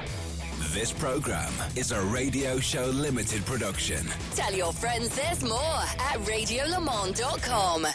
[0.73, 4.05] This program is a Radio Show Limited production.
[4.35, 7.87] Tell your friends there's more at radiolemans.com.